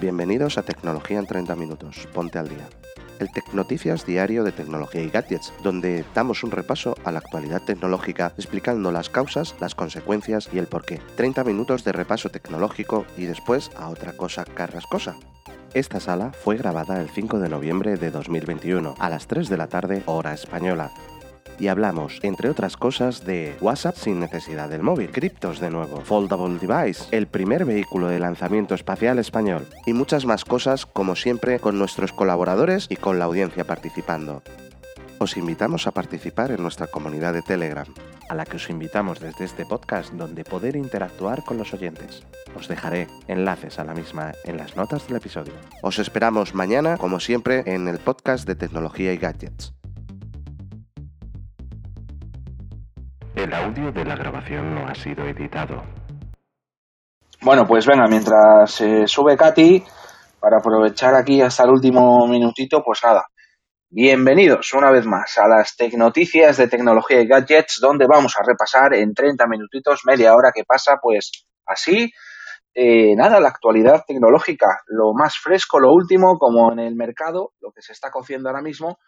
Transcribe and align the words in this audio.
Bienvenidos 0.00 0.56
a 0.56 0.62
Tecnología 0.62 1.18
en 1.18 1.26
30 1.26 1.54
Minutos. 1.56 2.08
Ponte 2.14 2.38
al 2.38 2.48
día. 2.48 2.66
El 3.18 3.30
Tecnoticias 3.30 4.06
diario 4.06 4.44
de 4.44 4.50
tecnología 4.50 5.02
y 5.02 5.10
gadgets, 5.10 5.52
donde 5.62 6.06
damos 6.14 6.42
un 6.42 6.52
repaso 6.52 6.94
a 7.04 7.12
la 7.12 7.18
actualidad 7.18 7.60
tecnológica 7.60 8.32
explicando 8.38 8.92
las 8.92 9.10
causas, 9.10 9.54
las 9.60 9.74
consecuencias 9.74 10.48
y 10.54 10.58
el 10.58 10.68
porqué. 10.68 11.02
30 11.16 11.44
minutos 11.44 11.84
de 11.84 11.92
repaso 11.92 12.30
tecnológico 12.30 13.04
y 13.18 13.26
después 13.26 13.70
a 13.76 13.90
otra 13.90 14.14
cosa 14.14 14.46
carrascosa. 14.46 15.16
Esta 15.74 16.00
sala 16.00 16.32
fue 16.32 16.56
grabada 16.56 16.98
el 17.02 17.10
5 17.10 17.38
de 17.38 17.50
noviembre 17.50 17.96
de 17.96 18.10
2021 18.10 18.94
a 18.98 19.10
las 19.10 19.26
3 19.26 19.50
de 19.50 19.56
la 19.58 19.68
tarde 19.68 20.02
hora 20.06 20.32
española 20.32 20.90
y 21.58 21.68
hablamos, 21.68 22.18
entre 22.22 22.48
otras 22.48 22.76
cosas, 22.76 23.24
de 23.24 23.56
WhatsApp 23.60 23.96
sin 23.96 24.18
necesidad 24.18 24.68
del 24.68 24.82
móvil, 24.82 25.10
criptos 25.10 25.60
de 25.60 25.70
nuevo, 25.70 26.00
Foldable 26.00 26.58
Device, 26.58 27.04
el 27.10 27.26
primer 27.26 27.64
vehículo 27.64 28.08
de 28.08 28.18
lanzamiento 28.18 28.74
espacial 28.74 29.18
español 29.18 29.66
y 29.86 29.92
muchas 29.92 30.24
más 30.24 30.44
cosas 30.44 30.86
como 30.86 31.16
siempre 31.16 31.60
con 31.60 31.78
nuestros 31.78 32.12
colaboradores 32.12 32.86
y 32.88 32.96
con 32.96 33.18
la 33.18 33.26
audiencia 33.26 33.64
participando. 33.64 34.42
Os 35.18 35.36
invitamos 35.36 35.86
a 35.86 35.90
participar 35.90 36.50
en 36.50 36.62
nuestra 36.62 36.86
comunidad 36.86 37.34
de 37.34 37.42
Telegram, 37.42 37.86
a 38.30 38.34
la 38.34 38.46
que 38.46 38.56
os 38.56 38.70
invitamos 38.70 39.20
desde 39.20 39.44
este 39.44 39.66
podcast 39.66 40.14
donde 40.14 40.44
poder 40.44 40.76
interactuar 40.76 41.44
con 41.44 41.58
los 41.58 41.74
oyentes. 41.74 42.22
Os 42.56 42.68
dejaré 42.68 43.06
enlaces 43.28 43.78
a 43.78 43.84
la 43.84 43.92
misma 43.92 44.32
en 44.44 44.56
las 44.56 44.76
notas 44.76 45.06
del 45.06 45.18
episodio. 45.18 45.52
Os 45.82 45.98
esperamos 45.98 46.54
mañana, 46.54 46.96
como 46.96 47.20
siempre, 47.20 47.64
en 47.66 47.86
el 47.86 47.98
podcast 47.98 48.46
de 48.46 48.54
tecnología 48.54 49.12
y 49.12 49.18
gadgets. 49.18 49.74
El 53.40 53.54
audio 53.54 53.90
de 53.90 54.04
la 54.04 54.16
grabación 54.16 54.74
no 54.74 54.86
ha 54.86 54.94
sido 54.94 55.24
editado. 55.24 55.82
Bueno, 57.40 57.66
pues 57.66 57.86
venga, 57.86 58.06
mientras 58.06 58.82
sube 59.06 59.34
Katy, 59.34 59.82
para 60.38 60.58
aprovechar 60.58 61.14
aquí 61.14 61.40
hasta 61.40 61.64
el 61.64 61.70
último 61.70 62.26
minutito, 62.26 62.82
pues 62.84 63.00
nada. 63.02 63.24
Bienvenidos 63.88 64.74
una 64.74 64.90
vez 64.90 65.06
más 65.06 65.38
a 65.38 65.48
las 65.48 65.74
Tecnoticias 65.74 66.58
de 66.58 66.68
Tecnología 66.68 67.22
y 67.22 67.26
Gadgets, 67.26 67.78
donde 67.80 68.04
vamos 68.06 68.34
a 68.38 68.42
repasar 68.46 68.92
en 68.92 69.14
30 69.14 69.46
minutitos, 69.46 70.02
media 70.04 70.34
hora 70.34 70.50
que 70.54 70.64
pasa, 70.64 70.98
pues 71.00 71.30
así, 71.64 72.12
eh, 72.74 73.16
nada, 73.16 73.40
la 73.40 73.48
actualidad 73.48 74.04
tecnológica, 74.06 74.82
lo 74.88 75.14
más 75.14 75.38
fresco, 75.38 75.80
lo 75.80 75.94
último, 75.94 76.36
como 76.38 76.72
en 76.72 76.80
el 76.80 76.94
mercado, 76.94 77.52
lo 77.62 77.72
que 77.72 77.80
se 77.80 77.92
está 77.92 78.10
cociendo 78.10 78.50
ahora 78.50 78.60
mismo 78.60 78.98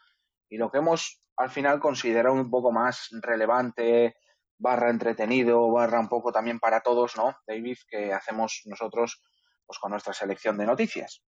y 0.48 0.56
lo 0.56 0.70
que 0.70 0.78
hemos 0.78 1.20
al 1.36 1.50
final 1.50 1.80
considerado 1.80 2.34
un 2.34 2.50
poco 2.50 2.72
más 2.72 3.08
relevante, 3.20 4.16
barra 4.58 4.90
entretenido, 4.90 5.70
barra 5.70 6.00
un 6.00 6.08
poco 6.08 6.32
también 6.32 6.58
para 6.58 6.80
todos, 6.80 7.16
¿no? 7.16 7.34
David, 7.46 7.76
que 7.88 8.12
hacemos 8.12 8.62
nosotros 8.66 9.22
pues 9.66 9.78
con 9.78 9.90
nuestra 9.90 10.12
selección 10.12 10.56
de 10.58 10.66
noticias. 10.66 11.22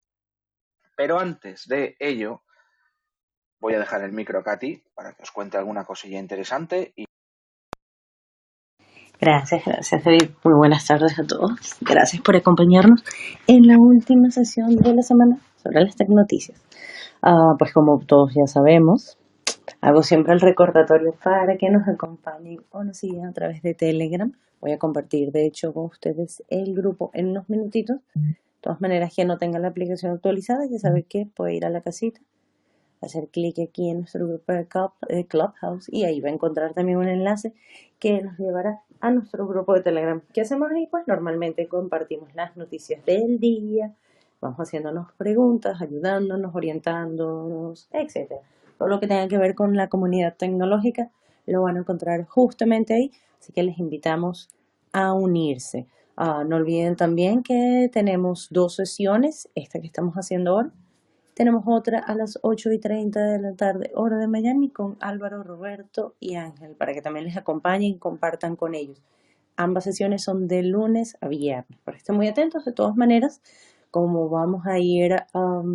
Pero 0.97 1.19
antes 1.19 1.65
de 1.67 1.97
ello, 1.99 2.43
voy 3.61 3.75
a 3.75 3.79
dejar 3.79 4.03
el 4.03 4.13
micro 4.13 4.39
a 4.39 4.45
Katy 4.45 4.85
para 4.95 5.15
que 5.15 5.23
os 5.23 5.31
cuente 5.31 5.57
alguna 5.57 5.85
cosilla 5.85 6.19
interesante 6.19 6.93
y 6.97 7.05
Gracias, 9.21 9.65
gracias 9.65 10.05
David. 10.05 10.31
Muy 10.45 10.55
buenas 10.55 10.87
tardes 10.87 11.19
a 11.19 11.27
todos. 11.27 11.53
Gracias 11.81 12.21
por 12.21 12.37
acompañarnos 12.37 13.03
en 13.47 13.67
la 13.67 13.79
última 13.79 14.31
sesión 14.31 14.77
de 14.77 14.93
la 14.93 15.03
semana 15.03 15.39
sobre 15.57 15.83
las 15.83 15.97
tecnoticias. 15.97 16.61
Uh, 17.23 17.57
pues 17.59 17.73
como 17.73 18.01
todos 18.05 18.35
ya 18.35 18.47
sabemos, 18.47 19.17
Hago 19.81 20.03
siempre 20.03 20.35
el 20.35 20.41
recordatorio 20.41 21.15
para 21.23 21.57
que 21.57 21.71
nos 21.71 21.89
acompañen 21.89 22.61
o 22.71 22.85
nos 22.85 22.99
sigan 22.99 23.27
a 23.27 23.33
través 23.33 23.63
de 23.63 23.75
Telegram. 23.75 24.33
Voy 24.61 24.73
a 24.73 24.79
compartir, 24.79 25.33
de 25.33 25.47
hecho, 25.47 25.73
con 25.73 25.87
ustedes 25.87 26.43
el 26.49 26.75
grupo 26.75 27.11
en 27.15 27.29
unos 27.29 27.49
minutitos. 27.49 27.99
De 28.15 28.37
todas 28.61 28.81
maneras, 28.81 29.13
quien 29.15 29.29
no 29.29 29.39
tenga 29.39 29.59
la 29.59 29.69
aplicación 29.69 30.13
actualizada, 30.13 30.67
ya 30.67 30.79
sabe 30.79 31.03
que 31.03 31.27
puede 31.27 31.55
ir 31.55 31.67
a 31.67 31.71
la 31.71 31.83
casita, 31.83 32.21
hacer 33.03 33.29
clic 33.29 33.59
aquí 33.59 33.91
en 33.91 33.99
nuestro 33.99 34.27
grupo 34.27 34.53
de 34.53 35.27
Clubhouse 35.27 35.89
y 35.91 36.05
ahí 36.05 36.21
va 36.21 36.31
a 36.31 36.33
encontrar 36.33 36.73
también 36.73 36.99
un 36.99 37.09
enlace 37.09 37.53
que 37.99 38.23
nos 38.23 38.39
llevará 38.39 38.81
a 39.01 39.11
nuestro 39.11 39.47
grupo 39.47 39.75
de 39.75 39.83
Telegram. 39.83 40.23
¿Qué 40.33 40.41
hacemos 40.41 40.71
ahí? 40.73 40.87
Pues 40.91 41.07
normalmente 41.07 41.69
compartimos 41.69 42.35
las 42.35 42.57
noticias 42.57 43.05
del 43.05 43.39
día, 43.39 43.93
vamos 44.41 44.59
haciéndonos 44.59 45.13
preguntas, 45.13 45.83
ayudándonos, 45.83 46.55
orientándonos, 46.55 47.89
etcétera 47.93 48.41
todo 48.79 48.89
lo 48.89 49.01
que 49.01 49.07
tenga 49.07 49.29
que 49.29 49.39
ver 49.39 49.55
con 49.55 49.77
la 49.77 49.89
comunidad 49.89 50.37
tecnológica 50.37 51.11
lo 51.47 51.63
van 51.63 51.77
a 51.77 51.81
encontrar 51.81 52.25
justamente 52.25 52.95
ahí, 52.95 53.13
así 53.39 53.53
que 53.53 53.63
les 53.63 53.79
invitamos 53.79 54.51
a 54.93 55.13
unirse. 55.13 55.87
Ah, 56.17 56.45
no 56.47 56.57
olviden 56.57 56.97
también 56.97 57.43
que 57.43 57.91
tenemos 57.93 58.49
dos 58.51 58.77
sesiones, 58.77 59.49
esta 59.55 59.81
que 59.81 59.87
estamos 59.87 60.15
haciendo 60.15 60.53
ahora. 60.53 60.73
Tenemos 61.35 61.65
otra 61.67 61.99
a 61.99 62.15
las 62.15 62.39
8 62.43 62.71
y 62.71 62.79
30 62.79 63.21
de 63.21 63.41
la 63.41 63.55
tarde, 63.55 63.91
hora 63.97 64.19
de 64.19 64.29
Miami, 64.29 64.71
con 64.71 64.97
Álvaro, 65.01 65.43
Roberto 65.43 66.15
y 66.21 66.37
Ángel, 66.37 66.77
para 66.77 66.95
que 66.95 67.03
también 67.03 67.27
les 67.27 67.37
acompañen 67.37 67.95
y 67.95 67.99
compartan 67.99 68.55
con 68.55 68.77
ellos. 68.77 69.03
Ambas 69.57 69.85
sesiones 69.85 70.23
son 70.23 70.47
de 70.47 70.63
lunes 70.63 71.17
a 71.21 71.27
viernes, 71.27 71.81
que 71.85 71.97
estén 71.97 72.15
muy 72.15 72.29
atentos. 72.29 72.65
De 72.65 72.73
todas 72.73 72.97
maneras, 72.97 73.43
como 73.91 74.29
vamos 74.29 74.65
a 74.67 74.79
ir 74.79 75.17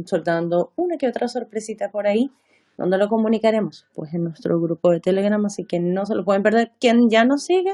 soltando 0.06 0.72
una 0.78 0.98
que 0.98 1.10
otra 1.10 1.28
sorpresita 1.28 1.92
por 1.92 2.08
ahí, 2.08 2.32
¿Dónde 2.80 2.98
lo 2.98 3.10
comunicaremos? 3.10 3.88
Pues 3.94 4.14
en 4.14 4.24
nuestro 4.24 4.58
grupo 4.58 4.90
de 4.92 5.02
Telegram, 5.02 5.46
así 5.46 5.66
que 5.66 5.82
no 5.82 6.06
se 6.06 6.16
lo 6.16 6.24
pueden 6.24 6.44
perder. 6.44 6.72
Quien 6.80 7.10
ya 7.10 7.26
nos 7.26 7.44
sigue, 7.44 7.74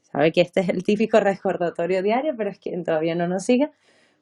sabe 0.00 0.32
que 0.32 0.40
este 0.40 0.60
es 0.60 0.70
el 0.70 0.82
típico 0.82 1.20
recordatorio 1.20 2.02
diario, 2.02 2.32
pero 2.34 2.48
es 2.48 2.58
quien 2.58 2.82
todavía 2.82 3.14
no 3.14 3.28
nos 3.28 3.44
sigue, 3.44 3.70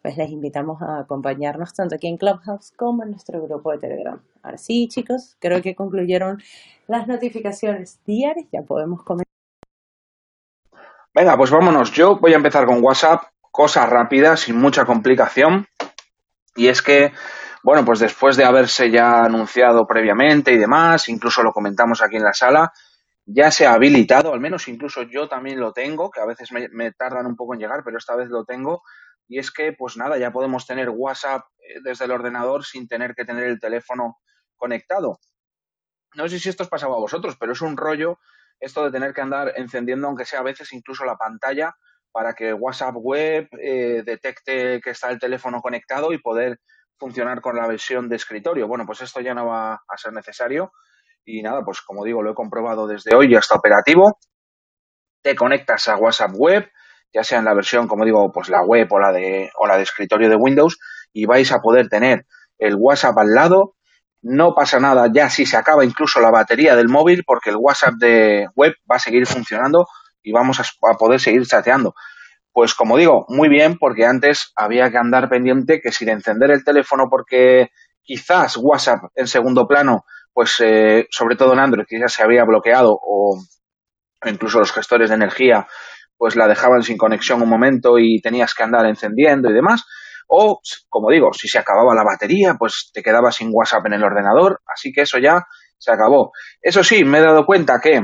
pues 0.03 0.17
les 0.17 0.31
invitamos 0.31 0.83
a 0.83 0.99
acompañarnos 0.99 1.73
tanto 1.73 1.95
aquí 1.95 2.09
en 2.09 2.17
Clubhouse 2.17 2.73
como 2.77 3.05
en 3.05 3.13
nuestro 3.13 3.41
grupo 3.41 3.71
de 3.71 3.79
Telegram. 3.79 4.21
Ahora 4.43 4.59
sí, 4.59 4.89
chicos, 4.89 5.37
creo 5.39 5.63
que 5.63 5.77
concluyeron 5.77 6.43
las 6.89 7.07
notificaciones 7.07 8.01
diarias, 8.05 8.49
ya 8.53 8.63
podemos 8.63 9.05
comenzar. 9.05 9.25
Venga, 11.15 11.37
pues 11.37 11.53
vámonos. 11.53 11.93
Yo 11.93 12.19
voy 12.19 12.33
a 12.33 12.37
empezar 12.37 12.67
con 12.67 12.83
WhatsApp, 12.83 13.23
cosa 13.53 13.87
rápida, 13.87 14.37
sin 14.37 14.59
mucha 14.59 14.85
complicación. 14.85 15.69
Y 16.57 16.67
es 16.67 16.83
que 16.83 17.13
bueno, 17.69 17.85
pues 17.85 17.99
después 17.99 18.35
de 18.39 18.47
haberse 18.47 18.91
ya 18.91 19.25
anunciado 19.25 19.87
previamente 19.87 20.55
y 20.55 20.57
demás, 20.57 21.07
incluso 21.11 21.43
lo 21.43 21.53
comentamos 21.53 22.01
aquí 22.01 22.17
en 22.17 22.23
la 22.23 22.33
sala, 22.33 22.73
ya 23.27 23.51
se 23.51 23.67
ha 23.67 23.75
habilitado, 23.75 24.33
al 24.33 24.41
menos 24.41 24.69
incluso 24.69 25.03
yo 25.03 25.29
también 25.29 25.61
lo 25.61 25.75
tengo, 25.75 26.11
que 26.11 26.19
a 26.19 26.25
veces 26.25 26.49
me, 26.51 26.93
tardan 26.93 27.27
un 27.27 27.37
poco 27.37 27.53
en 27.53 27.61
llegar, 27.61 27.83
pero 27.85 27.99
esta 27.99 28.17
vez 28.17 28.31
lo 28.31 28.47
tengo, 28.47 28.81
y 29.29 29.39
es 29.39 29.51
que, 29.51 29.75
pues 29.75 29.99
nada, 29.99 30.17
ya 30.17 30.31
podemos 30.31 30.65
tener 30.65 30.89
WhatsApp 30.89 31.43
eh, 31.59 31.81
desde 31.85 32.07
el 32.07 32.13
ordenador 32.13 32.65
sin 32.65 32.89
tener 32.89 33.15
que 33.15 33.27
tener 33.27 33.45
el 33.45 33.61
teléfono 33.61 34.17
conectado. 34.57 35.19
No 36.15 36.27
sé 36.27 36.39
si 36.39 36.49
esto 36.49 36.63
os 36.63 36.71
pasaba 36.71 36.97
a 36.97 37.01
vosotros, 37.01 37.37
pero 37.39 37.53
es 37.53 37.61
un 37.61 37.77
rollo 37.77 38.19
esto 38.61 38.83
de 38.83 38.91
tener 38.91 39.13
que 39.13 39.21
andar 39.21 39.53
encendiendo, 39.57 40.09
aunque 40.09 40.25
sea 40.25 40.41
a 40.41 40.45
veces 40.45 40.73
incluso 40.73 41.05
la 41.05 41.19
pantalla, 41.19 41.77
para 42.13 42.33
que 42.33 42.55
WhatsApp 42.55 42.95
web 42.97 43.47
eh, 43.61 44.03
detecte 44.07 44.81
que 44.81 44.89
está 44.89 45.11
el 45.11 45.19
teléfono 45.19 45.61
conectado 45.61 46.15
y 46.15 46.19
poder 46.19 46.59
funcionar 46.99 47.41
con 47.41 47.57
la 47.57 47.67
versión 47.67 48.09
de 48.09 48.17
escritorio. 48.17 48.67
Bueno, 48.67 48.85
pues 48.87 49.01
esto 49.01 49.21
ya 49.21 49.35
no 49.35 49.47
va 49.47 49.75
a 49.75 49.97
ser 49.97 50.13
necesario. 50.13 50.73
Y 51.25 51.43
nada, 51.43 51.63
pues 51.65 51.81
como 51.83 52.05
digo, 52.05 52.23
lo 52.23 52.33
he 52.33 52.35
comprobado 52.35 52.87
desde 52.87 53.15
hoy, 53.15 53.31
ya 53.33 53.39
está 53.39 53.55
operativo. 53.55 54.19
Te 55.23 55.35
conectas 55.35 55.89
a 55.89 55.97
WhatsApp 55.97 56.31
web, 56.35 56.71
ya 57.13 57.23
sea 57.23 57.39
en 57.39 57.45
la 57.45 57.55
versión, 57.55 57.87
como 57.87 58.05
digo, 58.05 58.31
pues 58.33 58.49
la 58.49 58.63
web 58.67 58.89
o 58.91 58.99
la 58.99 59.13
de, 59.13 59.51
o 59.59 59.67
la 59.67 59.77
de 59.77 59.83
escritorio 59.83 60.29
de 60.29 60.37
Windows, 60.37 60.79
y 61.13 61.27
vais 61.27 61.51
a 61.53 61.59
poder 61.59 61.89
tener 61.89 62.27
el 62.59 62.77
WhatsApp 62.79 63.19
al 63.19 63.35
lado. 63.35 63.75
No 64.23 64.55
pasa 64.55 64.81
nada 64.81 65.09
ya 65.13 65.29
si 65.31 65.47
se 65.47 65.57
acaba 65.57 65.85
incluso 65.85 66.21
la 66.21 66.31
batería 66.31 66.75
del 66.77 66.89
móvil, 66.89 67.23
porque 67.27 67.51
el 67.51 67.57
WhatsApp 67.59 67.95
de 67.99 68.47
web 68.57 68.73
va 68.91 68.97
a 68.97 69.01
seguir 69.01 69.27
funcionando 69.27 69.87
y 70.23 70.33
vamos 70.33 70.61
a, 70.61 70.63
a 70.63 70.97
poder 70.97 71.21
seguir 71.21 71.47
chateando. 71.47 71.95
Pues 72.59 72.75
como 72.75 72.97
digo, 72.97 73.25
muy 73.29 73.49
bien, 73.49 73.79
porque 73.79 74.05
antes 74.05 74.51
había 74.57 74.91
que 74.91 74.99
andar 74.99 75.29
pendiente 75.29 75.81
que 75.81 75.93
si 75.93 76.05
de 76.05 76.11
encender 76.11 76.51
el 76.51 76.65
teléfono 76.65 77.05
porque 77.09 77.69
quizás 78.03 78.57
WhatsApp 78.61 79.13
en 79.15 79.29
segundo 79.29 79.69
plano, 79.69 80.03
pues 80.33 80.57
eh, 80.59 81.07
sobre 81.09 81.37
todo 81.37 81.53
en 81.53 81.61
Android, 81.61 81.87
quizás 81.89 82.15
se 82.15 82.25
había 82.25 82.43
bloqueado 82.45 82.99
o 83.01 83.39
incluso 84.27 84.59
los 84.59 84.73
gestores 84.73 85.11
de 85.11 85.15
energía, 85.15 85.69
pues 86.17 86.35
la 86.35 86.49
dejaban 86.49 86.83
sin 86.83 86.99
conexión 86.99 87.43
un 87.43 87.49
momento 87.49 87.97
y 87.97 88.21
tenías 88.21 88.53
que 88.55 88.65
andar 88.65 88.87
encendiendo 88.87 89.49
y 89.49 89.55
demás. 89.55 89.85
O, 90.27 90.61
como 90.89 91.13
digo, 91.13 91.33
si 91.33 91.47
se 91.47 91.61
acababa 91.61 91.95
la 91.95 92.03
batería, 92.03 92.57
pues 92.59 92.91
te 92.93 93.05
quedabas 93.05 93.37
sin 93.37 93.51
WhatsApp 93.53 93.87
en 93.87 93.93
el 93.93 94.03
ordenador. 94.03 94.63
Así 94.67 94.91
que 94.91 95.03
eso 95.03 95.19
ya 95.21 95.47
se 95.79 95.93
acabó. 95.93 96.33
Eso 96.61 96.83
sí, 96.83 97.05
me 97.05 97.19
he 97.19 97.23
dado 97.23 97.47
cuenta 97.47 97.79
que 97.81 98.01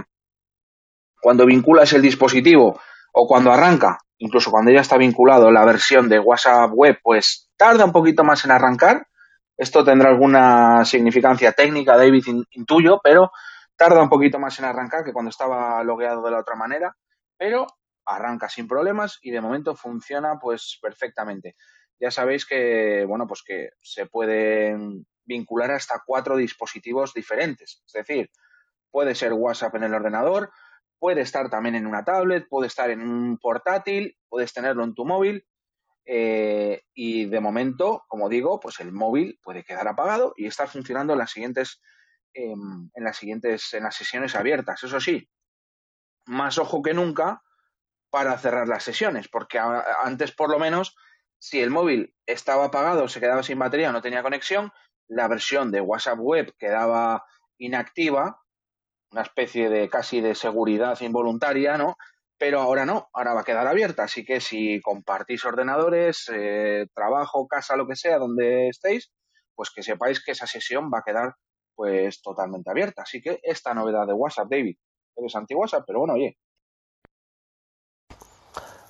cuando 1.21 1.45
vinculas 1.45 1.93
el 1.93 2.03
dispositivo 2.03 2.81
o 3.13 3.27
cuando 3.27 3.51
arranca 3.51 3.99
incluso 4.19 4.51
cuando 4.51 4.73
ya 4.73 4.81
está 4.81 4.97
vinculado 4.97 5.51
la 5.51 5.65
versión 5.65 6.09
de 6.09 6.19
WhatsApp 6.19 6.71
web, 6.73 6.99
pues 7.03 7.51
tarda 7.57 7.85
un 7.85 7.93
poquito 7.93 8.25
más 8.25 8.45
en 8.45 8.51
arrancar. 8.51 9.07
Esto 9.57 9.85
tendrá 9.85 10.11
alguna 10.11 10.85
significancia 10.85 11.53
técnica, 11.53 11.97
David 11.97 12.25
intuyo, 12.51 13.01
pero 13.03 13.31
tarda 13.77 14.03
un 14.03 14.09
poquito 14.09 14.39
más 14.39 14.59
en 14.59 14.65
arrancar 14.65 15.05
que 15.05 15.13
cuando 15.13 15.31
estaba 15.31 15.83
logueado 15.85 16.23
de 16.23 16.31
la 16.31 16.41
otra 16.41 16.57
manera, 16.57 16.97
pero 17.37 17.67
arranca 18.07 18.49
sin 18.49 18.69
problemas 18.69 19.19
y 19.23 19.31
de 19.31 19.41
momento 19.41 19.75
funciona 19.75 20.39
pues 20.41 20.79
perfectamente. 20.83 21.57
ya 22.01 22.11
sabéis 22.11 22.45
que, 22.45 23.05
bueno, 23.07 23.27
pues 23.27 23.43
que 23.47 23.71
se 23.81 24.07
pueden 24.07 25.07
vincular 25.25 25.71
hasta 25.71 26.03
cuatro 26.05 26.37
dispositivos 26.37 27.15
diferentes. 27.15 27.83
Es 27.87 27.93
decir, 27.93 28.31
puede 28.91 29.15
ser 29.15 29.33
WhatsApp 29.33 29.77
en 29.77 29.85
el 29.85 29.95
ordenador, 29.95 30.51
puede 30.99 31.21
estar 31.21 31.51
también 31.51 31.75
en 31.75 31.87
una 31.87 32.05
tablet, 32.05 32.47
puede 32.49 32.69
estar 32.69 32.91
en 32.91 33.01
un 33.03 33.39
portátil, 33.39 34.17
puedes 34.29 34.53
tenerlo 34.53 34.85
en 34.85 34.95
tu 34.95 35.05
móvil. 35.05 35.47
Eh, 36.07 36.83
y 36.93 37.27
de 37.27 37.41
momento, 37.41 38.05
como 38.09 38.29
digo, 38.29 38.61
pues 38.61 38.81
el 38.81 38.93
móvil 38.93 39.39
puede 39.43 39.65
quedar 39.65 39.89
apagado 39.89 40.35
y 40.37 40.47
estar 40.47 40.69
funcionando 40.69 41.15
en 41.15 41.19
las 41.19 41.31
siguientes, 41.31 41.81
em, 42.35 42.91
en 42.95 43.05
las 43.05 43.17
siguientes, 43.17 43.73
en 43.75 43.85
las 43.85 43.97
sesiones 43.97 44.35
abiertas. 44.35 44.83
Eso 44.83 45.01
sí, 45.01 45.29
más 46.27 46.59
ojo 46.59 46.83
que 46.83 46.95
nunca 46.95 47.43
para 48.11 48.39
cerrar 48.39 48.69
las 48.69 48.85
sesiones, 48.85 49.29
porque 49.29 49.59
antes 49.59 50.33
por 50.33 50.51
lo 50.51 50.59
menos, 50.59 50.95
si 51.39 51.61
el 51.61 51.71
móvil 51.71 52.15
estaba 52.27 52.67
apagado, 52.67 53.09
se 53.09 53.21
quedaba 53.21 53.43
sin 53.43 53.59
batería, 53.59 53.93
no 53.93 54.03
tenía 54.03 54.23
conexión, 54.23 54.73
la 55.09 55.29
versión 55.29 55.71
de 55.71 55.81
WhatsApp 55.81 56.19
Web 56.21 56.55
quedaba 56.59 57.25
inactiva, 57.59 58.44
una 59.15 59.23
especie 59.23 59.71
de 59.71 59.89
casi 59.89 60.21
de 60.21 60.35
seguridad 60.35 61.01
involuntaria, 61.01 61.79
¿no? 61.79 61.97
Pero 62.37 62.61
ahora 62.61 62.85
no, 62.85 63.07
ahora 63.13 63.33
va 63.33 63.43
a 63.43 63.45
quedar 63.45 63.65
abierta. 63.69 64.03
Así 64.03 64.25
que 64.25 64.41
si 64.41 64.81
compartís 64.81 65.45
ordenadores, 65.45 66.29
eh, 66.35 66.87
trabajo, 66.93 67.47
casa, 67.47 67.77
lo 67.77 67.87
que 67.87 67.95
sea, 67.95 68.19
donde 68.19 68.69
estéis, 68.71 69.13
pues 69.55 69.71
que 69.73 69.85
sepáis 69.85 70.23
que 70.23 70.33
esa 70.33 70.49
sesión 70.49 70.91
va 70.93 70.99
a 70.99 71.05
quedar 71.07 71.35
pues 71.77 72.23
totalmente 72.23 72.69
abierta. 72.69 73.03
Así 73.03 73.21
que 73.23 73.39
esta 73.45 73.73
novedad 73.73 74.05
de 74.05 74.15
WhatsApp, 74.15 74.49
David, 74.51 74.75
es 75.15 75.37
anti-WhatsApp, 75.37 75.85
pero 75.87 76.01
bueno, 76.01 76.15
oye. 76.15 76.37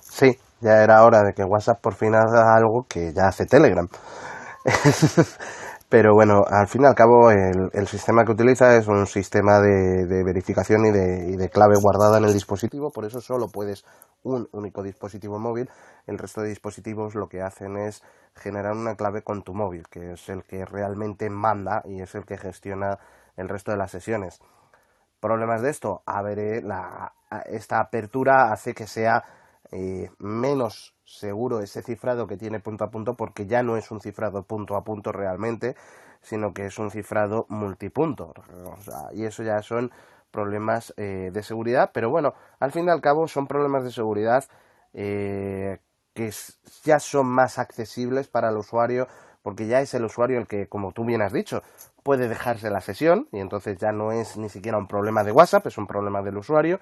Sí, 0.01 0.39
ya 0.59 0.83
era 0.83 1.03
hora 1.03 1.21
de 1.21 1.35
que 1.35 1.43
WhatsApp 1.43 1.79
por 1.81 1.93
fin 1.93 2.15
haga 2.15 2.55
algo 2.55 2.87
que 2.89 3.13
ya 3.13 3.27
hace 3.27 3.45
Telegram. 3.45 3.87
Pero 5.87 6.13
bueno, 6.15 6.41
al 6.49 6.67
fin 6.67 6.81
y 6.81 6.85
al 6.87 6.95
cabo 6.95 7.29
el, 7.29 7.87
sistema 7.87 8.25
que 8.25 8.31
utiliza 8.31 8.75
es 8.75 8.87
un 8.87 9.05
sistema 9.05 9.59
de, 9.59 10.23
verificación 10.23 10.83
y 10.87 10.91
de, 10.91 11.49
clave 11.49 11.75
guardada 11.79 12.17
en 12.17 12.25
el 12.25 12.33
dispositivo, 12.33 12.89
por 12.91 13.05
eso 13.05 13.21
solo 13.21 13.49
puedes 13.49 13.85
un 14.23 14.47
único 14.51 14.81
dispositivo 14.81 15.37
móvil. 15.37 15.69
El 16.07 16.17
resto 16.17 16.41
de 16.41 16.49
dispositivos 16.49 17.13
lo 17.13 17.27
que 17.27 17.41
hacen 17.41 17.77
es 17.77 18.01
generar 18.35 18.73
una 18.73 18.95
clave 18.95 19.21
con 19.21 19.43
tu 19.43 19.53
móvil, 19.53 19.83
que 19.87 20.13
es 20.13 20.27
el 20.29 20.43
que 20.43 20.65
realmente 20.65 21.29
manda 21.29 21.83
y 21.85 22.01
es 22.01 22.15
el 22.15 22.25
que 22.25 22.37
gestiona 22.37 22.97
el 23.37 23.47
resto 23.47 23.71
de 23.71 23.77
las 23.77 23.91
sesiones. 23.91 24.39
¿Problemas 25.19 25.61
de 25.61 25.69
esto? 25.69 26.01
A 26.07 26.23
ver, 26.23 26.39
eh, 26.39 26.63
esta 27.45 27.79
apertura 27.79 28.51
hace 28.51 28.73
que 28.73 28.87
sea 28.87 29.23
eh, 29.71 30.09
menos 30.17 30.94
seguro 31.05 31.61
ese 31.61 31.81
cifrado 31.81 32.27
que 32.27 32.35
tiene 32.35 32.59
punto 32.59 32.83
a 32.83 32.91
punto 32.91 33.13
porque 33.13 33.45
ya 33.45 33.63
no 33.63 33.77
es 33.77 33.91
un 33.91 34.01
cifrado 34.01 34.43
punto 34.43 34.75
a 34.75 34.83
punto 34.83 35.11
realmente, 35.11 35.75
sino 36.21 36.53
que 36.53 36.65
es 36.65 36.79
un 36.79 36.91
cifrado 36.91 37.45
multipunto. 37.49 38.33
y 39.13 39.25
eso 39.25 39.43
ya 39.43 39.61
son 39.61 39.91
problemas 40.31 40.93
eh, 40.97 41.29
de 41.31 41.43
seguridad, 41.43 41.91
pero 41.93 42.09
bueno, 42.09 42.33
al 42.59 42.71
fin 42.71 42.87
y 42.87 42.89
al 42.89 43.01
cabo 43.01 43.27
son 43.27 43.47
problemas 43.47 43.83
de 43.83 43.91
seguridad 43.91 44.43
eh, 44.93 45.79
que 46.13 46.31
ya 46.83 46.99
son 46.99 47.27
más 47.27 47.59
accesibles 47.59 48.27
para 48.27 48.49
el 48.49 48.57
usuario 48.57 49.07
porque 49.45 49.67
ya 49.67 49.79
es 49.79 49.93
el 49.93 50.03
usuario 50.03 50.39
el 50.39 50.47
que, 50.47 50.67
como 50.67 50.91
tú 50.91 51.05
bien 51.05 51.21
has 51.21 51.31
dicho, 51.31 51.61
puede 52.01 52.27
dejarse 52.27 52.71
la 52.71 52.81
sesión 52.81 53.27
y 53.31 53.39
entonces 53.39 53.77
ya 53.77 53.91
no 53.91 54.11
es 54.11 54.37
ni 54.37 54.49
siquiera 54.49 54.79
un 54.79 54.87
problema 54.87 55.23
de 55.23 55.31
WhatsApp, 55.31 55.67
es 55.67 55.77
un 55.77 55.85
problema 55.85 56.23
del 56.23 56.37
usuario. 56.37 56.79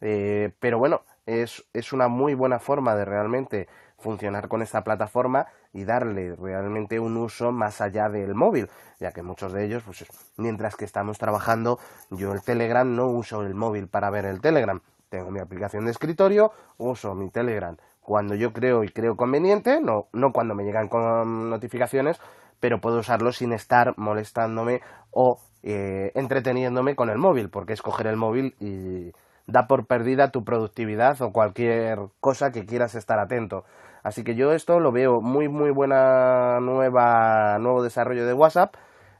Eh, 0.00 0.52
pero 0.58 0.78
bueno, 0.78 1.02
es, 1.28 1.64
es 1.74 1.92
una 1.92 2.08
muy 2.08 2.34
buena 2.34 2.58
forma 2.58 2.96
de 2.96 3.04
realmente 3.04 3.68
funcionar 3.98 4.48
con 4.48 4.62
esta 4.62 4.82
plataforma 4.82 5.46
y 5.72 5.84
darle 5.84 6.34
realmente 6.36 6.98
un 6.98 7.16
uso 7.16 7.52
más 7.52 7.80
allá 7.80 8.08
del 8.08 8.34
móvil, 8.34 8.68
ya 8.98 9.12
que 9.12 9.22
muchos 9.22 9.52
de 9.52 9.64
ellos, 9.64 9.82
pues 9.84 10.06
mientras 10.38 10.76
que 10.76 10.84
estamos 10.84 11.18
trabajando, 11.18 11.78
yo 12.10 12.32
el 12.32 12.42
Telegram 12.42 12.90
no 12.94 13.08
uso 13.08 13.42
el 13.42 13.54
móvil 13.54 13.88
para 13.88 14.08
ver 14.10 14.24
el 14.24 14.40
Telegram, 14.40 14.80
tengo 15.10 15.30
mi 15.30 15.40
aplicación 15.40 15.84
de 15.84 15.90
escritorio, 15.90 16.52
uso 16.78 17.14
mi 17.14 17.30
Telegram. 17.30 17.76
Cuando 18.00 18.34
yo 18.34 18.52
creo 18.54 18.84
y 18.84 18.88
creo 18.88 19.16
conveniente, 19.16 19.80
no, 19.82 20.06
no 20.12 20.32
cuando 20.32 20.54
me 20.54 20.64
llegan 20.64 20.88
con 20.88 21.50
notificaciones, 21.50 22.18
pero 22.60 22.80
puedo 22.80 23.00
usarlo 23.00 23.32
sin 23.32 23.52
estar 23.52 23.92
molestándome 23.98 24.80
o 25.10 25.38
eh, 25.62 26.12
entreteniéndome 26.14 26.96
con 26.96 27.10
el 27.10 27.18
móvil, 27.18 27.50
porque 27.50 27.74
es 27.74 27.82
coger 27.82 28.06
el 28.06 28.16
móvil 28.16 28.54
y 28.60 29.12
da 29.48 29.66
por 29.66 29.86
perdida 29.86 30.30
tu 30.30 30.44
productividad 30.44 31.20
o 31.22 31.32
cualquier 31.32 31.98
cosa 32.20 32.52
que 32.52 32.66
quieras 32.66 32.94
estar 32.94 33.18
atento. 33.18 33.64
Así 34.04 34.22
que 34.22 34.36
yo 34.36 34.52
esto 34.52 34.78
lo 34.78 34.92
veo 34.92 35.20
muy 35.20 35.48
muy 35.48 35.70
buena 35.70 36.60
nueva 36.60 37.58
nuevo 37.58 37.82
desarrollo 37.82 38.26
de 38.26 38.34
WhatsApp 38.34 38.74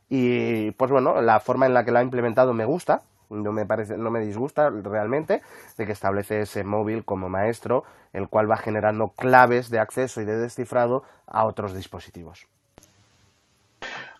y 0.08 0.70
pues 0.72 0.90
bueno, 0.90 1.20
la 1.20 1.40
forma 1.40 1.66
en 1.66 1.74
la 1.74 1.84
que 1.84 1.90
lo 1.90 1.98
ha 1.98 2.02
implementado 2.02 2.54
me 2.54 2.64
gusta, 2.64 3.00
no 3.30 3.52
me 3.52 3.66
parece 3.66 3.96
no 3.96 4.10
me 4.10 4.20
disgusta 4.20 4.70
realmente 4.70 5.40
de 5.76 5.86
que 5.86 5.92
establece 5.92 6.40
ese 6.40 6.62
móvil 6.62 7.04
como 7.04 7.28
maestro, 7.28 7.84
el 8.12 8.28
cual 8.28 8.50
va 8.50 8.58
generando 8.58 9.08
claves 9.16 9.70
de 9.70 9.80
acceso 9.80 10.20
y 10.20 10.26
de 10.26 10.38
descifrado 10.38 11.04
a 11.26 11.46
otros 11.46 11.74
dispositivos. 11.74 12.46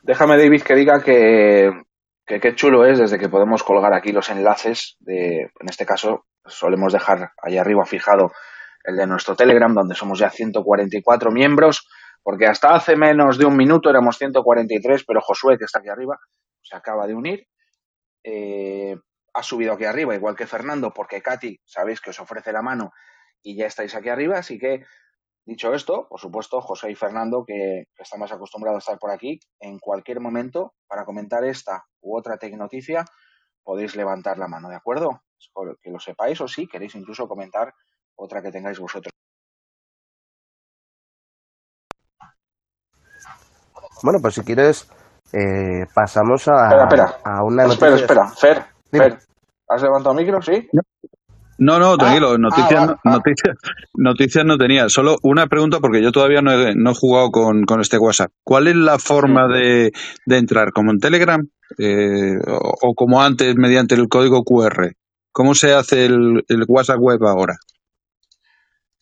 Déjame 0.03 0.39
David 0.39 0.63
que 0.63 0.75
diga 0.75 1.03
que 1.03 1.71
que 2.29 2.41
qué 2.41 2.55
chulo 2.55 2.85
es 2.85 2.99
desde 2.99 3.19
que 3.19 3.29
podemos 3.29 3.65
colgar 3.65 3.95
aquí 3.95 4.13
los 4.13 4.29
enlaces 4.29 4.97
de, 5.01 5.41
en 5.41 5.69
este 5.69 5.87
caso, 5.87 6.27
solemos 6.45 6.93
dejar 6.93 7.33
ahí 7.43 7.57
arriba 7.57 7.85
fijado 7.87 8.33
el 8.85 8.97
de 8.97 9.07
nuestro 9.07 9.35
Telegram, 9.35 9.75
donde 9.75 9.95
somos 9.95 10.19
ya 10.19 10.31
144 10.31 11.31
miembros, 11.31 11.89
porque 12.23 12.47
hasta 12.47 12.75
hace 12.75 12.97
menos 12.97 13.39
de 13.39 13.47
un 13.47 13.57
minuto 13.57 13.91
éramos 13.91 14.19
143, 14.19 15.05
pero 15.07 15.21
Josué, 15.21 15.59
que 15.59 15.65
está 15.65 15.79
aquí 15.79 15.89
arriba, 15.89 16.19
se 16.63 16.77
acaba 16.77 17.07
de 17.07 17.15
unir. 17.15 17.47
Eh, 18.23 18.95
ha 19.33 19.43
subido 19.43 19.73
aquí 19.73 19.85
arriba, 19.85 20.15
igual 20.15 20.37
que 20.37 20.47
Fernando, 20.47 20.93
porque 20.93 21.23
Katy, 21.23 21.61
sabéis 21.65 22.01
que 22.01 22.11
os 22.11 22.21
ofrece 22.21 22.53
la 22.53 22.63
mano 22.63 22.93
y 23.43 23.57
ya 23.57 23.67
estáis 23.67 23.95
aquí 23.95 24.11
arriba, 24.11 24.39
así 24.39 24.59
que 24.59 24.85
Dicho 25.49 25.73
esto, 25.73 26.07
por 26.11 26.21
supuesto, 26.21 26.61
José 26.61 26.91
y 26.91 26.95
Fernando, 26.95 27.43
que, 27.43 27.85
están 27.99 28.21
más 28.21 28.31
acostumbrados 28.31 28.77
a 28.77 28.85
estar 28.85 28.99
por 28.99 29.11
aquí, 29.11 29.41
en 29.59 29.79
cualquier 29.79 30.21
momento, 30.21 30.75
para 30.87 31.07
comentar 31.07 31.43
esta 31.43 31.85
u 32.03 32.19
otra 32.19 32.37
tecnoticia, 32.37 33.03
podéis 33.65 33.97
levantar 33.97 34.37
la 34.37 34.47
mano, 34.47 34.69
¿de 34.69 34.77
acuerdo? 34.77 35.23
Que 35.81 35.91
lo 35.91 35.99
sepáis 36.01 36.39
o 36.43 36.49
si 36.49 36.69
queréis 36.69 36.95
incluso 36.97 37.27
comentar 37.27 37.73
otra 38.15 38.43
que 38.43 38.51
tengáis 38.51 38.79
vosotros. 38.79 39.11
Bueno, 44.03 44.19
pues 44.21 44.35
si 44.35 44.45
quieres, 44.45 44.87
eh, 45.33 45.87
pasamos 45.95 46.47
a, 46.49 46.69
espera, 46.69 46.85
espera. 46.85 47.21
a 47.25 47.43
una 47.43 47.63
noticia. 47.65 47.95
Espera, 47.95 48.27
espera. 48.35 48.65
Fer, 48.91 49.13
Fer, 49.13 49.19
¿has 49.67 49.83
levantado 49.83 50.19
el 50.19 50.27
micro? 50.27 50.43
¿Sí? 50.43 50.69
No, 50.75 50.83
no, 51.59 51.97
tranquilo, 51.97 52.33
ah, 52.33 52.39
noticias, 52.39 52.89
ah, 52.89 52.97
noticias, 53.05 53.57
noticias 53.95 54.45
no 54.45 54.57
tenía. 54.57 54.89
Solo 54.89 55.17
una 55.23 55.47
pregunta 55.47 55.81
porque 55.81 56.03
yo 56.03 56.13
todavía 56.13 56.41
no 56.41 56.53
he, 56.53 56.75
no 56.75 56.91
he 56.91 56.95
jugado 56.95 57.31
con, 57.31 57.65
con, 57.65 57.81
este 57.81 57.99
WhatsApp. 57.99 58.31
¿Cuál 58.45 58.69
es 58.69 58.77
la 58.77 58.99
forma 58.99 59.49
de, 59.49 59.91
de 60.27 60.39
entrar? 60.39 60.73
¿Como 60.73 60.93
en 60.93 60.99
Telegram? 60.99 61.41
Eh, 61.79 62.37
o, 62.47 62.95
como 62.95 63.21
antes 63.23 63.55
mediante 63.57 63.95
el 63.95 64.09
código 64.09 64.45
QR? 64.45 64.93
¿Cómo 65.33 65.55
se 65.55 65.73
hace 65.73 66.07
el, 66.07 66.45
el 66.49 66.65
WhatsApp 66.67 66.99
web 67.01 67.19
ahora? 67.25 67.57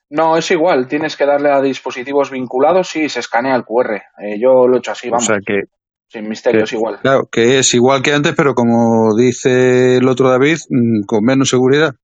No, 0.09 0.37
es 0.37 0.51
igual. 0.51 0.87
Tienes 0.87 1.17
que 1.17 1.27
darle 1.27 1.51
a 1.51 1.61
dispositivos 1.61 2.31
vinculados 2.31 2.95
y 2.97 3.09
se 3.09 3.21
escanea 3.21 3.57
el 3.57 3.65
QR. 3.65 3.97
Eh, 4.19 4.39
yo 4.41 4.67
lo 4.67 4.77
he 4.77 4.79
hecho 4.79 4.93
así, 4.93 5.11
vamos. 5.11 5.25
O 5.25 5.27
sea 5.27 5.39
que, 5.45 5.63
sin 6.09 6.29
misterios 6.29 6.73
igual. 6.73 7.01
Claro, 7.01 7.29
que 7.31 7.59
es 7.59 7.75
igual 7.75 8.03
que 8.03 8.13
antes, 8.13 8.35
pero 8.37 8.55
como 8.55 9.17
dice 9.17 9.97
el 9.97 10.09
otro 10.09 10.31
David, 10.31 10.59
mm, 10.71 11.05
con 11.07 11.25
menos 11.25 11.49
seguridad. 11.49 11.95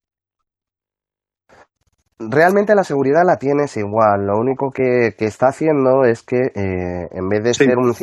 Realmente 2.29 2.75
la 2.75 2.83
seguridad 2.83 3.23
la 3.25 3.37
tienes 3.37 3.75
igual, 3.77 4.25
lo 4.25 4.37
único 4.37 4.69
que, 4.71 5.13
está 5.17 5.47
haciendo 5.47 6.03
es 6.03 6.23
que 6.23 6.37
eh, 6.37 7.07
en 7.11 7.29
vez 7.29 7.43
de 7.43 7.53
ser 7.53 7.77
un, 7.77 7.93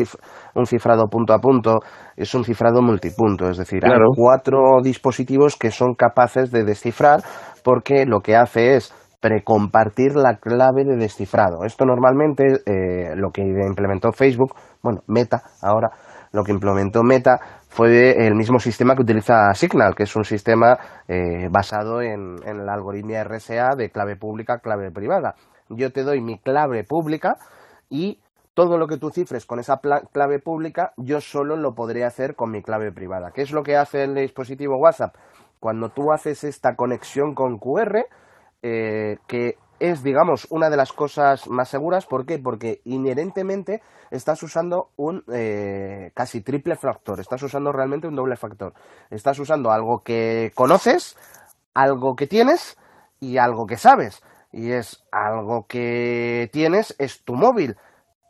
un, 0.55 0.67
cifrado 0.67 1.07
punto 1.09 1.33
a 1.33 1.39
punto, 1.39 1.81
es 2.17 2.35
un 2.35 2.45
cifrado 2.45 2.83
multipunto, 2.83 3.49
es 3.49 3.59
decir, 3.59 3.85
hay 3.85 3.93
cuatro 4.17 4.81
dispositivos 4.83 5.57
que 5.57 5.71
son 5.71 5.95
capaces 5.95 6.51
de 6.51 6.65
descifrar 6.65 7.21
porque 7.63 8.07
lo 8.07 8.21
que 8.21 8.37
hace 8.37 8.77
es 8.77 8.95
precompartir 9.21 10.17
la 10.17 10.37
clave 10.39 10.85
de 10.85 10.97
descifrado. 10.97 11.65
Esto 11.65 11.85
normalmente 11.85 12.45
eh, 12.67 13.15
lo 13.17 13.31
que 13.31 13.43
implementó 13.43 14.13
Facebook, 14.13 14.55
bueno, 14.83 15.01
Meta 15.07 15.43
ahora, 15.63 15.91
lo 16.33 16.45
que 16.45 16.53
implementó 16.53 17.03
Meta 17.03 17.41
fue 17.69 18.27
el 18.27 18.35
mismo 18.35 18.59
sistema 18.59 18.95
que 18.95 19.03
utiliza 19.03 19.53
Signal, 19.55 19.95
que 19.95 20.05
es 20.05 20.17
un 20.17 20.25
sistema 20.25 20.79
eh, 21.09 21.49
basado 21.51 22.03
en, 22.03 22.37
en 22.45 22.67
la 22.67 22.75
algoritmia 22.75 23.25
RSA 23.25 23.77
de 23.77 23.91
clave 23.91 24.17
pública, 24.17 24.59
clave 24.59 24.91
privada. 24.91 25.35
Yo 25.69 25.93
te 25.93 26.03
doy 26.03 26.21
mi 26.21 26.39
clave 26.39 26.85
pública 26.85 27.37
y 27.89 28.21
todo 28.55 28.77
lo 28.77 28.87
que 28.87 28.99
tú 28.99 29.11
cifres 29.11 29.47
con 29.47 29.59
esa 29.59 29.81
clave 30.13 30.39
pública, 30.39 30.93
yo 30.97 31.21
solo 31.21 31.57
lo 31.57 31.75
podré 31.75 32.05
hacer 32.05 32.35
con 32.35 32.51
mi 32.51 32.63
clave 32.63 32.93
privada. 32.93 33.31
¿Qué 33.33 33.43
es 33.43 33.53
lo 33.53 33.63
que 33.63 33.77
hace 33.77 34.05
el 34.05 34.15
dispositivo 34.15 34.77
WhatsApp? 34.77 35.15
Cuando 35.61 35.91
tú 35.91 36.13
haces 36.13 36.45
esta 36.45 36.75
conexión 36.75 37.35
con 37.35 37.59
QR, 37.59 38.07
eh, 38.63 39.19
que 39.27 39.57
es, 39.81 40.03
digamos, 40.03 40.47
una 40.51 40.71
de 40.71 40.77
las 40.77 40.93
cosas 40.93 41.49
más 41.49 41.69
seguras. 41.69 42.07
¿Por 42.07 42.27
qué? 42.27 42.39
Porque 42.39 42.83
inherentemente 42.85 43.83
estás 44.11 44.43
usando 44.43 44.91
un 44.97 45.25
eh, 45.33 46.13
casi 46.15 46.43
triple 46.43 46.77
factor, 46.77 47.19
estás 47.19 47.43
usando 47.43 47.73
realmente 47.73 48.07
un 48.07 48.15
doble 48.15 48.37
factor. 48.37 48.75
Estás 49.11 49.39
usando 49.39 49.73
algo 49.73 50.01
que 50.01 50.53
conoces, 50.55 51.17
algo 51.75 52.15
que 52.15 52.27
tienes 52.27 52.77
y 53.19 53.39
algo 53.39 53.67
que 53.67 53.79
sabes. 53.79 54.23
Y 54.53 54.73
es 54.73 55.03
algo 55.11 55.67
que 55.67 56.51
tienes, 56.53 56.95
es 56.99 57.25
tu 57.25 57.35
móvil. 57.35 57.77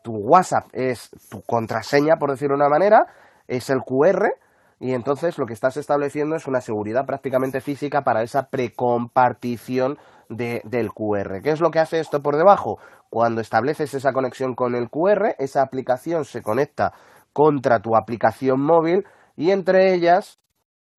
Tu 0.02 0.12
WhatsApp 0.12 0.68
es 0.72 1.10
tu 1.30 1.42
contraseña, 1.42 2.16
por 2.16 2.30
decirlo 2.30 2.56
de 2.56 2.62
una 2.62 2.70
manera, 2.70 3.06
es 3.48 3.68
el 3.68 3.80
QR, 3.80 4.32
y 4.80 4.94
entonces 4.94 5.36
lo 5.36 5.44
que 5.44 5.52
estás 5.52 5.76
estableciendo 5.76 6.34
es 6.36 6.46
una 6.46 6.62
seguridad 6.62 7.04
prácticamente 7.04 7.60
física 7.60 8.02
para 8.02 8.22
esa 8.22 8.48
precompartición 8.48 9.98
de, 10.30 10.62
del 10.64 10.90
QR. 10.92 11.42
¿Qué 11.42 11.50
es 11.50 11.60
lo 11.60 11.70
que 11.70 11.80
hace 11.80 12.00
esto 12.00 12.22
por 12.22 12.36
debajo? 12.36 12.78
Cuando 13.10 13.42
estableces 13.42 13.92
esa 13.92 14.12
conexión 14.12 14.54
con 14.54 14.74
el 14.74 14.88
QR, 14.88 15.34
esa 15.38 15.60
aplicación 15.60 16.24
se 16.24 16.40
conecta 16.40 16.94
contra 17.34 17.80
tu 17.80 17.94
aplicación 17.94 18.62
móvil 18.62 19.04
y 19.36 19.50
entre 19.50 19.92
ellas, 19.92 20.40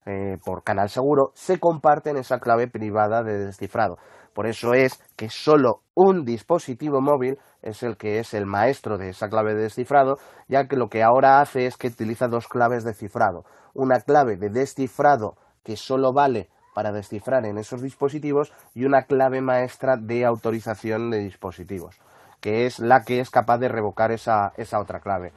eh, 0.06 0.38
por 0.46 0.64
canal 0.64 0.90
seguro, 0.90 1.32
se 1.34 1.60
comparten 1.60 2.18
esa 2.18 2.40
clave 2.40 2.68
privada 2.68 3.24
de 3.24 3.46
descifrado. 3.46 3.98
Por 4.34 4.48
eso 4.48 4.74
es 4.74 5.00
que 5.16 5.30
solo 5.30 5.82
un 5.94 6.24
dispositivo 6.24 7.02
móvil 7.02 7.38
es 7.62 7.84
el 7.84 7.98
que 7.98 8.20
es 8.20 8.34
el 8.34 8.46
maestro 8.46 8.98
de 8.98 9.10
esa 9.10 9.30
clave 9.30 9.54
de 9.54 9.64
descifrado, 9.64 10.18
ya 10.48 10.68
que 10.68 10.78
lo 10.78 10.88
que 10.88 11.04
ahora 11.04 11.42
hace 11.42 11.66
es 11.66 11.78
que 11.78 11.88
utiliza 11.88 12.28
dos 12.28 12.48
claves 12.48 12.84
de 12.84 12.94
cifrado. 12.94 13.44
Una 13.74 14.00
clave 14.00 14.38
de 14.38 14.50
descifrado 14.50 15.36
que 15.64 15.76
solo 15.76 16.14
vale 16.14 16.50
para 16.74 16.92
descifrar 16.92 17.46
en 17.46 17.58
esos 17.58 17.82
dispositivos 17.82 18.54
y 18.74 18.86
una 18.86 19.04
clave 19.04 19.42
maestra 19.42 19.98
de 19.98 20.26
autorización 20.26 21.10
de 21.10 21.20
dispositivos, 21.20 22.00
que 22.40 22.66
es 22.66 22.80
la 22.80 23.04
que 23.04 23.20
es 23.20 23.30
capaz 23.30 23.58
de 23.58 23.68
revocar 23.68 24.12
esa, 24.12 24.54
otra 24.80 25.02
clave. 25.02 25.34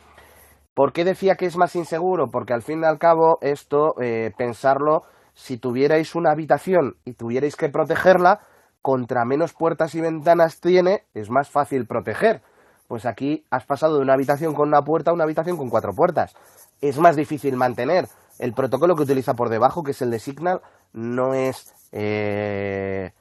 ¿Por 0.74 0.92
qué 0.92 1.04
decía 1.04 1.36
que 1.36 1.46
es 1.46 1.56
más 1.56 1.74
inseguro? 1.76 2.28
Porque 2.30 2.52
al 2.52 2.62
fin 2.62 2.82
y 2.82 2.86
al 2.86 2.98
cabo 2.98 3.38
esto, 3.40 3.94
eh, 4.00 4.32
pensarlo, 4.36 5.02
si 5.34 5.58
tuvierais 5.58 6.14
una 6.14 6.30
habitación 6.30 6.96
y 7.04 7.14
tuvierais 7.14 7.56
que 7.56 7.68
protegerla, 7.68 8.40
contra 8.84 9.24
menos 9.24 9.54
puertas 9.54 9.94
y 9.94 10.02
ventanas 10.02 10.60
tiene, 10.60 11.04
es 11.14 11.30
más 11.30 11.48
fácil 11.48 11.86
proteger. 11.86 12.42
Pues 12.86 13.06
aquí 13.06 13.42
has 13.50 13.64
pasado 13.64 13.96
de 13.96 14.02
una 14.02 14.12
habitación 14.12 14.52
con 14.52 14.68
una 14.68 14.82
puerta 14.82 15.10
a 15.10 15.14
una 15.14 15.24
habitación 15.24 15.56
con 15.56 15.70
cuatro 15.70 15.94
puertas. 15.94 16.36
Es 16.82 16.98
más 16.98 17.16
difícil 17.16 17.56
mantener. 17.56 18.08
El 18.38 18.52
protocolo 18.52 18.94
que 18.94 19.04
utiliza 19.04 19.32
por 19.32 19.48
debajo, 19.48 19.82
que 19.82 19.92
es 19.92 20.02
el 20.02 20.10
de 20.10 20.18
Signal, 20.18 20.60
no 20.92 21.32
es 21.32 21.72
eh, 21.92 23.12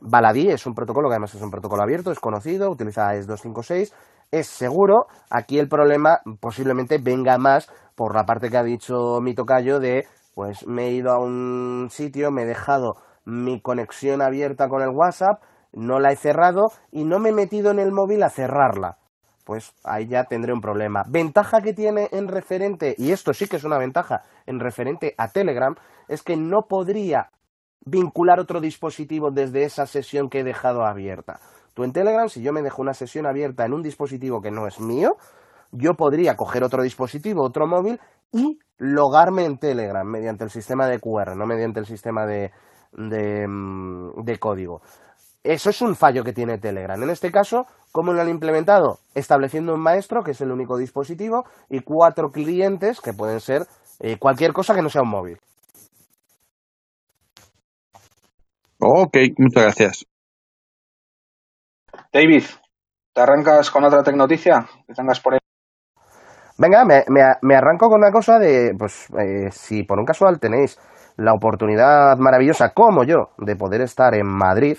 baladí, 0.00 0.50
es 0.50 0.66
un 0.66 0.74
protocolo 0.74 1.08
que 1.08 1.14
además 1.14 1.36
es 1.36 1.42
un 1.42 1.52
protocolo 1.52 1.84
abierto, 1.84 2.10
es 2.10 2.18
conocido, 2.18 2.68
utiliza 2.68 3.14
es 3.14 3.28
256 3.28 3.92
es 4.32 4.48
seguro. 4.48 5.06
Aquí 5.30 5.60
el 5.60 5.68
problema 5.68 6.20
posiblemente 6.40 6.98
venga 6.98 7.38
más 7.38 7.70
por 7.94 8.16
la 8.16 8.26
parte 8.26 8.50
que 8.50 8.56
ha 8.56 8.64
dicho 8.64 9.20
mi 9.20 9.36
tocayo 9.36 9.78
de, 9.78 10.08
pues 10.34 10.66
me 10.66 10.88
he 10.88 10.92
ido 10.94 11.12
a 11.12 11.18
un 11.20 11.90
sitio, 11.92 12.32
me 12.32 12.42
he 12.42 12.46
dejado 12.46 12.96
mi 13.24 13.60
conexión 13.60 14.22
abierta 14.22 14.68
con 14.68 14.82
el 14.82 14.90
WhatsApp, 14.90 15.42
no 15.72 16.00
la 16.00 16.12
he 16.12 16.16
cerrado 16.16 16.72
y 16.90 17.04
no 17.04 17.18
me 17.18 17.30
he 17.30 17.32
metido 17.32 17.70
en 17.70 17.78
el 17.78 17.92
móvil 17.92 18.22
a 18.22 18.30
cerrarla. 18.30 18.98
Pues 19.44 19.74
ahí 19.84 20.06
ya 20.06 20.24
tendré 20.24 20.52
un 20.52 20.60
problema. 20.60 21.02
Ventaja 21.08 21.60
que 21.60 21.72
tiene 21.72 22.08
en 22.12 22.28
referente, 22.28 22.94
y 22.96 23.10
esto 23.10 23.32
sí 23.32 23.48
que 23.48 23.56
es 23.56 23.64
una 23.64 23.78
ventaja, 23.78 24.22
en 24.46 24.60
referente 24.60 25.14
a 25.18 25.28
Telegram, 25.28 25.74
es 26.08 26.22
que 26.22 26.36
no 26.36 26.62
podría 26.68 27.30
vincular 27.84 28.38
otro 28.38 28.60
dispositivo 28.60 29.30
desde 29.32 29.64
esa 29.64 29.86
sesión 29.86 30.28
que 30.28 30.40
he 30.40 30.44
dejado 30.44 30.84
abierta. 30.84 31.40
Tú 31.74 31.84
en 31.84 31.92
Telegram, 31.92 32.28
si 32.28 32.42
yo 32.42 32.52
me 32.52 32.62
dejo 32.62 32.82
una 32.82 32.94
sesión 32.94 33.26
abierta 33.26 33.64
en 33.64 33.72
un 33.72 33.82
dispositivo 33.82 34.40
que 34.40 34.50
no 34.50 34.66
es 34.66 34.78
mío, 34.78 35.16
yo 35.72 35.94
podría 35.94 36.36
coger 36.36 36.62
otro 36.62 36.82
dispositivo, 36.82 37.42
otro 37.44 37.66
móvil 37.66 37.98
y 38.30 38.58
logarme 38.78 39.44
en 39.46 39.58
Telegram 39.58 40.06
mediante 40.06 40.44
el 40.44 40.50
sistema 40.50 40.86
de 40.86 41.00
QR, 41.00 41.34
no 41.34 41.46
mediante 41.46 41.80
el 41.80 41.86
sistema 41.86 42.26
de, 42.26 42.52
Mm, 42.92 44.22
de, 44.24 44.38
código. 44.38 44.82
Eso 45.42 45.70
es 45.70 45.82
un 45.82 45.96
fallo 45.96 46.22
que 46.22 46.32
tiene 46.32 46.58
Telegram. 46.58 47.02
En 47.02 47.10
este 47.10 47.32
caso, 47.32 47.66
¿cómo 47.90 48.12
lo 48.12 48.20
han 48.20 48.28
implementado? 48.28 48.98
Estableciendo 49.14 49.74
un 49.74 49.80
maestro, 49.80 50.22
que 50.22 50.32
es 50.32 50.40
el 50.40 50.52
único 50.52 50.76
dispositivo, 50.76 51.44
y 51.68 51.80
cuatro 51.80 52.30
clientes, 52.30 53.00
que 53.00 53.12
pueden 53.12 53.40
ser 53.40 53.62
eh, 54.00 54.18
cualquier 54.18 54.52
cosa 54.52 54.74
que 54.74 54.82
no 54.82 54.88
sea 54.88 55.02
un 55.02 55.10
móvil. 55.10 55.38
Ok, 58.78 59.16
muchas 59.38 59.62
gracias. 59.62 60.06
David, 62.12 62.44
¿te 63.14 63.20
arrancas 63.20 63.70
con 63.70 63.84
otra 63.84 64.02
tecnoticia 64.02 64.66
que 64.86 64.92
tengas 64.92 65.20
por 65.20 65.34
ahí? 65.34 65.38
Venga, 66.58 66.84
me, 66.84 67.54
arranco 67.56 67.88
con 67.88 68.00
una 68.00 68.12
cosa 68.12 68.38
de, 68.38 68.74
pues, 68.78 69.08
eh, 69.18 69.50
si 69.50 69.82
por 69.84 69.98
un 69.98 70.04
casual 70.04 70.38
tenéis 70.38 70.78
la 71.16 71.34
oportunidad 71.34 72.16
maravillosa, 72.18 72.70
como 72.70 73.04
yo, 73.04 73.30
de 73.38 73.56
poder 73.56 73.80
estar 73.80 74.14
en 74.14 74.26
Madrid 74.26 74.76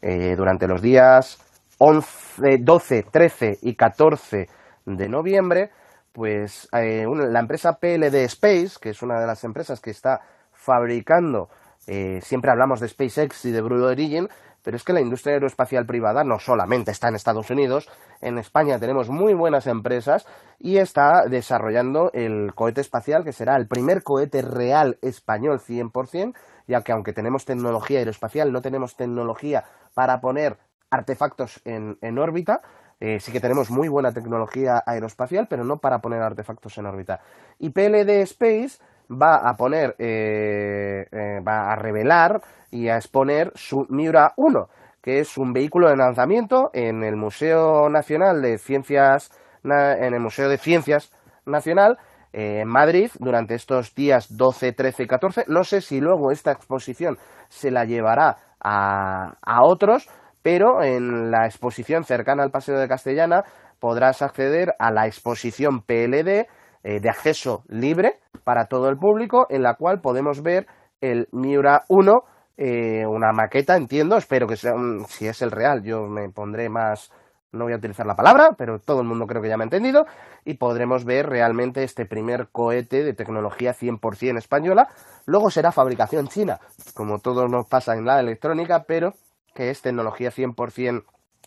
eh, 0.00 0.34
durante 0.36 0.66
los 0.66 0.82
días 0.82 1.38
11, 1.78 2.58
12, 2.60 3.04
13 3.10 3.58
y 3.62 3.74
14 3.74 4.48
de 4.86 5.08
noviembre, 5.08 5.70
pues 6.12 6.68
eh, 6.72 7.06
la 7.06 7.40
empresa 7.40 7.74
PLD 7.74 8.24
Space, 8.24 8.78
que 8.80 8.90
es 8.90 9.02
una 9.02 9.20
de 9.20 9.26
las 9.26 9.44
empresas 9.44 9.80
que 9.80 9.90
está 9.90 10.20
fabricando, 10.52 11.48
eh, 11.86 12.20
siempre 12.22 12.50
hablamos 12.50 12.80
de 12.80 12.88
SpaceX 12.88 13.44
y 13.44 13.50
de 13.50 13.60
Blue 13.60 13.84
Origin, 13.84 14.28
pero 14.62 14.76
es 14.76 14.84
que 14.84 14.92
la 14.92 15.00
industria 15.00 15.34
aeroespacial 15.34 15.86
privada 15.86 16.24
no 16.24 16.38
solamente 16.38 16.90
está 16.90 17.08
en 17.08 17.14
Estados 17.14 17.50
Unidos, 17.50 17.88
en 18.20 18.38
España 18.38 18.78
tenemos 18.78 19.08
muy 19.08 19.32
buenas 19.32 19.66
empresas 19.66 20.26
y 20.58 20.78
está 20.78 21.24
desarrollando 21.26 22.10
el 22.12 22.52
cohete 22.54 22.80
espacial 22.80 23.24
que 23.24 23.32
será 23.32 23.56
el 23.56 23.68
primer 23.68 24.02
cohete 24.02 24.42
real 24.42 24.98
español 25.00 25.60
100%, 25.60 26.34
ya 26.66 26.82
que 26.82 26.92
aunque 26.92 27.12
tenemos 27.12 27.44
tecnología 27.44 28.00
aeroespacial, 28.00 28.52
no 28.52 28.60
tenemos 28.60 28.96
tecnología 28.96 29.64
para 29.94 30.20
poner 30.20 30.58
artefactos 30.90 31.60
en, 31.64 32.18
órbita, 32.18 32.60
eh, 33.00 33.20
sí 33.20 33.30
que 33.30 33.40
tenemos 33.40 33.70
muy 33.70 33.88
buena 33.88 34.12
tecnología 34.12 34.82
aeroespacial, 34.84 35.46
pero 35.48 35.64
no 35.64 35.78
para 35.78 36.00
poner 36.00 36.20
artefactos 36.20 36.76
en 36.78 36.86
órbita. 36.86 37.20
Y 37.58 37.70
PLD 37.70 38.22
Space 38.22 38.78
va 39.10 39.48
a 39.48 39.54
poner, 39.54 39.94
eh, 39.98 41.06
eh, 41.10 41.40
va 41.46 41.72
a 41.72 41.76
revelar 41.76 42.40
y 42.70 42.88
a 42.88 42.96
exponer 42.96 43.52
su 43.54 43.86
Miura 43.88 44.32
1, 44.36 44.68
que 45.02 45.20
es 45.20 45.38
un 45.38 45.52
vehículo 45.52 45.88
de 45.88 45.96
lanzamiento 45.96 46.70
en 46.72 47.02
el 47.02 47.16
Museo 47.16 47.88
Nacional 47.88 48.42
de 48.42 48.58
Ciencias, 48.58 49.30
en 49.64 50.14
el 50.14 50.20
Museo 50.20 50.48
de 50.48 50.58
Ciencias 50.58 51.12
Nacional, 51.46 51.98
eh, 52.32 52.60
en 52.60 52.68
Madrid, 52.68 53.10
durante 53.18 53.54
estos 53.54 53.94
días 53.94 54.36
12, 54.36 54.72
13 54.72 55.02
y 55.04 55.06
14. 55.06 55.44
No 55.48 55.64
sé 55.64 55.80
si 55.80 56.00
luego 56.00 56.30
esta 56.30 56.52
exposición 56.52 57.16
se 57.48 57.70
la 57.70 57.84
llevará 57.84 58.36
a, 58.60 59.34
a 59.40 59.62
otros, 59.62 60.08
pero 60.42 60.82
en 60.82 61.30
la 61.30 61.46
exposición 61.46 62.04
cercana 62.04 62.42
al 62.42 62.50
Paseo 62.50 62.78
de 62.78 62.88
Castellana 62.88 63.44
podrás 63.80 64.20
acceder 64.22 64.74
a 64.78 64.90
la 64.90 65.06
exposición 65.06 65.80
PLD 65.82 66.46
eh, 66.88 67.00
de 67.00 67.10
acceso 67.10 67.64
libre 67.68 68.18
para 68.44 68.64
todo 68.64 68.88
el 68.88 68.96
público, 68.96 69.46
en 69.50 69.62
la 69.62 69.74
cual 69.74 70.00
podemos 70.00 70.42
ver 70.42 70.66
el 71.02 71.28
Miura 71.32 71.84
1, 71.90 72.22
eh, 72.56 73.04
una 73.06 73.30
maqueta, 73.34 73.76
entiendo, 73.76 74.16
espero 74.16 74.46
que 74.46 74.56
sea, 74.56 74.72
si 75.06 75.26
es 75.26 75.42
el 75.42 75.50
real, 75.50 75.82
yo 75.82 76.06
me 76.06 76.30
pondré 76.30 76.70
más, 76.70 77.12
no 77.52 77.64
voy 77.64 77.74
a 77.74 77.76
utilizar 77.76 78.06
la 78.06 78.14
palabra, 78.14 78.52
pero 78.56 78.78
todo 78.78 79.02
el 79.02 79.06
mundo 79.06 79.26
creo 79.26 79.42
que 79.42 79.50
ya 79.50 79.58
me 79.58 79.64
ha 79.64 79.66
entendido, 79.66 80.06
y 80.46 80.54
podremos 80.54 81.04
ver 81.04 81.26
realmente 81.26 81.82
este 81.82 82.06
primer 82.06 82.48
cohete 82.52 83.04
de 83.04 83.12
tecnología 83.12 83.74
100% 83.74 84.38
española. 84.38 84.88
Luego 85.26 85.50
será 85.50 85.72
fabricación 85.72 86.28
china, 86.28 86.58
como 86.94 87.18
todo 87.18 87.48
nos 87.48 87.66
pasa 87.66 87.96
en 87.96 88.06
la 88.06 88.18
electrónica, 88.18 88.84
pero 88.88 89.12
que 89.54 89.68
es 89.68 89.82
tecnología 89.82 90.30
100% 90.30 91.04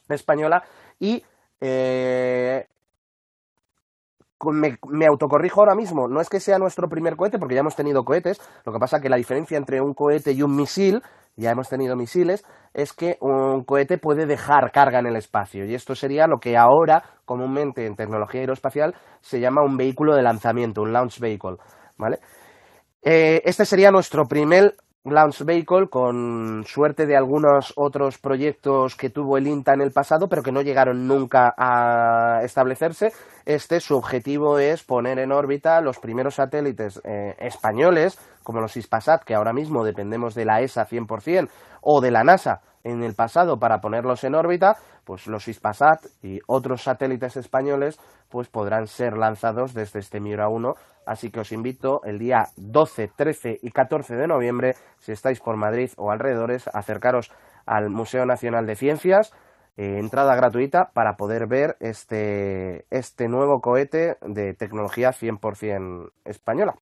española 0.07 0.65
y 0.99 1.23
eh, 1.61 2.67
me, 4.51 5.05
autocorrijo 5.05 5.61
ahora 5.61 5.75
mismo, 5.75 6.07
no 6.07 6.21
es 6.21 6.29
que 6.29 6.39
sea 6.39 6.57
nuestro 6.57 6.87
primer 6.87 7.15
cohete, 7.15 7.37
porque 7.37 7.55
ya 7.55 7.61
hemos 7.61 7.75
tenido 7.75 8.03
cohetes, 8.03 8.41
lo 8.65 8.73
que 8.73 8.79
pasa 8.79 8.99
que 8.99 9.09
la 9.09 9.17
diferencia 9.17 9.57
entre 9.57 9.81
un 9.81 9.93
cohete 9.93 10.31
y 10.31 10.41
un 10.41 10.55
misil, 10.55 11.01
ya 11.35 11.51
hemos 11.51 11.69
tenido 11.69 11.95
misiles, 11.95 12.43
es 12.73 12.93
que 12.93 13.17
un 13.21 13.63
cohete 13.63 13.97
puede 13.97 14.25
dejar 14.25 14.71
carga 14.71 14.99
en 14.99 15.07
el 15.07 15.15
espacio, 15.15 15.65
y 15.65 15.75
esto 15.75 15.95
sería 15.95 16.27
lo 16.27 16.39
que 16.39 16.57
ahora, 16.57 17.03
comúnmente 17.25 17.85
en 17.85 17.95
tecnología 17.95 18.41
aeroespacial, 18.41 18.95
se 19.21 19.39
llama 19.39 19.63
un 19.63 19.77
vehículo 19.77 20.15
de 20.15 20.23
lanzamiento, 20.23 20.81
un 20.81 20.93
launch 20.93 21.19
vehicle, 21.19 21.57
¿vale? 21.97 22.19
Eh, 23.03 23.41
este 23.45 23.65
sería 23.65 23.91
nuestro 23.91 24.25
primer 24.25 24.75
launch 25.03 25.43
vehicle 25.43 25.87
con 25.89 26.63
suerte 26.65 27.05
de 27.05 27.17
algunos 27.17 27.73
otros 27.75 28.19
proyectos 28.19 28.95
que 28.95 29.09
tuvo 29.09 29.37
el 29.37 29.47
INTA 29.47 29.73
en 29.73 29.81
el 29.81 29.91
pasado, 29.91 30.27
pero 30.29 30.43
que 30.43 30.51
no 30.51 30.61
llegaron 30.61 31.07
nunca 31.07 31.53
a 31.57 32.41
establecerse. 32.43 33.11
Este, 33.45 33.79
su 33.79 33.95
objetivo 33.97 34.59
es 34.59 34.83
poner 34.83 35.17
en 35.19 35.31
órbita 35.31 35.81
los 35.81 35.97
primeros 35.99 36.35
satélites 36.35 37.01
eh, 37.03 37.35
españoles, 37.39 38.19
como 38.43 38.61
los 38.61 38.77
ISPASAT, 38.77 39.23
que 39.23 39.33
ahora 39.33 39.53
mismo 39.53 39.83
dependemos 39.83 40.35
de 40.35 40.45
la 40.45 40.61
ESA 40.61 40.85
100%, 40.85 41.49
o 41.81 42.01
de 42.01 42.11
la 42.11 42.23
NASA, 42.23 42.61
en 42.83 43.03
el 43.03 43.15
pasado 43.15 43.59
para 43.59 43.79
ponerlos 43.79 44.23
en 44.23 44.35
órbita, 44.35 44.75
pues 45.03 45.27
los 45.27 45.47
Ispasat 45.47 46.05
y 46.21 46.39
otros 46.47 46.83
satélites 46.83 47.37
españoles 47.37 47.99
pues 48.29 48.47
podrán 48.47 48.87
ser 48.87 49.17
lanzados 49.17 49.73
desde 49.73 49.99
este 49.99 50.19
Miura 50.19 50.47
1. 50.47 50.73
Así 51.05 51.31
que 51.31 51.41
os 51.41 51.51
invito 51.51 52.01
el 52.03 52.19
día 52.19 52.45
12, 52.57 53.09
13 53.15 53.59
y 53.61 53.71
14 53.71 54.15
de 54.15 54.27
noviembre, 54.27 54.75
si 54.99 55.11
estáis 55.11 55.39
por 55.39 55.57
Madrid 55.57 55.91
o 55.97 56.11
alrededores, 56.11 56.67
a 56.67 56.79
acercaros 56.79 57.31
al 57.65 57.89
Museo 57.89 58.25
Nacional 58.25 58.65
de 58.65 58.75
Ciencias, 58.75 59.33
eh, 59.77 59.99
entrada 59.99 60.35
gratuita 60.35 60.91
para 60.93 61.15
poder 61.15 61.47
ver 61.47 61.77
este, 61.79 62.85
este 62.89 63.27
nuevo 63.27 63.61
cohete 63.61 64.17
de 64.21 64.53
tecnología 64.53 65.11
100% 65.11 66.11
española. 66.25 66.75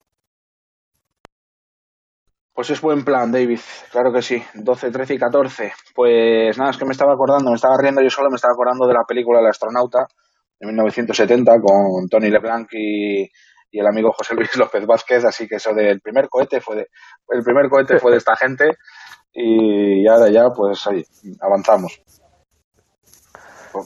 Pues 2.59 2.71
es 2.71 2.81
buen 2.81 3.05
plan, 3.05 3.31
David. 3.31 3.61
Claro 3.89 4.11
que 4.11 4.21
sí. 4.21 4.43
12, 4.53 4.91
13 4.91 5.13
y 5.13 5.17
14. 5.17 5.71
Pues 5.95 6.57
nada, 6.57 6.71
es 6.71 6.77
que 6.77 6.83
me 6.83 6.91
estaba 6.91 7.13
acordando, 7.13 7.51
me 7.51 7.55
estaba 7.55 7.77
riendo 7.81 8.01
yo 8.01 8.09
solo, 8.09 8.29
me 8.29 8.35
estaba 8.35 8.51
acordando 8.51 8.85
de 8.85 8.95
la 8.95 9.05
película 9.07 9.39
El 9.39 9.47
astronauta 9.47 9.99
de 10.59 10.67
1970 10.67 11.53
con 11.61 12.09
Tony 12.09 12.29
LeBlanc 12.29 12.67
y, 12.73 13.21
y 13.71 13.79
el 13.79 13.87
amigo 13.87 14.11
José 14.11 14.35
Luis 14.35 14.53
López 14.57 14.85
Vázquez, 14.85 15.23
así 15.23 15.47
que 15.47 15.55
eso 15.55 15.73
del 15.73 16.01
primer 16.01 16.27
cohete 16.27 16.59
fue 16.59 16.75
de, 16.75 16.87
el 17.29 17.43
primer 17.45 17.69
cohete 17.69 17.97
fue 17.97 18.11
de 18.11 18.17
esta 18.17 18.35
gente 18.35 18.65
y 19.31 20.05
ahora 20.05 20.29
ya 20.29 20.49
pues 20.53 20.85
ahí 20.87 21.01
avanzamos. 21.39 22.01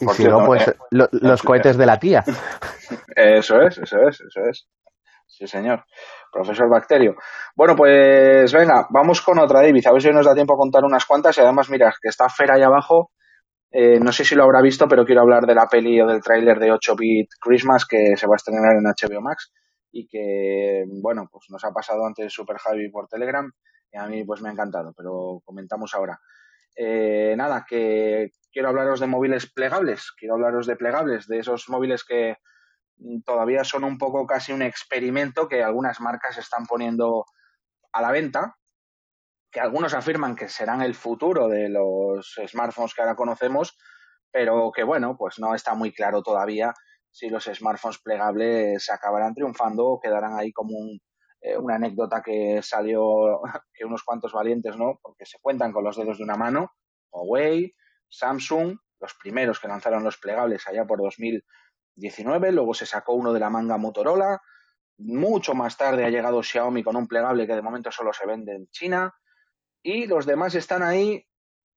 y 0.01 0.07
si 0.15 0.23
no, 0.23 0.47
pues 0.47 0.67
eh, 0.67 0.75
los 0.89 1.43
cohetes 1.43 1.77
de 1.77 1.85
la 1.85 1.99
tía. 1.99 2.23
Eso 3.15 3.61
es, 3.61 3.77
eso 3.77 3.97
es, 4.09 4.19
eso 4.19 4.39
es. 4.49 4.67
Sí, 5.27 5.45
señor. 5.47 5.83
Profesor 6.33 6.69
Bacterio. 6.69 7.15
Bueno, 7.55 7.75
pues 7.75 8.51
venga, 8.51 8.87
vamos 8.89 9.21
con 9.21 9.39
otra, 9.39 9.61
David. 9.61 9.85
A 9.85 9.91
ver 9.91 10.01
si 10.01 10.09
nos 10.09 10.25
da 10.25 10.33
tiempo 10.33 10.55
a 10.55 10.57
contar 10.57 10.83
unas 10.83 11.05
cuantas. 11.05 11.37
Y 11.37 11.41
además, 11.41 11.69
mira, 11.69 11.93
que 12.01 12.09
está 12.09 12.27
Fer 12.27 12.51
ahí 12.51 12.63
abajo. 12.63 13.11
Eh, 13.71 13.99
no 13.99 14.11
sé 14.11 14.25
si 14.25 14.35
lo 14.35 14.43
habrá 14.43 14.61
visto, 14.61 14.87
pero 14.87 15.05
quiero 15.05 15.21
hablar 15.21 15.45
de 15.45 15.55
la 15.55 15.67
peli 15.67 15.99
o 16.01 16.07
del 16.07 16.21
tráiler 16.21 16.59
de 16.59 16.71
8-bit 16.71 17.27
Christmas 17.39 17.85
que 17.85 18.15
se 18.15 18.27
va 18.27 18.35
a 18.35 18.37
estrenar 18.37 18.75
en 18.75 18.83
HBO 18.83 19.21
Max 19.21 19.51
y 19.91 20.07
que, 20.07 20.83
bueno, 21.01 21.27
pues 21.31 21.45
nos 21.49 21.63
ha 21.63 21.71
pasado 21.71 22.05
antes 22.05 22.33
Super 22.33 22.57
Javi 22.57 22.89
por 22.89 23.07
Telegram 23.07 23.49
y 23.91 23.97
a 23.97 24.05
mí 24.07 24.23
pues 24.25 24.41
me 24.41 24.49
ha 24.49 24.51
encantado, 24.51 24.93
pero 24.95 25.39
comentamos 25.45 25.93
ahora. 25.95 26.19
Eh, 26.75 27.35
nada, 27.37 27.65
que 27.67 28.29
quiero 28.51 28.69
hablaros 28.69 28.99
de 28.99 29.07
móviles 29.07 29.51
plegables, 29.51 30.11
quiero 30.17 30.35
hablaros 30.35 30.65
de 30.65 30.75
plegables, 30.75 31.27
de 31.27 31.39
esos 31.39 31.69
móviles 31.69 32.03
que 32.03 32.37
todavía 33.25 33.63
son 33.63 33.83
un 33.83 33.97
poco 33.97 34.25
casi 34.25 34.51
un 34.53 34.61
experimento 34.61 35.47
que 35.47 35.63
algunas 35.63 35.99
marcas 35.99 36.37
están 36.37 36.65
poniendo 36.65 37.25
a 37.91 38.01
la 38.01 38.11
venta, 38.11 38.57
que 39.51 39.59
algunos 39.59 39.93
afirman 39.93 40.35
que 40.35 40.49
serán 40.49 40.81
el 40.81 40.95
futuro 40.95 41.47
de 41.47 41.69
los 41.69 42.39
smartphones 42.47 42.93
que 42.93 43.01
ahora 43.01 43.15
conocemos, 43.15 43.77
pero 44.31 44.71
que 44.71 44.83
bueno, 44.83 45.15
pues 45.17 45.39
no 45.39 45.53
está 45.53 45.75
muy 45.75 45.93
claro 45.93 46.23
todavía 46.23 46.73
si 47.11 47.29
los 47.29 47.43
smartphones 47.45 47.99
plegables 47.99 48.89
acabarán 48.89 49.35
triunfando 49.35 49.85
o 49.85 49.99
quedarán 49.99 50.37
ahí 50.37 50.51
como 50.51 50.75
un, 50.75 50.99
eh, 51.41 51.57
una 51.57 51.75
anécdota 51.75 52.23
que 52.23 52.61
salió 52.63 53.41
que 53.73 53.85
unos 53.85 54.03
cuantos 54.03 54.33
valientes, 54.33 54.75
¿no? 54.75 54.99
Porque 55.01 55.25
se 55.25 55.37
cuentan 55.39 55.71
con 55.71 55.83
los 55.83 55.95
dedos 55.95 56.17
de 56.17 56.23
una 56.23 56.35
mano, 56.35 56.71
Huawei, 57.11 57.75
Samsung, 58.09 58.77
los 58.99 59.13
primeros 59.15 59.59
que 59.59 59.67
lanzaron 59.67 60.03
los 60.03 60.17
plegables 60.17 60.67
allá 60.67 60.85
por 60.85 60.99
2019, 61.95 62.51
luego 62.51 62.73
se 62.73 62.85
sacó 62.85 63.13
uno 63.13 63.33
de 63.33 63.39
la 63.39 63.49
manga 63.49 63.77
Motorola, 63.77 64.41
mucho 64.97 65.53
más 65.53 65.77
tarde 65.77 66.05
ha 66.05 66.09
llegado 66.09 66.43
Xiaomi 66.43 66.83
con 66.83 66.95
un 66.95 67.07
plegable 67.07 67.47
que 67.47 67.55
de 67.55 67.61
momento 67.61 67.91
solo 67.91 68.13
se 68.13 68.27
vende 68.27 68.55
en 68.55 68.67
China. 68.69 69.13
Y 69.81 70.05
los 70.05 70.25
demás 70.25 70.55
están 70.55 70.83
ahí 70.83 71.25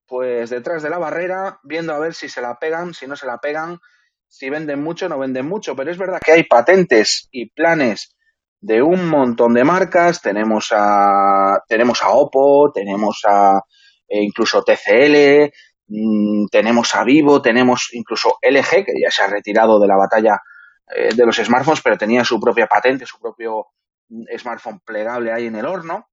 pues 0.07 0.51
detrás 0.51 0.83
de 0.83 0.91
la 0.91 0.99
barrera 0.99 1.59
viendo 1.65 1.93
a 1.93 1.99
ver 1.99 2.15
si 2.15 2.29
se 2.29 2.41
la 2.41 2.59
pegan, 2.59 2.95
si 2.95 3.07
no 3.07 3.17
se 3.17 3.27
la 3.27 3.39
pegan 3.39 3.81
si 4.29 4.51
venden 4.51 4.83
mucho 4.83 5.07
o 5.07 5.09
no 5.09 5.19
venden 5.19 5.47
mucho, 5.47 5.75
pero 5.75 5.91
es 5.91 5.99
verdad 5.99 6.21
que 6.25 6.33
hay 6.33 6.45
patentes 6.45 7.29
y 7.31 7.51
planes 7.51 8.17
de 8.61 8.83
un 8.83 9.09
montón 9.09 9.55
de 9.55 9.65
marcas, 9.65 10.21
tenemos 10.21 10.69
a 10.73 11.61
tenemos 11.69 12.03
a 12.03 12.11
Oppo, 12.11 12.73
tenemos 12.73 13.21
a 13.27 13.61
e 14.09 14.23
incluso 14.23 14.63
TCL, 14.63 15.53
mm, 15.89 16.47
tenemos 16.51 16.95
a 16.95 17.05
Vivo, 17.05 17.43
tenemos 17.43 17.91
incluso 17.93 18.39
LG 18.43 18.85
que 18.85 19.01
ya 19.03 19.11
se 19.11 19.23
ha 19.23 19.27
retirado 19.29 19.79
de 19.79 19.89
la 19.89 19.97
batalla 19.97 20.41
eh, 20.95 21.15
de 21.15 21.27
los 21.27 21.37
smartphones, 21.37 21.83
pero 21.83 21.99
tenía 21.99 22.25
su 22.25 22.41
propia 22.41 22.67
patente, 22.67 23.07
su 23.07 23.19
propio 23.19 23.67
mm, 24.09 24.25
smartphone 24.39 24.81
plegable 24.81 25.33
ahí 25.33 25.47
en 25.47 25.57
el 25.57 25.67
horno 25.67 26.09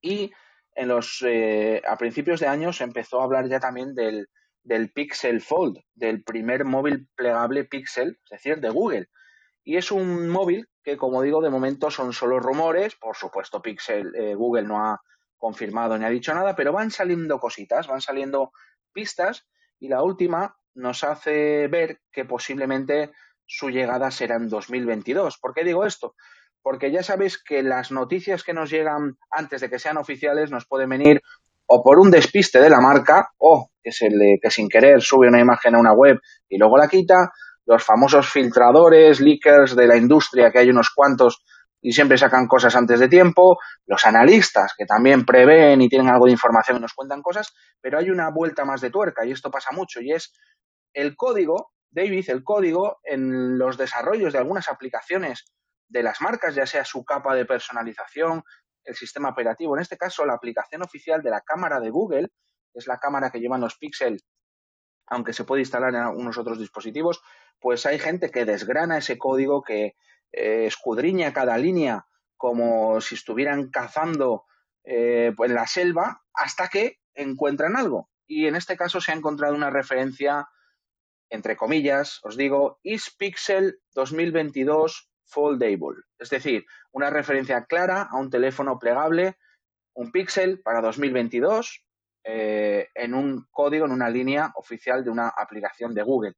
y 0.00 0.32
en 0.74 0.88
los 0.88 1.22
eh, 1.26 1.82
a 1.88 1.96
principios 1.96 2.40
de 2.40 2.48
año 2.48 2.72
se 2.72 2.84
empezó 2.84 3.20
a 3.20 3.24
hablar 3.24 3.48
ya 3.48 3.60
también 3.60 3.94
del 3.94 4.28
del 4.66 4.90
Pixel 4.90 5.40
Fold, 5.40 5.78
del 5.94 6.24
primer 6.24 6.64
móvil 6.64 7.08
plegable 7.14 7.64
Pixel, 7.64 8.18
es 8.24 8.30
decir, 8.30 8.60
de 8.60 8.70
Google. 8.70 9.08
Y 9.62 9.76
es 9.76 9.92
un 9.92 10.28
móvil 10.28 10.68
que, 10.82 10.96
como 10.96 11.22
digo, 11.22 11.40
de 11.40 11.50
momento 11.50 11.90
son 11.90 12.12
solo 12.12 12.40
rumores. 12.40 12.96
Por 12.96 13.16
supuesto, 13.16 13.62
Pixel, 13.62 14.12
eh, 14.16 14.34
Google 14.34 14.64
no 14.64 14.84
ha 14.84 15.00
confirmado 15.36 15.96
ni 15.96 16.04
ha 16.04 16.10
dicho 16.10 16.34
nada, 16.34 16.56
pero 16.56 16.72
van 16.72 16.90
saliendo 16.90 17.38
cositas, 17.38 17.86
van 17.86 18.00
saliendo 18.00 18.50
pistas 18.96 19.46
y 19.78 19.88
la 19.88 20.02
última 20.02 20.56
nos 20.74 21.04
hace 21.04 21.68
ver 21.68 22.00
que 22.10 22.24
posiblemente 22.24 23.12
su 23.44 23.68
llegada 23.68 24.10
será 24.10 24.36
en 24.36 24.48
2022. 24.48 25.38
¿Por 25.38 25.52
qué 25.52 25.64
digo 25.64 25.84
esto? 25.84 26.14
Porque 26.62 26.90
ya 26.90 27.02
sabéis 27.02 27.42
que 27.42 27.62
las 27.62 27.92
noticias 27.92 28.42
que 28.42 28.54
nos 28.54 28.70
llegan 28.70 29.18
antes 29.30 29.60
de 29.60 29.68
que 29.68 29.78
sean 29.78 29.98
oficiales 29.98 30.50
nos 30.50 30.66
pueden 30.66 30.88
venir 30.88 31.20
o 31.66 31.82
por 31.82 31.98
un 31.98 32.10
despiste 32.10 32.60
de 32.60 32.70
la 32.70 32.80
marca, 32.80 33.30
o 33.38 33.70
que, 33.82 33.92
se 33.92 34.08
le, 34.08 34.38
que 34.40 34.50
sin 34.50 34.68
querer 34.68 35.02
sube 35.02 35.28
una 35.28 35.40
imagen 35.40 35.74
a 35.74 35.80
una 35.80 35.92
web 35.92 36.18
y 36.48 36.58
luego 36.58 36.78
la 36.78 36.88
quita, 36.88 37.32
los 37.66 37.82
famosos 37.82 38.30
filtradores, 38.30 39.20
leakers 39.20 39.74
de 39.74 39.86
la 39.86 39.96
industria, 39.96 40.50
que 40.50 40.60
hay 40.60 40.70
unos 40.70 40.90
cuantos 40.94 41.44
y 41.86 41.92
siempre 41.92 42.18
sacan 42.18 42.48
cosas 42.48 42.74
antes 42.74 42.98
de 42.98 43.08
tiempo, 43.08 43.60
los 43.86 44.04
analistas 44.06 44.74
que 44.76 44.86
también 44.86 45.24
prevén 45.24 45.80
y 45.80 45.88
tienen 45.88 46.08
algo 46.08 46.26
de 46.26 46.32
información 46.32 46.78
y 46.78 46.80
nos 46.80 46.94
cuentan 46.94 47.22
cosas, 47.22 47.54
pero 47.80 47.96
hay 47.96 48.10
una 48.10 48.28
vuelta 48.28 48.64
más 48.64 48.80
de 48.80 48.90
tuerca 48.90 49.24
y 49.24 49.30
esto 49.30 49.52
pasa 49.52 49.70
mucho 49.70 50.00
y 50.00 50.10
es 50.10 50.32
el 50.92 51.14
código, 51.14 51.70
David, 51.88 52.28
el 52.28 52.42
código 52.42 52.98
en 53.04 53.56
los 53.56 53.78
desarrollos 53.78 54.32
de 54.32 54.40
algunas 54.40 54.68
aplicaciones 54.68 55.44
de 55.86 56.02
las 56.02 56.20
marcas, 56.20 56.56
ya 56.56 56.66
sea 56.66 56.84
su 56.84 57.04
capa 57.04 57.36
de 57.36 57.44
personalización, 57.44 58.42
el 58.82 58.96
sistema 58.96 59.28
operativo. 59.28 59.76
En 59.76 59.82
este 59.82 59.96
caso, 59.96 60.26
la 60.26 60.34
aplicación 60.34 60.82
oficial 60.82 61.22
de 61.22 61.30
la 61.30 61.42
cámara 61.42 61.78
de 61.78 61.90
Google, 61.90 62.30
es 62.74 62.88
la 62.88 62.98
cámara 62.98 63.30
que 63.30 63.38
llevan 63.38 63.60
los 63.60 63.78
Pixel, 63.78 64.18
aunque 65.06 65.32
se 65.32 65.44
puede 65.44 65.62
instalar 65.62 65.94
en 65.94 66.00
algunos 66.00 66.36
otros 66.36 66.58
dispositivos, 66.58 67.22
pues 67.60 67.86
hay 67.86 68.00
gente 68.00 68.32
que 68.32 68.44
desgrana 68.44 68.98
ese 68.98 69.18
código, 69.18 69.62
que 69.62 69.94
eh, 70.32 70.66
escudriña 70.66 71.32
cada 71.32 71.56
línea 71.58 72.06
como 72.36 73.00
si 73.00 73.14
estuvieran 73.14 73.70
cazando 73.70 74.44
eh, 74.84 75.32
en 75.36 75.54
la 75.54 75.66
selva 75.66 76.22
hasta 76.34 76.68
que 76.68 76.98
encuentran 77.14 77.76
algo. 77.76 78.10
Y 78.26 78.46
en 78.46 78.56
este 78.56 78.76
caso 78.76 79.00
se 79.00 79.12
ha 79.12 79.14
encontrado 79.14 79.54
una 79.54 79.70
referencia, 79.70 80.48
entre 81.30 81.56
comillas, 81.56 82.20
os 82.24 82.36
digo, 82.36 82.78
ISPixel 82.82 83.80
2022 83.94 85.10
foldable, 85.26 86.02
es 86.18 86.30
decir, 86.30 86.64
una 86.92 87.10
referencia 87.10 87.64
clara 87.64 88.08
a 88.10 88.16
un 88.16 88.30
teléfono 88.30 88.78
plegable, 88.78 89.36
un 89.94 90.12
Pixel 90.12 90.60
para 90.62 90.80
2022 90.80 91.84
eh, 92.24 92.88
en 92.94 93.14
un 93.14 93.46
código, 93.50 93.86
en 93.86 93.92
una 93.92 94.10
línea 94.10 94.52
oficial 94.56 95.04
de 95.04 95.10
una 95.10 95.28
aplicación 95.28 95.94
de 95.94 96.02
Google. 96.02 96.34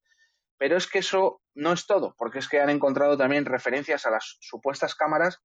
Pero 0.59 0.77
es 0.77 0.87
que 0.87 0.99
eso 0.99 1.41
no 1.55 1.73
es 1.73 1.87
todo, 1.87 2.15
porque 2.19 2.41
es 2.41 2.49
que 2.49 2.61
han 2.61 2.71
encontrado 2.71 3.17
también 3.17 3.45
referencias 3.45 4.07
a 4.07 4.11
las 4.11 4.39
supuestas 4.41 4.95
cámaras 4.95 5.41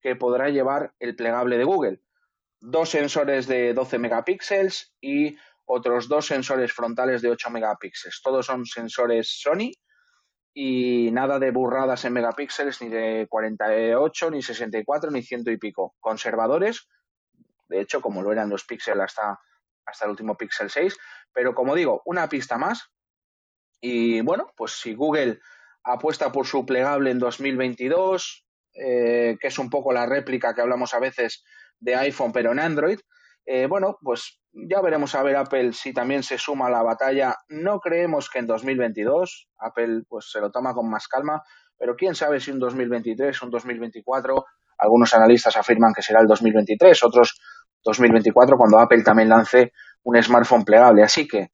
que 0.00 0.16
podrá 0.16 0.48
llevar 0.50 0.92
el 0.98 1.16
plegable 1.16 1.56
de 1.56 1.64
Google. 1.64 2.02
Dos 2.60 2.90
sensores 2.90 3.46
de 3.46 3.74
12 3.74 3.98
megapíxeles 3.98 4.94
y 5.00 5.36
otros 5.64 6.08
dos 6.08 6.26
sensores 6.26 6.72
frontales 6.72 7.22
de 7.22 7.30
8 7.30 7.50
megapíxeles. 7.50 8.20
Todos 8.22 8.46
son 8.46 8.66
sensores 8.66 9.40
Sony 9.40 9.72
y 10.54 11.10
nada 11.12 11.38
de 11.38 11.50
burradas 11.50 12.04
en 12.04 12.14
megapíxeles, 12.14 12.80
ni 12.80 12.88
de 12.88 13.26
48, 13.28 14.30
ni 14.30 14.42
64, 14.42 15.10
ni 15.10 15.22
ciento 15.22 15.50
y 15.50 15.58
pico. 15.58 15.94
Conservadores, 16.00 16.88
de 17.68 17.80
hecho, 17.80 18.00
como 18.00 18.22
lo 18.22 18.32
eran 18.32 18.48
los 18.48 18.64
Pixel 18.64 19.00
hasta, 19.00 19.38
hasta 19.84 20.04
el 20.04 20.12
último 20.12 20.36
Pixel 20.36 20.70
6, 20.70 20.96
pero 21.32 21.54
como 21.54 21.74
digo, 21.74 22.00
una 22.06 22.28
pista 22.28 22.56
más. 22.56 22.90
Y 23.80 24.20
bueno, 24.22 24.50
pues 24.56 24.72
si 24.72 24.94
Google 24.94 25.40
apuesta 25.84 26.32
por 26.32 26.46
su 26.46 26.64
plegable 26.66 27.10
en 27.10 27.18
2022, 27.18 28.44
eh, 28.74 29.36
que 29.40 29.46
es 29.48 29.58
un 29.58 29.70
poco 29.70 29.92
la 29.92 30.06
réplica 30.06 30.54
que 30.54 30.60
hablamos 30.60 30.94
a 30.94 31.00
veces 31.00 31.44
de 31.78 31.94
iPhone, 31.94 32.32
pero 32.32 32.52
en 32.52 32.58
Android, 32.58 32.98
eh, 33.46 33.66
bueno, 33.66 33.96
pues 34.02 34.40
ya 34.52 34.80
veremos 34.80 35.14
a 35.14 35.22
ver 35.22 35.36
Apple 35.36 35.72
si 35.72 35.92
también 35.92 36.22
se 36.22 36.38
suma 36.38 36.66
a 36.66 36.70
la 36.70 36.82
batalla. 36.82 37.36
No 37.48 37.78
creemos 37.78 38.28
que 38.28 38.40
en 38.40 38.46
2022 38.46 39.48
Apple 39.58 40.02
pues 40.08 40.30
se 40.30 40.40
lo 40.40 40.50
toma 40.50 40.74
con 40.74 40.90
más 40.90 41.06
calma, 41.06 41.42
pero 41.78 41.94
quién 41.94 42.14
sabe 42.14 42.40
si 42.40 42.50
un 42.50 42.58
2023, 42.58 43.40
un 43.42 43.50
2024. 43.50 44.44
Algunos 44.78 45.14
analistas 45.14 45.56
afirman 45.56 45.92
que 45.94 46.02
será 46.02 46.20
el 46.20 46.26
2023, 46.26 47.02
otros 47.04 47.38
2024 47.84 48.56
cuando 48.56 48.78
Apple 48.78 49.02
también 49.02 49.28
lance 49.28 49.72
un 50.02 50.20
smartphone 50.22 50.64
plegable. 50.64 51.02
Así 51.02 51.28
que 51.28 51.50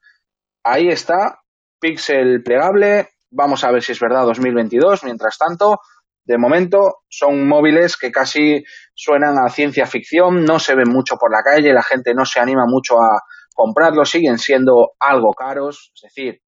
ahí 0.64 0.88
está, 0.88 1.41
Pixel 1.82 2.44
plegable, 2.44 3.08
vamos 3.32 3.64
a 3.64 3.72
ver 3.72 3.82
si 3.82 3.90
es 3.90 3.98
verdad 3.98 4.24
2022, 4.24 5.02
mientras 5.02 5.36
tanto, 5.36 5.80
de 6.24 6.38
momento 6.38 6.78
son 7.08 7.48
móviles 7.48 7.96
que 7.96 8.12
casi 8.12 8.62
suenan 8.94 9.34
a 9.44 9.48
ciencia 9.48 9.84
ficción, 9.84 10.44
no 10.44 10.60
se 10.60 10.76
ven 10.76 10.88
mucho 10.88 11.16
por 11.16 11.32
la 11.32 11.42
calle, 11.42 11.72
la 11.72 11.82
gente 11.82 12.14
no 12.14 12.24
se 12.24 12.38
anima 12.38 12.66
mucho 12.68 12.94
a 13.02 13.18
comprarlos, 13.52 14.08
siguen 14.08 14.38
siendo 14.38 14.92
algo 15.00 15.32
caros, 15.32 15.90
es 15.96 16.02
decir, 16.02 16.40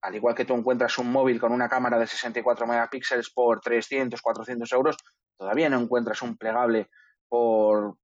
al 0.00 0.16
igual 0.16 0.34
que 0.34 0.44
tú 0.44 0.54
encuentras 0.54 0.98
un 0.98 1.12
móvil 1.12 1.38
con 1.38 1.52
una 1.52 1.68
cámara 1.68 1.96
de 1.96 2.08
64 2.08 2.66
megapíxeles 2.66 3.30
por 3.30 3.60
300, 3.60 4.20
400 4.20 4.72
euros, 4.72 4.96
todavía 5.38 5.68
no 5.68 5.78
encuentras 5.78 6.20
un 6.22 6.36
plegable 6.36 6.88
por 7.28 7.94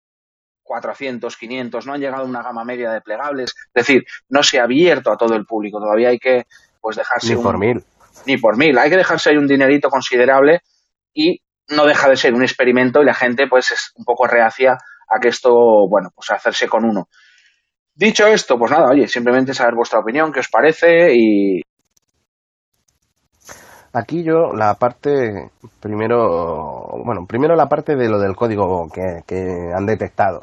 400, 0.62 1.36
500, 1.36 1.86
no 1.86 1.94
han 1.94 2.00
llegado 2.00 2.22
a 2.22 2.28
una 2.28 2.42
gama 2.42 2.64
media 2.64 2.92
de 2.92 3.00
plegables, 3.00 3.52
es 3.74 3.86
decir, 3.86 4.04
no 4.28 4.44
se 4.44 4.60
ha 4.60 4.64
abierto 4.64 5.10
a 5.10 5.16
todo 5.16 5.34
el 5.34 5.44
público, 5.44 5.80
todavía 5.80 6.10
hay 6.10 6.18
que 6.18 6.44
pues 6.80 6.96
dejarse 6.96 7.34
ni 7.34 7.42
por 7.42 7.58
mil. 7.58 7.84
Ni 8.26 8.36
por 8.36 8.56
mil, 8.56 8.76
hay 8.78 8.90
que 8.90 8.96
dejarse 8.96 9.30
ahí 9.30 9.36
un 9.36 9.46
dinerito 9.46 9.88
considerable 9.88 10.60
y 11.14 11.40
no 11.68 11.84
deja 11.84 12.08
de 12.08 12.16
ser 12.16 12.34
un 12.34 12.42
experimento 12.42 13.02
y 13.02 13.06
la 13.06 13.14
gente 13.14 13.46
pues 13.48 13.70
es 13.70 13.92
un 13.96 14.04
poco 14.04 14.26
reacia 14.26 14.72
a 14.72 15.20
que 15.20 15.28
esto, 15.28 15.50
bueno, 15.88 16.10
pues 16.14 16.30
hacerse 16.30 16.68
con 16.68 16.84
uno. 16.84 17.08
Dicho 17.94 18.26
esto, 18.26 18.58
pues 18.58 18.70
nada, 18.70 18.90
oye, 18.90 19.08
simplemente 19.08 19.54
saber 19.54 19.74
vuestra 19.74 19.98
opinión, 19.98 20.32
qué 20.32 20.40
os 20.40 20.48
parece 20.48 21.14
y, 21.14 21.62
Aquí 23.92 24.22
yo 24.22 24.52
la 24.52 24.74
parte, 24.74 25.50
primero, 25.80 26.88
bueno, 27.04 27.26
primero 27.26 27.56
la 27.56 27.68
parte 27.68 27.96
de 27.96 28.08
lo 28.08 28.18
del 28.18 28.36
código 28.36 28.88
que, 28.90 29.72
han 29.74 29.86
detectado. 29.86 30.42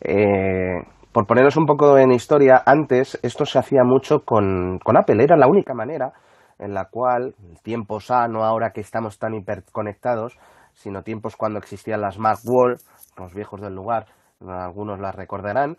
Eh, 0.00 0.82
por 1.12 1.26
poneros 1.26 1.56
un 1.56 1.66
poco 1.66 1.98
en 1.98 2.12
historia, 2.12 2.62
antes 2.64 3.18
esto 3.22 3.44
se 3.44 3.58
hacía 3.58 3.82
mucho 3.84 4.20
con, 4.24 4.78
con 4.78 4.96
Apple, 4.96 5.22
era 5.22 5.36
la 5.36 5.46
única 5.46 5.74
manera 5.74 6.12
en 6.58 6.74
la 6.74 6.86
cual, 6.86 7.34
tiempo 7.62 8.00
sano 8.00 8.44
ahora 8.44 8.70
que 8.70 8.80
estamos 8.80 9.18
tan 9.18 9.34
hiperconectados, 9.34 10.38
sino 10.72 11.02
tiempos 11.02 11.36
cuando 11.36 11.58
existían 11.58 12.00
las 12.00 12.18
Mac 12.18 12.38
Wall, 12.44 12.78
los 13.18 13.34
viejos 13.34 13.60
del 13.60 13.74
lugar, 13.74 14.06
algunos 14.46 15.00
las 15.00 15.14
recordarán, 15.14 15.76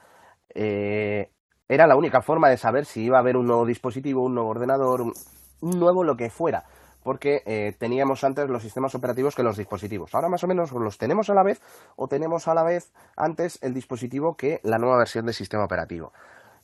eh, 0.53 1.29
era 1.67 1.87
la 1.87 1.95
única 1.95 2.21
forma 2.21 2.49
de 2.49 2.57
saber 2.57 2.85
si 2.85 3.05
iba 3.05 3.17
a 3.17 3.21
haber 3.21 3.37
un 3.37 3.47
nuevo 3.47 3.65
dispositivo, 3.65 4.23
un 4.23 4.35
nuevo 4.35 4.49
ordenador, 4.49 5.01
un 5.01 5.79
nuevo 5.79 6.03
lo 6.03 6.15
que 6.15 6.29
fuera 6.29 6.63
porque 7.03 7.43
eh, 7.45 7.75
teníamos 7.77 8.23
antes 8.23 8.49
los 8.49 8.63
sistemas 8.63 8.95
operativos 8.95 9.35
que 9.35 9.43
los 9.43 9.57
dispositivos. 9.57 10.15
Ahora 10.15 10.29
más 10.29 10.43
o 10.43 10.47
menos 10.47 10.71
los 10.71 10.97
tenemos 10.97 11.29
a 11.29 11.33
la 11.33 11.43
vez 11.43 11.61
o 11.95 12.07
tenemos 12.07 12.47
a 12.47 12.53
la 12.53 12.63
vez 12.63 12.91
antes 13.15 13.59
el 13.61 13.73
dispositivo 13.73 14.35
que 14.35 14.59
la 14.63 14.77
nueva 14.77 14.97
versión 14.97 15.25
del 15.25 15.35
sistema 15.35 15.65
operativo. 15.65 16.13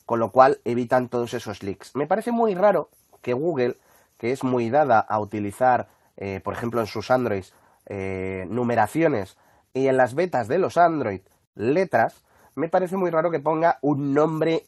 Con 0.06 0.18
lo 0.18 0.32
cual 0.32 0.60
evitan 0.64 1.08
todos 1.08 1.34
esos 1.34 1.62
leaks. 1.62 1.94
Me 1.94 2.06
parece 2.06 2.32
muy 2.32 2.54
raro 2.54 2.88
que 3.22 3.32
Google, 3.32 3.76
que 4.18 4.32
es 4.32 4.42
muy 4.42 4.70
dada 4.70 4.98
a 4.98 5.20
utilizar, 5.20 5.88
eh, 6.16 6.40
por 6.42 6.54
ejemplo, 6.54 6.80
en 6.80 6.86
sus 6.86 7.10
Androids, 7.10 7.52
eh, 7.86 8.46
numeraciones 8.48 9.36
y 9.72 9.86
en 9.86 9.96
las 9.96 10.14
betas 10.14 10.48
de 10.48 10.58
los 10.58 10.76
Android 10.76 11.20
letras, 11.54 12.22
me 12.54 12.68
parece 12.68 12.96
muy 12.96 13.10
raro 13.10 13.30
que 13.30 13.40
ponga 13.40 13.78
un 13.82 14.14
nombre 14.14 14.64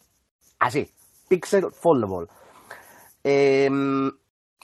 así, 0.59 0.93
Pixel 1.29 1.71
Foldable. 1.73 2.29
Em, 3.25 4.11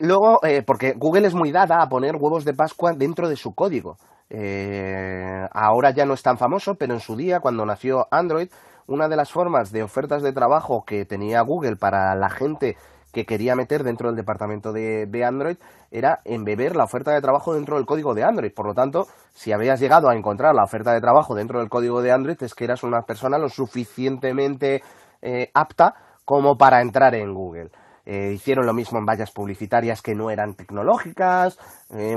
Luego, 0.01 0.41
eh, 0.45 0.63
porque 0.63 0.93
Google 0.93 1.27
es 1.27 1.35
muy 1.35 1.51
dada 1.51 1.83
a 1.83 1.89
poner 1.89 2.17
huevos 2.17 2.45
de 2.45 2.55
Pascua 2.55 2.93
dentro 2.93 3.29
de 3.29 3.37
su 3.37 3.55
código. 3.55 3.99
Eh, 4.31 5.47
ahora 5.53 5.91
ya 5.91 6.05
no 6.05 6.15
es 6.15 6.23
tan 6.23 6.39
famoso, 6.39 6.77
pero 6.77 6.95
en 6.95 7.01
su 7.01 7.17
día, 7.17 7.41
cuando 7.41 7.67
nació 7.67 8.07
Android, 8.11 8.49
una 8.87 9.09
de 9.09 9.17
las 9.17 9.33
formas 9.33 9.73
de 9.73 9.83
ofertas 9.83 10.23
de 10.23 10.33
trabajo 10.33 10.85
que 10.85 11.05
tenía 11.05 11.41
Google 11.43 11.77
para 11.77 12.15
la 12.15 12.31
gente 12.31 12.77
que 13.13 13.25
quería 13.25 13.57
meter 13.57 13.85
dentro 13.85 14.09
del 14.09 14.17
departamento 14.17 14.73
de, 14.73 15.25
Android 15.25 15.57
era 15.91 16.21
embeber 16.25 16.77
la 16.77 16.85
oferta 16.85 17.13
de 17.13 17.21
trabajo 17.21 17.55
dentro 17.55 17.77
del 17.77 17.87
código 17.87 18.15
de 18.15 18.23
Android. 18.23 18.53
Por 18.53 18.67
lo 18.67 18.75
tanto, 18.75 19.07
si 19.33 19.53
habías 19.53 19.81
llegado 19.81 20.09
a 20.09 20.15
encontrar 20.15 20.55
la 20.55 20.65
oferta 20.65 20.93
de 20.93 21.01
trabajo 21.01 21.35
dentro 21.35 21.59
del 21.59 21.69
código 21.69 22.03
de 22.03 22.13
Android, 22.13 22.37
es 22.43 22.55
que 22.55 22.65
eras 22.65 22.83
una 22.83 23.03
persona 23.03 23.39
lo 23.39 23.49
suficientemente 23.49 24.83
eh, 25.23 25.51
apta 25.55 25.95
como 26.25 26.57
para 26.57 26.83
entrar 26.83 27.15
en 27.15 27.33
Google. 27.35 27.71
Eh, 28.11 28.33
hicieron 28.33 28.65
lo 28.65 28.73
mismo 28.73 28.99
en 28.99 29.05
vallas 29.05 29.31
publicitarias 29.33 30.01
que 30.01 30.15
no 30.15 30.31
eran 30.31 30.55
tecnológicas. 30.55 31.59
Eh, 31.91 32.17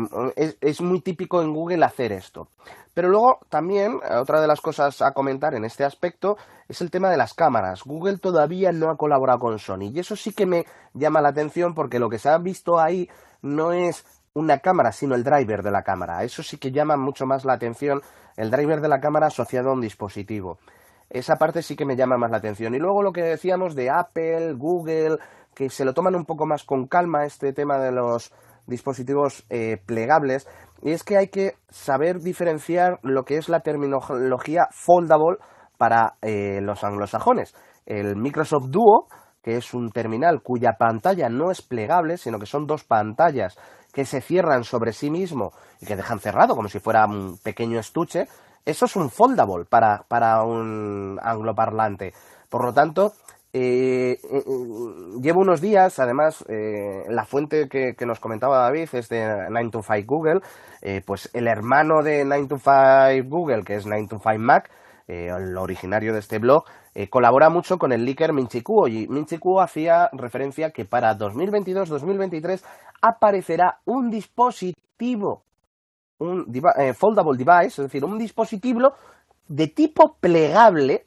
es, 0.62 0.80
muy 0.80 1.02
típico 1.02 1.42
en 1.42 1.54
Google 1.54 1.84
hacer 1.84 2.14
esto. 2.14 2.48
Pero 2.94 3.10
luego 3.10 3.40
también, 3.50 4.00
otra 4.10 4.40
de 4.40 4.48
las 4.48 4.62
cosas 4.62 5.02
a 5.02 5.12
comentar 5.12 5.54
en 5.54 5.66
este 5.66 5.84
aspecto 5.84 6.38
es 6.70 6.80
el 6.80 6.90
tema 6.90 7.10
de 7.10 7.18
las 7.18 7.34
cámaras. 7.34 7.84
Google 7.84 8.20
todavía 8.20 8.72
no 8.72 8.90
ha 8.90 8.96
colaborado 8.96 9.40
con 9.40 9.60
Sony 9.60 9.92
y 9.94 10.00
eso 10.00 10.16
sí 10.16 10.32
que 10.32 10.46
me 10.46 10.66
llama 10.94 11.20
la 11.20 11.28
atención 11.28 11.74
porque 11.74 12.00
lo 12.00 12.10
que 12.10 12.20
se 12.20 12.30
ha 12.30 12.38
visto 12.38 12.80
ahí 12.80 13.10
no 13.42 13.74
es 13.74 14.06
una 14.34 14.60
cámara, 14.60 14.94
sino 14.94 15.14
el 15.14 15.26
driver 15.26 15.62
de 15.62 15.72
la 15.72 15.84
cámara. 15.84 16.24
Eso 16.24 16.42
sí 16.42 16.56
que 16.56 16.72
llama 16.72 16.96
mucho 16.96 17.26
más 17.26 17.44
la 17.44 17.52
atención, 17.52 18.02
el 18.38 18.50
driver 18.50 18.80
de 18.80 18.88
la 18.88 19.02
cámara 19.02 19.28
asociado 19.28 19.72
a 19.72 19.74
un 19.74 19.82
dispositivo. 19.82 20.58
Esa 21.10 21.36
parte 21.36 21.62
sí 21.62 21.76
que 21.76 21.84
me 21.84 21.98
llama 21.98 22.18
más 22.18 22.32
la 22.32 22.38
atención. 22.38 22.74
Y 22.74 22.80
luego 22.80 23.04
lo 23.04 23.12
que 23.12 23.24
decíamos 23.24 23.76
de 23.76 23.90
Apple, 23.90 24.54
Google, 24.54 25.18
que 25.56 25.70
se 25.70 25.86
lo 25.86 25.94
toman 25.94 26.16
un 26.16 26.26
poco 26.26 26.46
más 26.46 26.64
con 26.64 26.88
calma 26.88 27.26
este 27.26 27.54
tema 27.54 27.78
de 27.78 27.92
los 27.92 28.32
dispositivos 28.68 29.46
eh, 29.50 29.78
plegables 29.86 30.48
y 30.82 30.92
es 30.92 31.04
que 31.04 31.18
hay 31.18 31.28
que 31.28 31.56
saber 31.70 32.20
diferenciar 32.20 33.00
lo 33.04 33.24
que 33.24 33.38
es 33.38 33.50
la 33.50 33.60
terminología 33.60 34.68
foldable 34.72 35.38
para 35.78 36.16
eh, 36.22 36.60
los 36.62 36.84
anglosajones. 36.84 37.56
El 37.86 38.16
Microsoft 38.16 38.70
Duo, 38.70 39.08
que 39.44 39.58
es 39.58 39.74
un 39.74 39.92
terminal 39.92 40.42
cuya 40.42 40.74
pantalla 40.78 41.30
no 41.30 41.52
es 41.52 41.62
plegable, 41.62 42.18
sino 42.18 42.40
que 42.40 42.46
son 42.46 42.66
dos 42.66 42.84
pantallas 42.84 43.58
que 43.94 44.06
se 44.06 44.22
cierran 44.22 44.64
sobre 44.64 44.94
sí 44.94 45.10
mismo 45.10 45.52
y 45.82 45.86
que 45.86 45.96
dejan 45.96 46.20
cerrado 46.20 46.56
como 46.56 46.70
si 46.70 46.80
fuera 46.80 47.06
un 47.06 47.38
pequeño 47.44 47.80
estuche, 47.80 48.28
eso 48.66 48.86
es 48.86 48.96
un 48.96 49.10
foldable 49.10 49.66
para, 49.66 50.04
para 50.08 50.44
un 50.44 51.20
angloparlante. 51.22 52.14
Por 52.50 52.64
lo 52.66 52.74
tanto, 52.74 53.14
eh, 53.54 54.18
eh, 54.24 54.44
eh, 54.48 55.20
llevo 55.22 55.42
unos 55.42 55.60
días, 55.60 56.00
además, 56.00 56.46
la 56.48 57.26
fuente 57.26 57.68
que, 57.68 57.96
nos 58.06 58.20
comentaba 58.20 58.60
David 58.60 58.90
es 58.94 59.10
de 59.10 59.22
9to5 59.50 60.06
Google, 60.06 60.42
pues 61.06 61.30
el 61.34 61.48
hermano 61.48 62.02
de 62.02 62.26
9to5 62.26 63.28
Google, 63.28 63.64
que 63.64 63.76
es 63.76 63.86
9to5 63.86 64.38
Mac, 64.38 64.70
el 65.08 65.58
originario 65.58 66.14
de 66.14 66.20
este 66.20 66.40
blog, 66.40 66.64
colabora 67.10 67.50
mucho 67.50 67.78
con 67.78 67.92
el 67.92 68.06
leaker 68.06 68.32
Minchikuo 68.32 68.88
y 68.88 69.08
Minchikuo 69.08 69.62
hacía 69.62 70.10
referencia 70.14 70.72
que 70.72 70.86
para 70.86 71.18
2022-2023 71.18 72.64
aparecerá 73.02 73.80
un 73.86 74.10
dispositivo, 74.10 75.44
un 76.20 76.46
foldable 76.96 77.38
device, 77.38 77.82
es 77.82 77.88
decir, 77.88 78.06
un 78.06 78.18
dispositivo 78.18 78.94
de 79.50 79.68
tipo 79.68 80.16
plegable 80.22 81.06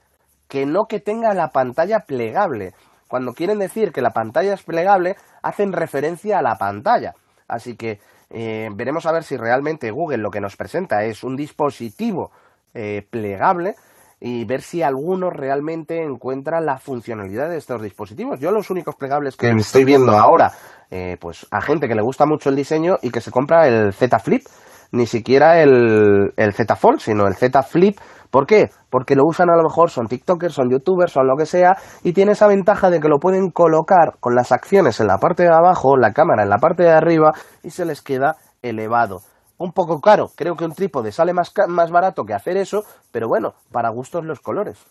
que 0.54 0.66
no 0.66 0.84
que 0.84 1.00
tenga 1.00 1.34
la 1.34 1.48
pantalla 1.48 2.04
plegable. 2.06 2.74
Cuando 3.08 3.32
quieren 3.32 3.58
decir 3.58 3.90
que 3.90 4.00
la 4.00 4.10
pantalla 4.10 4.54
es 4.54 4.62
plegable, 4.62 5.16
hacen 5.42 5.72
referencia 5.72 6.38
a 6.38 6.42
la 6.42 6.54
pantalla. 6.58 7.16
Así 7.48 7.74
que 7.74 7.98
eh, 8.30 8.68
veremos 8.72 9.04
a 9.06 9.10
ver 9.10 9.24
si 9.24 9.36
realmente 9.36 9.90
Google 9.90 10.18
lo 10.18 10.30
que 10.30 10.40
nos 10.40 10.54
presenta 10.54 11.02
es 11.02 11.24
un 11.24 11.34
dispositivo 11.34 12.30
eh, 12.72 13.04
plegable 13.10 13.74
y 14.20 14.44
ver 14.44 14.62
si 14.62 14.80
alguno 14.80 15.28
realmente 15.28 16.00
encuentra 16.00 16.60
la 16.60 16.78
funcionalidad 16.78 17.50
de 17.50 17.56
estos 17.56 17.82
dispositivos. 17.82 18.38
Yo 18.38 18.52
los 18.52 18.70
únicos 18.70 18.94
plegables 18.94 19.36
que 19.36 19.50
estoy 19.50 19.84
viendo 19.84 20.12
ahora, 20.12 20.52
eh, 20.88 21.16
pues 21.20 21.48
a 21.50 21.60
gente 21.62 21.88
que 21.88 21.96
le 21.96 22.02
gusta 22.02 22.26
mucho 22.26 22.48
el 22.48 22.54
diseño 22.54 22.98
y 23.02 23.10
que 23.10 23.20
se 23.20 23.32
compra 23.32 23.66
el 23.66 23.92
Z 23.92 24.20
Flip, 24.20 24.46
ni 24.92 25.08
siquiera 25.08 25.60
el, 25.60 26.32
el 26.36 26.52
Z 26.52 26.76
Fold, 26.76 27.00
sino 27.00 27.26
el 27.26 27.34
Z 27.34 27.60
Flip 27.64 27.98
¿Por 28.35 28.49
qué? 28.49 28.70
Porque 28.90 29.14
lo 29.14 29.23
usan 29.25 29.49
a 29.49 29.57
lo 29.57 29.62
mejor, 29.62 29.90
son 29.90 30.09
TikTokers, 30.09 30.55
son 30.55 30.68
YouTubers, 30.68 31.12
son 31.12 31.29
lo 31.29 31.37
que 31.37 31.47
sea, 31.47 31.77
y 32.03 32.12
tiene 32.12 32.33
esa 32.33 32.49
ventaja 32.49 32.90
de 32.90 32.99
que 32.99 33.07
lo 33.07 33.20
pueden 33.20 33.53
colocar 33.53 34.18
con 34.18 34.35
las 34.35 34.51
acciones 34.51 34.99
en 34.99 35.07
la 35.07 35.18
parte 35.18 35.44
de 35.44 35.55
abajo, 35.55 35.97
la 35.97 36.12
cámara 36.12 36.42
en 36.42 36.49
la 36.49 36.59
parte 36.59 36.83
de 36.83 36.90
arriba, 36.90 37.31
y 37.62 37.70
se 37.70 37.85
les 37.85 38.03
queda 38.03 38.35
elevado. 38.61 39.20
Un 39.57 39.70
poco 39.70 40.01
caro, 40.01 40.33
creo 40.35 40.57
que 40.57 40.64
un 40.64 40.75
trípode 40.75 41.12
sale 41.12 41.33
más, 41.33 41.53
más 41.68 41.92
barato 41.92 42.25
que 42.25 42.35
hacer 42.35 42.57
eso, 42.57 42.83
pero 43.12 43.29
bueno, 43.29 43.55
para 43.70 43.90
gustos 43.90 44.25
los 44.25 44.40
colores. 44.40 44.85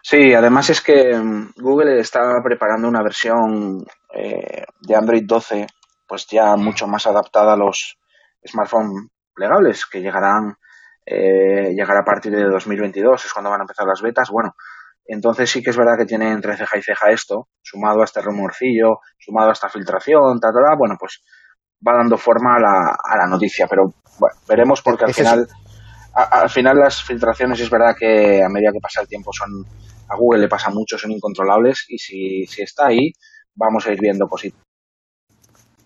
Sí, 0.00 0.34
además 0.34 0.70
es 0.70 0.80
que 0.80 1.18
mm, 1.18 1.54
Google 1.56 1.98
está 1.98 2.20
preparando 2.44 2.86
una 2.86 3.02
versión 3.02 3.84
eh, 4.14 4.62
de 4.82 4.94
Android 4.94 5.24
12, 5.26 5.66
pues 6.06 6.28
ya 6.30 6.54
mucho 6.54 6.86
más 6.86 7.08
adaptada 7.08 7.54
a 7.54 7.56
los 7.56 7.98
smartphones 8.46 9.08
plegables, 9.34 9.84
que 9.84 10.00
llegarán 10.00 10.54
eh, 11.10 11.72
llegará 11.74 12.00
a 12.00 12.04
partir 12.04 12.32
de 12.32 12.44
2022, 12.44 13.24
es 13.24 13.32
cuando 13.32 13.50
van 13.50 13.60
a 13.60 13.64
empezar 13.64 13.86
las 13.86 14.02
betas. 14.02 14.28
Bueno, 14.30 14.54
entonces 15.06 15.50
sí 15.50 15.62
que 15.62 15.70
es 15.70 15.76
verdad 15.76 15.96
que 15.98 16.04
tiene 16.04 16.30
entre 16.30 16.56
ceja 16.56 16.76
y 16.76 16.82
ceja 16.82 17.10
esto, 17.10 17.48
sumado 17.62 18.02
a 18.02 18.04
este 18.04 18.20
rumorcillo, 18.20 18.98
sumado 19.18 19.48
a 19.48 19.52
esta 19.52 19.70
filtración, 19.70 20.38
ta, 20.38 20.48
bueno, 20.76 20.96
pues 20.98 21.22
va 21.86 21.96
dando 21.96 22.18
forma 22.18 22.56
a 22.56 22.60
la, 22.60 22.96
a 23.02 23.16
la 23.16 23.26
noticia, 23.26 23.66
pero 23.68 23.94
bueno, 24.18 24.36
veremos 24.46 24.82
porque 24.82 25.06
al 25.06 25.14
final, 25.14 25.46
al 26.14 26.50
final 26.50 26.76
las 26.76 27.02
filtraciones 27.02 27.60
es 27.60 27.70
verdad 27.70 27.94
que 27.98 28.42
a 28.42 28.48
medida 28.48 28.72
que 28.72 28.80
pasa 28.82 29.00
el 29.00 29.08
tiempo 29.08 29.32
son 29.32 29.64
A 30.08 30.16
Google 30.16 30.42
le 30.42 30.48
pasa 30.48 30.68
mucho, 30.70 30.98
son 30.98 31.12
incontrolables 31.12 31.86
y 31.88 31.96
si, 31.96 32.46
si 32.46 32.62
está 32.62 32.88
ahí, 32.88 33.12
vamos 33.54 33.86
a 33.86 33.92
ir 33.92 34.00
viendo 34.00 34.26
cositas 34.26 34.67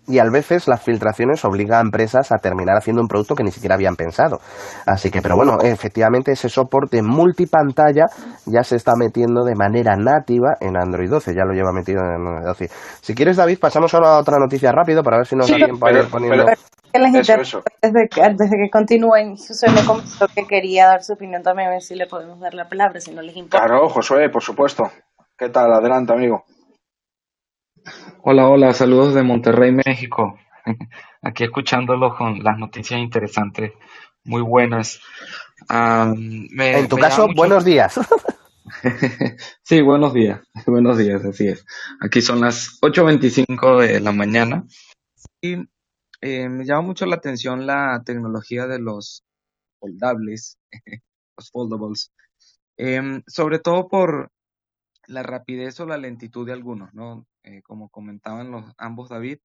y 0.07 0.19
a 0.19 0.25
veces 0.25 0.67
las 0.69 0.83
filtraciones 0.83 1.45
obligan 1.45 1.79
a 1.79 1.81
empresas 1.83 2.33
a 2.33 2.39
terminar 2.39 2.77
haciendo 2.77 3.03
un 3.03 3.09
producto 3.09 3.35
que 3.35 3.45
ni 3.45 3.51
siquiera 3.51 3.77
habían 3.77 3.95
pensado. 3.95 4.39
Así 4.87 5.11
que, 5.11 5.23
pero 5.23 5.37
bueno, 5.37 5.59
efectivamente 5.63 6.33
ese 6.33 6.49
soporte 6.49 7.03
multipantalla 7.03 8.07
ya 8.47 8.63
se 8.65 8.77
está 8.77 8.93
metiendo 8.97 9.45
de 9.45 9.55
manera 9.55 9.97
nativa 9.97 10.57
en 10.61 10.77
Android 10.77 11.09
12, 11.09 11.35
ya 11.35 11.45
lo 11.45 11.53
lleva 11.53 11.73
metido 11.73 12.01
en 12.01 12.15
Android 12.15 12.47
12. 12.47 12.69
Si 13.01 13.15
quieres, 13.15 13.37
David, 13.37 13.59
pasamos 13.61 13.95
ahora 13.95 14.17
a 14.17 14.19
otra 14.19 14.39
noticia 14.39 14.73
rápido 14.73 15.03
para 15.03 15.19
ver 15.19 15.27
si 15.27 15.37
nos 15.37 15.49
da 15.49 15.57
tiempo 15.57 15.87
a 15.87 15.93
ir 15.93 16.11
poniendo... 16.11 16.47
Desde, 16.95 18.09
que, 18.09 18.21
desde 18.21 18.57
que 18.57 18.71
continúen, 18.71 19.37
José 19.37 19.71
me 19.71 19.83
comentó 19.87 20.27
que 20.29 20.47
quería 20.47 20.89
dar 20.89 21.03
su 21.03 21.15
opinión 21.15 21.43
también, 21.43 21.69
a 21.69 21.73
ver 21.73 21.81
si 21.81 21.95
le 21.95 22.07
podemos 22.07 22.39
dar 22.39 22.53
la 22.53 22.69
palabra, 22.69 23.01
si 23.01 23.15
no 23.15 23.23
les 23.23 23.35
importa. 23.35 23.65
Claro, 23.65 23.89
Josué, 23.89 24.29
por 24.29 24.43
supuesto. 24.43 24.85
¿Qué 25.39 25.49
tal? 25.49 25.73
Adelante, 25.73 26.13
amigo. 26.13 26.45
Hola, 28.23 28.49
hola, 28.49 28.73
saludos 28.73 29.15
de 29.15 29.23
Monterrey, 29.23 29.73
México. 29.73 30.39
Aquí 31.23 31.45
escuchándolo 31.45 32.17
con 32.17 32.43
las 32.43 32.59
noticias 32.59 33.01
interesantes, 33.01 33.73
muy 34.25 34.43
buenas. 34.43 35.01
en 35.69 36.89
tu 36.89 36.97
caso, 36.97 37.29
buenos 37.35 37.65
días. 37.65 37.99
sí, 39.63 39.81
buenos 39.81 40.15
días, 40.15 40.41
buenos 40.67 40.99
días, 40.99 41.25
así 41.25 41.49
es. 41.49 41.65
Aquí 42.01 42.23
son 42.23 42.41
las 42.41 42.81
8.25 42.81 43.81
de 43.81 44.01
la 44.01 44.13
mañana 44.13 44.65
y 45.41 45.57
eh, 46.21 46.49
me 46.49 46.65
llama 46.65 46.83
mucho 46.83 47.07
la 47.07 47.17
atención 47.17 47.67
la 47.67 48.03
tecnología 48.05 48.67
de 48.67 48.79
los 48.79 49.25
foldables, 49.81 50.59
los 51.37 51.51
foldables, 51.51 52.13
em, 52.77 53.23
sobre 53.27 53.59
todo 53.59 53.89
por 53.89 54.31
la 55.07 55.23
rapidez 55.23 55.79
o 55.81 55.87
la 55.87 55.99
lentitud 55.99 56.47
de 56.47 56.53
algunos, 56.53 56.93
¿no? 56.95 57.27
Eh, 57.43 57.63
como 57.63 57.89
comentaban 57.91 58.51
los 58.51 58.73
ambos 58.79 59.09
David, 59.09 59.39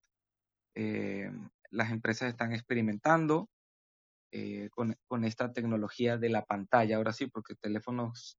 eh, 0.76 1.32
las 1.72 1.92
empresas 1.92 2.30
están 2.30 2.54
experimentando 2.54 3.50
eh, 4.32 4.70
con, 4.72 5.24
esta 5.24 5.54
tecnología 5.54 6.18
de 6.18 6.30
la 6.30 6.46
pantalla, 6.46 6.98
ahora 6.98 7.14
sí, 7.14 7.28
porque 7.28 7.56
teléfonos 7.56 8.38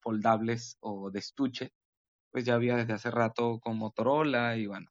foldables 0.00 0.78
o 0.80 1.12
de 1.12 1.20
estuche, 1.20 1.70
pues 2.32 2.44
ya 2.44 2.54
había 2.54 2.74
desde 2.74 2.94
hace 2.94 3.10
rato 3.12 3.60
con 3.60 3.78
Motorola 3.78 4.56
y 4.56 4.66
bueno, 4.66 4.90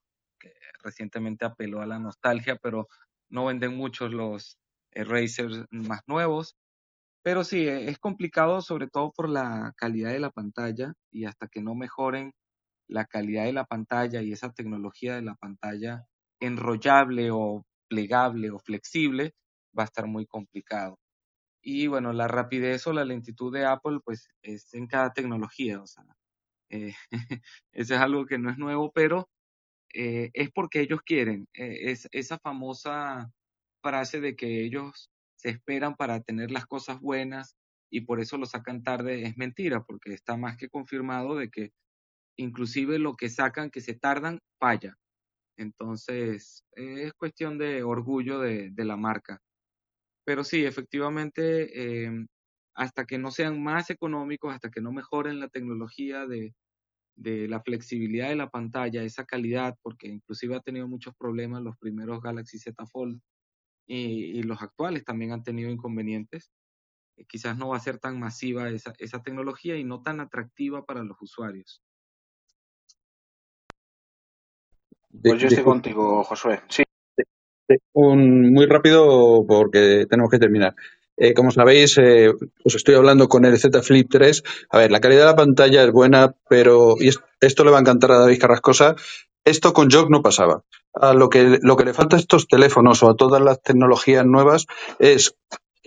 recientemente 0.81 1.43
apeló 1.43 1.81
a 1.81 1.85
la 1.85 1.99
nostalgia, 1.99 2.55
pero 2.55 2.87
no 3.29 3.45
venden 3.45 3.75
muchos 3.75 4.13
los 4.13 4.57
Razers 4.93 5.65
más 5.69 6.01
nuevos. 6.07 6.55
Pero 7.27 7.43
sí, 7.43 7.67
es 7.67 7.99
complicado 7.99 8.61
sobre 8.61 8.87
todo 8.87 9.11
por 9.11 9.27
la 9.27 9.73
calidad 9.75 10.13
de 10.13 10.19
la 10.21 10.31
pantalla 10.31 10.93
y 11.11 11.25
hasta 11.25 11.49
que 11.49 11.61
no 11.61 11.75
mejoren 11.75 12.31
la 12.87 13.03
calidad 13.03 13.43
de 13.43 13.51
la 13.51 13.65
pantalla 13.65 14.21
y 14.21 14.31
esa 14.31 14.53
tecnología 14.53 15.15
de 15.15 15.23
la 15.23 15.35
pantalla 15.35 16.05
enrollable 16.39 17.29
o 17.31 17.65
plegable 17.89 18.49
o 18.49 18.59
flexible 18.59 19.33
va 19.77 19.83
a 19.83 19.87
estar 19.87 20.07
muy 20.07 20.25
complicado. 20.25 20.99
Y 21.61 21.87
bueno, 21.87 22.13
la 22.13 22.29
rapidez 22.29 22.87
o 22.87 22.93
la 22.93 23.03
lentitud 23.03 23.53
de 23.53 23.65
Apple 23.65 23.99
pues 24.05 24.29
es 24.41 24.73
en 24.73 24.87
cada 24.87 25.11
tecnología, 25.11 25.81
o 25.81 25.85
sea, 25.85 26.05
eh, 26.69 26.93
eso 27.73 27.93
es 27.93 27.99
algo 27.99 28.25
que 28.25 28.37
no 28.39 28.49
es 28.51 28.57
nuevo, 28.57 28.93
pero 28.93 29.27
eh, 29.93 30.29
es 30.33 30.49
porque 30.51 30.79
ellos 30.79 31.01
quieren. 31.05 31.49
Eh, 31.53 31.91
es 31.91 32.07
esa 32.13 32.39
famosa 32.39 33.29
frase 33.81 34.21
de 34.21 34.37
que 34.37 34.63
ellos 34.63 35.11
se 35.37 35.49
esperan 35.49 35.95
para 35.95 36.21
tener 36.21 36.51
las 36.51 36.65
cosas 36.65 36.99
buenas 36.99 37.55
y 37.89 38.01
por 38.01 38.19
eso 38.19 38.37
lo 38.37 38.45
sacan 38.45 38.83
tarde 38.83 39.23
es 39.23 39.37
mentira, 39.37 39.83
porque 39.83 40.13
está 40.13 40.35
más 40.35 40.57
que 40.57 40.67
confirmado 40.67 41.35
de 41.35 41.49
que 41.49 41.71
inclusive 42.37 42.99
lo 42.99 43.15
que 43.15 43.29
sacan 43.29 43.71
que 43.71 43.81
se 43.81 43.93
tardan 43.93 44.39
falla. 44.59 44.97
Entonces, 45.57 46.63
es 46.73 47.13
cuestión 47.13 47.57
de 47.57 47.83
orgullo 47.83 48.39
de, 48.39 48.71
la 48.77 48.97
marca. 48.97 49.41
Pero 50.25 50.43
sí, 50.43 50.65
efectivamente, 50.65 52.05
em, 52.05 52.27
hasta 52.75 53.05
que 53.05 53.17
no 53.17 53.31
sean 53.31 53.63
más 53.63 53.89
económicos, 53.89 54.53
hasta 54.53 54.69
que 54.69 54.81
no 54.81 54.91
mejoren 54.91 55.39
la 55.39 55.49
tecnología 55.49 56.27
de, 56.27 56.53
la 57.15 57.61
flexibilidad 57.61 58.29
de 58.29 58.35
la 58.35 58.49
pantalla, 58.49 59.03
esa 59.03 59.25
calidad, 59.25 59.75
porque 59.81 60.07
inclusive 60.07 60.55
ha 60.55 60.59
tenido 60.59 60.87
muchos 60.87 61.15
problemas 61.15 61.63
los 61.63 61.77
primeros 61.77 62.21
Galaxy 62.21 62.59
Z 62.59 62.85
Fold 62.85 63.19
y, 63.87 64.43
los 64.43 64.61
actuales 64.61 65.05
también 65.05 65.31
han 65.31 65.43
tenido 65.43 65.69
inconvenientes. 65.69 66.51
Eh, 67.15 67.25
quizás 67.27 67.57
no 67.57 67.69
va 67.69 67.77
a 67.77 67.81
ser 67.81 67.97
tan 67.99 68.19
masiva 68.19 68.69
esa, 68.69 68.93
esa 68.99 69.23
tecnología 69.23 69.77
y 69.77 69.83
no 69.83 70.01
tan 70.03 70.19
atractiva 70.19 70.85
para 70.85 71.03
los 71.03 71.17
usuarios. 71.21 71.81
Pues 75.21 75.41
yo 75.41 75.47
estoy 75.47 75.63
contigo, 75.63 76.23
Josué. 76.23 76.61
Sí. 76.69 76.83
Un, 77.93 78.53
muy 78.53 78.65
rápido 78.65 79.45
porque 79.47 80.05
tenemos 80.09 80.29
que 80.29 80.39
terminar. 80.39 80.75
Eh, 81.17 81.33
como 81.33 81.49
sabéis, 81.49 81.97
eh, 81.97 82.31
os 82.63 82.75
estoy 82.75 82.95
hablando 82.95 83.27
con 83.27 83.43
el 83.43 83.57
Z 83.57 83.81
Flip 83.81 84.07
3. 84.09 84.43
A 84.69 84.77
ver, 84.77 84.91
la 84.91 84.99
calidad 84.99 85.21
de 85.21 85.31
la 85.31 85.35
pantalla 85.35 85.83
es 85.83 85.91
buena, 85.91 86.35
pero 86.47 86.95
y 86.99 87.09
esto 87.41 87.63
le 87.63 87.71
va 87.71 87.77
a 87.77 87.81
encantar 87.81 88.11
a 88.11 88.19
David 88.19 88.39
Carrascosa. 88.39 88.95
Esto 89.43 89.73
con 89.73 89.89
Jog 89.89 90.11
no 90.11 90.21
pasaba. 90.21 90.63
A 90.99 91.13
lo 91.13 91.29
que, 91.29 91.59
lo 91.61 91.75
que 91.77 91.85
le 91.85 91.93
falta 91.93 92.15
a 92.15 92.19
estos 92.19 92.47
teléfonos 92.47 93.03
o 93.03 93.09
a 93.09 93.15
todas 93.15 93.41
las 93.41 93.61
tecnologías 93.61 94.25
nuevas 94.25 94.65
es 94.99 95.35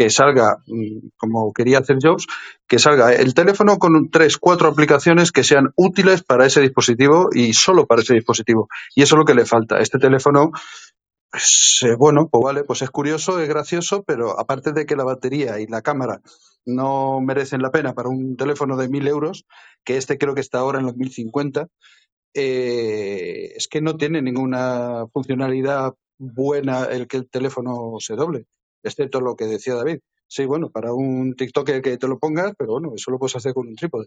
que 0.01 0.09
salga, 0.09 0.57
mm, 0.67 1.09
como 1.19 1.53
quería 1.53 1.79
hacer 1.79 1.99
Jobs, 2.01 2.27
que 2.67 2.79
salga 2.79 3.13
el 3.13 3.35
teléfono 3.35 3.79
con 3.79 4.09
tres, 4.11 4.39
cuatro 4.39 4.69
aplicaciones 4.69 5.31
que 5.31 5.45
sean 5.45 5.73
útiles 5.77 6.23
para 6.23 6.47
ese 6.47 6.63
dispositivo 6.63 7.29
y 7.33 7.53
solo 7.53 7.87
para 7.87 8.01
ese 8.01 8.15
dispositivo. 8.15 8.69
Y 8.95 9.03
eso 9.03 9.17
es 9.17 9.19
lo 9.19 9.25
que 9.27 9.35
le 9.35 9.45
falta. 9.45 9.79
Este 9.79 9.99
teléfono, 9.99 10.53
pues, 11.31 11.81
eh, 11.83 11.97
bueno, 11.99 12.29
pues 12.31 12.43
vale, 12.43 12.65
pues 12.65 12.81
es 12.81 12.89
curioso, 12.91 13.41
es 13.41 13.49
gracioso, 13.51 14.03
pero 14.03 14.41
aparte 14.41 14.73
de 14.73 14.87
que 14.87 14.97
la 14.97 15.05
batería 15.05 15.61
y 15.61 15.67
la 15.67 15.83
cámara 15.83 16.23
no 16.65 17.21
merecen 17.21 17.61
la 17.61 17.71
pena 17.71 17.93
para 17.93 18.09
un 18.09 18.37
teléfono 18.37 18.79
de 18.79 18.89
mil 18.89 19.07
euros, 19.07 19.45
que 19.85 19.99
este 19.99 20.17
creo 20.17 20.35
que 20.35 20.41
está 20.41 20.61
ahora 20.61 20.79
en 20.79 20.87
los 20.87 20.97
mil 20.97 21.13
cincuenta, 21.13 21.69
eh, 22.35 23.53
es 23.57 23.69
que 23.69 23.81
no 23.81 23.97
tiene 23.97 24.23
ninguna 24.23 25.07
funcionalidad 25.13 25.95
buena 26.19 26.85
el 26.85 27.07
que 27.07 27.17
el 27.19 27.29
teléfono 27.29 27.97
se 27.99 28.15
doble 28.15 28.47
excepto 28.83 29.21
lo 29.21 29.37
que 29.37 29.47
decía 29.47 29.75
David. 29.75 30.01
Sí, 30.27 30.47
bueno, 30.47 30.71
para 30.71 30.93
un 30.93 31.35
TikTok 31.35 31.83
que, 31.83 31.99
te 31.99 32.09
lo 32.09 32.19
pongas, 32.19 32.53
pero 32.57 32.73
bueno, 32.73 32.93
eso 32.95 33.11
lo 33.11 33.19
puedes 33.19 33.37
hacer 33.37 33.53
con 33.53 33.67
un 33.67 33.75
trípode. 33.75 34.07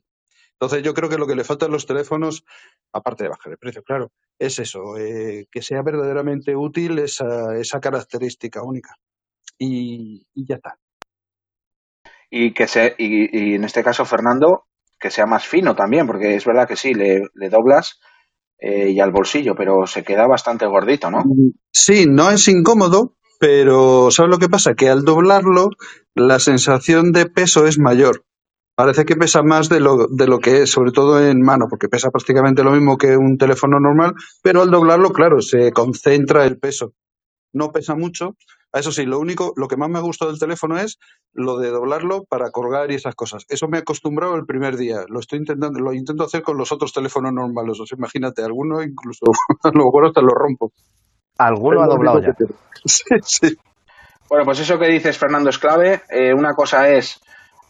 Entonces 0.54 0.84
yo 0.84 0.94
creo 0.94 1.10
que 1.10 1.18
lo 1.18 1.28
que 1.28 1.36
le 1.36 1.44
falta 1.44 1.66
a 1.66 1.70
los 1.70 1.86
teléfonos, 1.86 2.46
aparte 2.94 3.24
de 3.24 3.30
bajar 3.30 3.52
el 3.52 3.58
precio, 3.58 3.84
claro, 3.84 4.12
es 4.40 4.60
eso, 4.60 4.98
eh, 4.98 5.48
que 5.52 5.62
sea 5.62 5.82
verdaderamente 5.82 6.56
útil 6.56 7.00
esa, 7.00 7.58
esa 7.58 7.80
característica 7.80 8.64
única. 8.64 8.96
Y, 9.58 10.26
ya 10.36 10.56
está. 10.56 10.78
Y 12.30 12.54
que 12.54 12.68
sea, 12.68 12.94
y, 12.98 13.56
en 13.56 13.64
este 13.64 13.84
caso, 13.84 14.06
Fernando, 14.06 14.66
que 15.00 15.12
sea 15.12 15.26
más 15.26 15.46
fino 15.46 15.76
también, 15.76 16.08
porque 16.08 16.36
es 16.36 16.46
verdad 16.46 16.68
que 16.68 16.78
sí, 16.78 16.94
le, 16.94 17.28
doblas 17.50 18.00
eh, 18.66 18.92
y 18.92 19.00
al 19.02 19.12
bolsillo, 19.12 19.56
pero 19.56 19.86
se 19.86 20.04
queda 20.04 20.26
bastante 20.26 20.66
gordito, 20.66 21.12
¿no? 21.12 21.22
Sí, 21.74 22.06
no 22.08 22.32
es 22.32 22.48
incómodo, 22.48 23.18
pero 23.38 24.10
¿sabes 24.10 24.32
lo 24.32 24.40
que 24.40 24.48
pasa? 24.48 24.74
Que 24.74 24.88
al 24.88 25.04
doblarlo 25.04 25.70
la 26.16 26.40
sensación 26.40 27.12
de 27.12 27.26
peso 27.26 27.68
es 27.68 27.78
mayor. 27.78 28.24
Parece 28.76 29.04
que 29.04 29.18
pesa 29.18 29.44
más 29.44 29.68
de 29.68 29.82
lo, 29.82 30.08
de 30.08 30.28
lo 30.28 30.40
que 30.40 30.62
es, 30.62 30.72
sobre 30.72 30.92
todo 30.92 31.22
en 31.22 31.42
mano, 31.42 31.66
porque 31.70 31.90
pesa 31.90 32.10
prácticamente 32.10 32.64
lo 32.64 32.72
mismo 32.72 32.98
que 32.98 33.18
un 33.18 33.38
teléfono 33.38 33.82
normal, 33.82 34.14
pero 34.42 34.62
al 34.62 34.72
doblarlo, 34.72 35.12
claro, 35.12 35.42
se 35.42 35.74
concentra 35.74 36.46
el 36.46 36.58
peso. 36.58 36.94
No 37.52 37.74
pesa 37.74 37.96
mucho. 37.96 38.38
Eso 38.74 38.92
sí, 38.92 39.06
lo 39.06 39.20
único, 39.20 39.54
lo 39.56 39.68
que 39.68 39.78
más 39.78 39.90
me 39.90 40.00
ha 40.00 40.02
gustado 40.02 40.32
del 40.32 40.40
teléfono 40.40 40.80
es 40.80 40.98
lo 41.32 41.60
de 41.60 41.70
doblarlo 41.70 42.24
para 42.24 42.50
colgar 42.50 42.92
y 42.92 42.96
esas 42.96 43.14
cosas. 43.14 43.46
Eso 43.48 43.68
me 43.68 43.78
he 43.78 43.82
acostumbrado 43.82 44.36
el 44.36 44.46
primer 44.46 44.78
día. 44.78 45.06
Lo 45.08 45.20
estoy 45.20 45.40
intentando, 45.40 45.80
lo 45.80 45.94
intento 45.94 46.24
hacer 46.24 46.42
con 46.42 46.58
los 46.58 46.72
otros 46.72 46.92
teléfonos 46.92 47.32
normales. 47.34 47.80
O 47.80 47.86
sea, 47.86 47.98
imagínate, 47.98 48.42
alguno 48.44 48.82
incluso 48.82 49.26
a 49.64 49.70
lo 49.70 49.86
mejor 49.86 50.08
hasta 50.08 50.22
lo 50.22 50.34
rompo. 50.34 50.72
Alguno 51.38 51.82
ha 51.84 51.88
doblado 51.88 52.20
ya. 52.20 52.36
Bueno, 54.30 54.46
pues 54.46 54.62
eso 54.62 54.80
que 54.80 54.88
dices, 54.88 55.16
Fernando, 55.18 55.52
es 55.52 55.60
clave. 55.60 56.02
Eh, 56.10 56.34
una 56.34 56.56
cosa 56.56 56.90
es, 56.90 57.22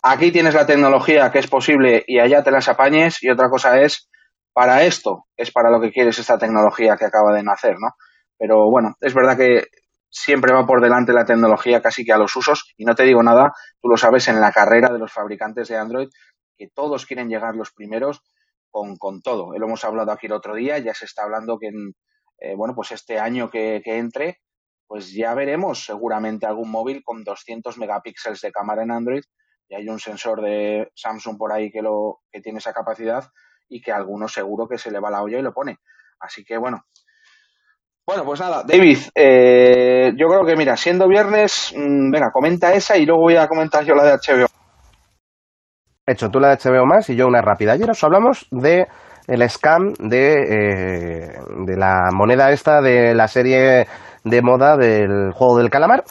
aquí 0.01 0.31
tienes 0.31 0.53
la 0.53 0.65
tecnología 0.65 1.29
que 1.29 1.39
es 1.39 1.47
posible 1.47 2.05
y 2.07 2.19
allá 2.19 2.41
te 2.41 2.51
las 2.51 2.69
apañes, 2.69 3.21
y 3.21 3.29
otra 3.29 3.49
cosa 3.49 3.81
es, 3.81 4.07
para 4.53 4.83
esto 4.83 5.25
es 5.35 5.51
para 5.51 5.69
lo 5.69 5.81
que 5.81 5.91
quieres 5.91 6.19
esta 6.19 6.37
tecnología 6.37 6.95
que 6.95 7.05
acaba 7.05 7.33
de 7.33 7.43
nacer, 7.43 7.75
¿no? 7.79 7.89
Pero 8.37 8.69
bueno, 8.69 8.95
es 9.01 9.13
verdad 9.13 9.35
que 9.35 9.65
siempre 10.13 10.53
va 10.53 10.65
por 10.65 10.79
delante 10.79 11.11
la 11.11 11.25
tecnología 11.25 11.81
casi 11.81 12.05
que 12.05 12.13
a 12.13 12.17
los 12.17 12.35
usos, 12.35 12.73
y 12.77 12.85
no 12.85 12.93
te 12.93 13.03
digo 13.03 13.23
nada, 13.23 13.51
tú 13.81 13.89
lo 13.89 13.97
sabes 13.97 14.27
en 14.27 14.39
la 14.39 14.51
carrera 14.51 14.93
de 14.93 14.99
los 14.99 15.11
fabricantes 15.11 15.67
de 15.67 15.77
Android, 15.77 16.09
que 16.55 16.69
todos 16.69 17.07
quieren 17.07 17.29
llegar 17.29 17.55
los 17.55 17.71
primeros 17.71 18.21
con, 18.69 18.95
con 18.97 19.21
todo. 19.21 19.57
Lo 19.57 19.65
hemos 19.65 19.83
hablado 19.83 20.11
aquí 20.11 20.27
el 20.27 20.33
otro 20.33 20.53
día, 20.53 20.77
ya 20.77 20.93
se 20.93 21.05
está 21.05 21.23
hablando 21.23 21.57
que 21.57 21.67
en, 21.67 21.95
eh, 22.37 22.55
bueno, 22.55 22.75
pues 22.75 22.91
este 22.91 23.19
año 23.19 23.49
que, 23.49 23.81
entre, 23.85 24.39
pues 24.85 25.11
ya 25.11 25.33
veremos 25.33 25.83
seguramente 25.83 26.45
algún 26.45 26.69
móvil 26.69 27.03
con 27.03 27.23
200 27.23 27.77
megapíxeles 27.79 28.41
de 28.41 28.51
cámara 28.51 28.83
en 28.83 28.91
Android, 28.91 29.23
y 29.67 29.75
hay 29.75 29.89
un 29.89 29.99
sensor 29.99 30.41
de 30.41 30.91
Samsung 30.93 31.37
por 31.39 31.51
ahí 31.51 31.71
que, 31.71 31.81
lo, 31.81 32.19
que 32.31 32.41
tiene 32.41 32.59
esa 32.59 32.73
capacidad 32.73 33.25
y 33.67 33.81
que 33.81 33.91
alguno 33.91 34.27
seguro 34.27 34.67
que 34.67 34.77
se 34.77 34.91
le 34.91 34.99
va 34.99 35.09
la 35.09 35.23
olla 35.23 35.39
y 35.39 35.41
lo 35.41 35.53
pone. 35.53 35.79
Así 36.19 36.43
que 36.45 36.57
bueno. 36.57 36.85
Bueno, 38.05 38.25
pues 38.25 38.41
nada, 38.41 38.63
David, 38.67 38.97
eh, 39.15 40.11
yo 40.17 40.27
creo 40.27 40.45
que 40.45 40.57
mira, 40.57 40.75
siendo 40.75 41.07
viernes, 41.07 41.73
mm, 41.73 42.11
venga, 42.11 42.31
comenta 42.33 42.73
esa 42.73 42.97
y 42.97 43.05
luego 43.05 43.21
voy 43.21 43.37
a 43.37 43.47
comentar 43.47 43.85
yo 43.85 43.95
la 43.95 44.03
de 44.03 44.11
HBO. 44.11 44.47
Hecho, 46.05 46.29
tú 46.29 46.41
la 46.41 46.49
de 46.49 46.57
HBO 46.57 46.85
más 46.85 47.09
y 47.09 47.15
yo 47.15 47.27
una 47.27 47.41
rápida. 47.41 47.71
Ayer 47.71 47.89
os 47.89 48.03
hablamos 48.03 48.45
de 48.51 48.87
el 49.27 49.49
scam 49.49 49.93
de, 49.93 50.33
eh, 50.33 51.33
de 51.65 51.77
la 51.77 52.09
moneda 52.13 52.51
esta 52.51 52.81
de 52.81 53.15
la 53.15 53.29
serie 53.29 53.87
de 54.25 54.41
moda 54.41 54.75
del 54.75 55.31
juego 55.31 55.59
del 55.59 55.69
calamar. 55.69 56.03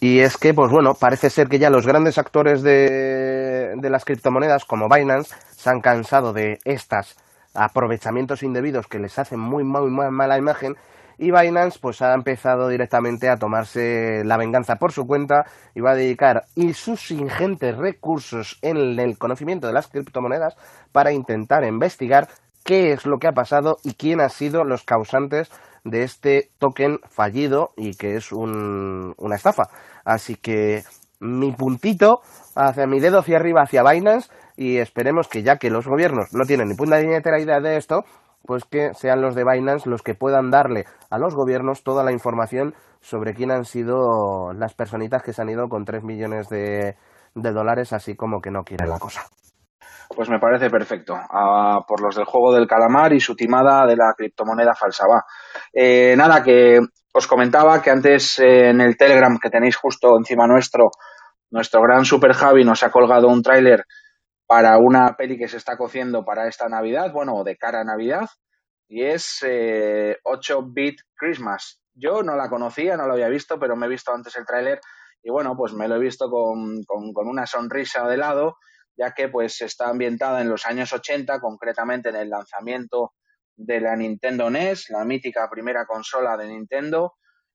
Y 0.00 0.18
es 0.18 0.36
que, 0.36 0.52
pues 0.52 0.72
bueno, 0.72 0.94
parece 0.94 1.30
ser 1.30 1.46
que 1.46 1.60
ya 1.60 1.70
los 1.70 1.86
grandes 1.86 2.18
actores 2.18 2.62
de, 2.62 3.72
de 3.76 3.90
las 3.90 4.04
criptomonedas, 4.04 4.64
como 4.64 4.88
Binance, 4.88 5.36
se 5.52 5.70
han 5.70 5.80
cansado 5.80 6.32
de 6.32 6.58
estas 6.64 7.16
aprovechamientos 7.54 8.42
indebidos 8.42 8.88
que 8.88 8.98
les 8.98 9.16
hacen 9.16 9.38
muy, 9.38 9.62
muy, 9.62 9.88
muy 9.88 10.10
mala 10.10 10.38
imagen 10.38 10.74
y 11.18 11.30
Binance 11.30 11.78
pues 11.80 12.02
ha 12.02 12.14
empezado 12.14 12.68
directamente 12.68 13.28
a 13.28 13.36
tomarse 13.36 14.22
la 14.24 14.36
venganza 14.36 14.76
por 14.76 14.92
su 14.92 15.06
cuenta 15.06 15.44
y 15.74 15.80
va 15.80 15.92
a 15.92 15.96
dedicar 15.96 16.44
y 16.54 16.74
sus 16.74 17.10
ingentes 17.10 17.76
recursos 17.76 18.58
en 18.62 18.98
el 18.98 19.18
conocimiento 19.18 19.66
de 19.66 19.72
las 19.72 19.88
criptomonedas 19.88 20.56
para 20.92 21.12
intentar 21.12 21.64
investigar 21.64 22.28
qué 22.64 22.92
es 22.92 23.06
lo 23.06 23.18
que 23.18 23.28
ha 23.28 23.32
pasado 23.32 23.76
y 23.84 23.94
quién 23.94 24.20
ha 24.20 24.28
sido 24.28 24.64
los 24.64 24.84
causantes 24.84 25.50
de 25.84 26.02
este 26.02 26.50
token 26.58 26.98
fallido 27.08 27.70
y 27.76 27.96
que 27.96 28.16
es 28.16 28.32
un, 28.32 29.14
una 29.16 29.36
estafa. 29.36 29.64
Así 30.04 30.34
que 30.34 30.82
mi 31.20 31.52
puntito 31.52 32.20
hacia 32.54 32.86
mi 32.86 33.00
dedo 33.00 33.20
hacia 33.20 33.36
arriba 33.36 33.62
hacia 33.62 33.82
Binance 33.82 34.30
y 34.56 34.78
esperemos 34.78 35.28
que 35.28 35.42
ya 35.42 35.56
que 35.56 35.70
los 35.70 35.86
gobiernos 35.86 36.32
no 36.32 36.44
tienen 36.44 36.68
ni 36.68 36.74
punta 36.74 37.00
ni 37.00 37.08
idea 37.08 37.60
de 37.60 37.76
esto, 37.76 38.04
pues 38.46 38.64
que 38.64 38.94
sean 38.94 39.20
los 39.20 39.34
de 39.34 39.44
Binance 39.44 39.88
los 39.88 40.02
que 40.02 40.14
puedan 40.14 40.50
darle 40.50 40.84
a 41.10 41.18
los 41.18 41.34
gobiernos 41.34 41.82
toda 41.82 42.04
la 42.04 42.12
información 42.12 42.74
sobre 43.00 43.34
quién 43.34 43.50
han 43.50 43.64
sido 43.64 44.52
las 44.52 44.74
personitas 44.74 45.22
que 45.22 45.32
se 45.32 45.42
han 45.42 45.48
ido 45.48 45.68
con 45.68 45.84
3 45.84 46.02
millones 46.02 46.48
de, 46.48 46.96
dólares, 47.34 47.92
así 47.92 48.16
como 48.16 48.40
que 48.40 48.50
no 48.50 48.62
quieren 48.64 48.88
la 48.88 48.98
cosa. 48.98 49.22
Pues 50.14 50.30
me 50.30 50.38
parece 50.38 50.70
perfecto. 50.70 51.14
Ah, 51.14 51.80
por 51.86 52.02
los 52.02 52.16
del 52.16 52.24
juego 52.24 52.54
del 52.54 52.66
calamar 52.66 53.12
y 53.12 53.20
su 53.20 53.34
timada 53.34 53.86
de 53.86 53.96
la 53.96 54.14
criptomoneda 54.16 54.72
falsa. 54.74 55.04
Va. 55.06 55.24
Eh, 55.72 56.14
nada, 56.16 56.42
que 56.42 56.78
os 57.12 57.26
comentaba 57.26 57.80
que 57.82 57.90
antes 57.90 58.38
eh, 58.38 58.70
en 58.70 58.80
el 58.80 58.96
Telegram 58.96 59.38
que 59.38 59.50
tenéis 59.50 59.76
justo 59.76 60.16
encima 60.18 60.46
nuestro, 60.46 60.90
nuestro 61.50 61.80
gran 61.82 62.04
Super 62.04 62.32
Javi 62.32 62.64
nos 62.64 62.82
ha 62.82 62.90
colgado 62.90 63.28
un 63.28 63.42
tráiler 63.42 63.84
para 64.46 64.78
una 64.78 65.16
peli 65.16 65.38
que 65.38 65.48
se 65.48 65.56
está 65.56 65.76
cociendo 65.76 66.24
para 66.24 66.48
esta 66.48 66.68
Navidad, 66.68 67.12
bueno, 67.12 67.42
de 67.44 67.56
cara 67.56 67.80
a 67.80 67.84
Navidad, 67.84 68.28
y 68.88 69.04
es 69.04 69.42
8-Bit 69.42 71.00
eh, 71.00 71.04
Christmas. 71.14 71.82
Yo 71.94 72.22
no 72.22 72.36
la 72.36 72.48
conocía, 72.48 72.96
no 72.96 73.06
la 73.06 73.14
había 73.14 73.28
visto, 73.28 73.58
pero 73.58 73.74
me 73.74 73.86
he 73.86 73.88
visto 73.88 74.12
antes 74.12 74.36
el 74.36 74.46
tráiler 74.46 74.80
y 75.26 75.30
bueno, 75.30 75.56
pues 75.56 75.72
me 75.72 75.88
lo 75.88 75.96
he 75.96 75.98
visto 75.98 76.30
con, 76.30 76.84
con, 76.84 77.26
una 77.26 77.46
sonrisa 77.46 78.06
de 78.06 78.16
lado, 78.16 78.58
ya 78.96 79.12
que 79.12 79.28
pues 79.28 79.60
está 79.60 79.88
ambientada 79.88 80.40
en 80.40 80.48
los 80.48 80.66
años 80.66 80.92
80, 80.92 81.40
concretamente 81.40 82.10
en 82.10 82.16
el 82.16 82.30
lanzamiento 82.30 83.14
de 83.56 83.80
la 83.80 83.96
Nintendo 83.96 84.50
NES, 84.50 84.88
la 84.90 85.04
mítica 85.04 85.50
primera 85.50 85.84
consola 85.84 86.36
de 86.36 86.46
Nintendo, 86.46 87.14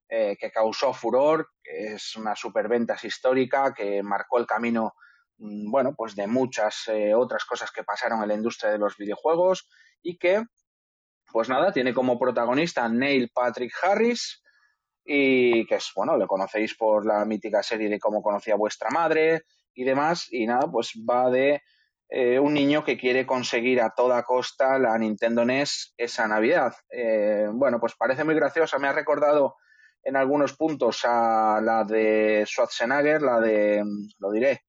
eh, 0.09 0.35
que 0.37 0.51
causó 0.51 0.91
furor, 0.91 1.47
que 1.63 1.93
es 1.93 2.17
una 2.17 2.35
superventas 2.35 3.05
histórica, 3.05 3.73
que 3.73 4.03
marcó 4.03 4.39
el 4.39 4.45
camino 4.45 4.91
bueno, 5.41 5.93
pues 5.95 6.15
de 6.15 6.27
muchas 6.27 6.87
eh, 6.87 7.13
otras 7.15 7.45
cosas 7.45 7.71
que 7.71 7.83
pasaron 7.83 8.21
en 8.21 8.27
la 8.27 8.35
industria 8.35 8.71
de 8.71 8.77
los 8.77 8.95
videojuegos 8.95 9.67
y 10.01 10.17
que, 10.17 10.43
pues 11.31 11.49
nada, 11.49 11.71
tiene 11.71 11.93
como 11.93 12.19
protagonista 12.19 12.87
Neil 12.87 13.31
Patrick 13.33 13.73
Harris 13.81 14.43
y 15.03 15.65
que 15.65 15.75
es, 15.75 15.91
bueno, 15.95 16.17
le 16.17 16.27
conocéis 16.27 16.75
por 16.75 17.05
la 17.05 17.25
mítica 17.25 17.63
serie 17.63 17.89
de 17.89 17.99
cómo 17.99 18.21
conocía 18.21 18.55
vuestra 18.55 18.89
madre 18.91 19.41
y 19.73 19.83
demás 19.83 20.27
y 20.29 20.45
nada, 20.45 20.69
pues 20.71 20.93
va 21.09 21.29
de 21.31 21.61
eh, 22.09 22.37
un 22.39 22.53
niño 22.53 22.83
que 22.83 22.97
quiere 22.97 23.25
conseguir 23.25 23.81
a 23.81 23.91
toda 23.95 24.23
costa 24.23 24.77
la 24.77 24.97
Nintendo 24.97 25.43
NES 25.43 25.93
esa 25.97 26.27
Navidad. 26.27 26.73
Eh, 26.89 27.47
bueno, 27.51 27.79
pues 27.79 27.95
parece 27.95 28.23
muy 28.23 28.35
graciosa, 28.35 28.77
me 28.77 28.89
ha 28.89 28.93
recordado 28.93 29.55
en 30.03 30.15
algunos 30.15 30.55
puntos 30.55 31.01
a 31.05 31.61
la 31.63 31.83
de 31.83 32.43
Schwarzenegger, 32.45 33.21
la 33.21 33.39
de, 33.39 33.83
lo 34.19 34.31
diré, 34.31 34.65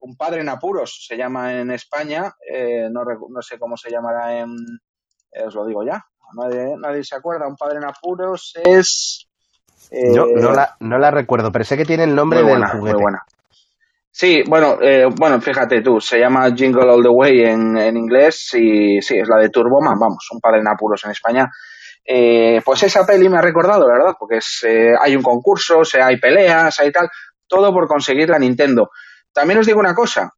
un 0.00 0.16
padre 0.16 0.40
en 0.40 0.48
apuros, 0.48 1.04
se 1.06 1.16
llama 1.16 1.54
en 1.54 1.70
España, 1.70 2.32
eh, 2.52 2.88
no, 2.90 3.02
no, 3.04 3.42
sé 3.42 3.58
cómo 3.58 3.76
se 3.76 3.90
llamará 3.90 4.38
en, 4.38 4.54
eh, 5.32 5.44
os 5.46 5.54
lo 5.54 5.66
digo 5.66 5.84
ya, 5.84 6.04
nadie, 6.34 6.76
nadie, 6.78 7.02
se 7.04 7.16
acuerda, 7.16 7.48
un 7.48 7.56
padre 7.56 7.78
en 7.78 7.84
apuros 7.84 8.54
es... 8.64 9.24
Yo 9.90 10.26
no 10.26 10.52
la, 10.52 10.76
no 10.80 10.98
la 10.98 11.10
recuerdo, 11.10 11.50
pero 11.50 11.64
sé 11.64 11.76
que 11.76 11.86
tiene 11.86 12.04
el 12.04 12.14
nombre 12.14 12.42
del 12.42 12.62
juguete. 12.66 12.94
Muy 12.94 13.02
buena. 13.02 13.22
Sí, 14.10 14.42
bueno, 14.46 14.76
eh, 14.82 15.06
bueno, 15.16 15.40
fíjate 15.40 15.80
tú, 15.80 15.98
se 15.98 16.18
llama 16.18 16.50
Jingle 16.54 16.90
All 16.90 17.02
the 17.02 17.08
Way 17.08 17.44
en, 17.44 17.78
en 17.78 17.96
inglés 17.96 18.50
y 18.52 19.00
sí, 19.00 19.18
es 19.18 19.28
la 19.28 19.38
de 19.38 19.48
Turboman, 19.48 19.98
vamos, 19.98 20.28
un 20.30 20.40
padre 20.40 20.60
en 20.60 20.68
apuros 20.68 21.02
en 21.04 21.12
España. 21.12 21.48
pues 22.04 22.82
esa 22.82 23.06
peli 23.06 23.30
me 23.30 23.38
ha 23.38 23.42
recordado, 23.42 23.86
¿verdad? 23.86 24.14
Porque 24.18 24.38
es, 24.38 24.66
hay 25.00 25.16
un 25.16 25.22
concurso, 25.22 25.82
se, 25.84 26.02
hay 26.02 26.18
peleas, 26.18 26.78
hay 26.80 26.92
tal, 26.92 27.08
todo 27.46 27.72
por 27.72 27.88
conseguir 27.88 28.28
la 28.28 28.38
Nintendo. 28.38 28.90
También 29.32 29.60
os 29.60 29.66
digo 29.66 29.80
una 29.80 29.94
cosa, 29.94 30.32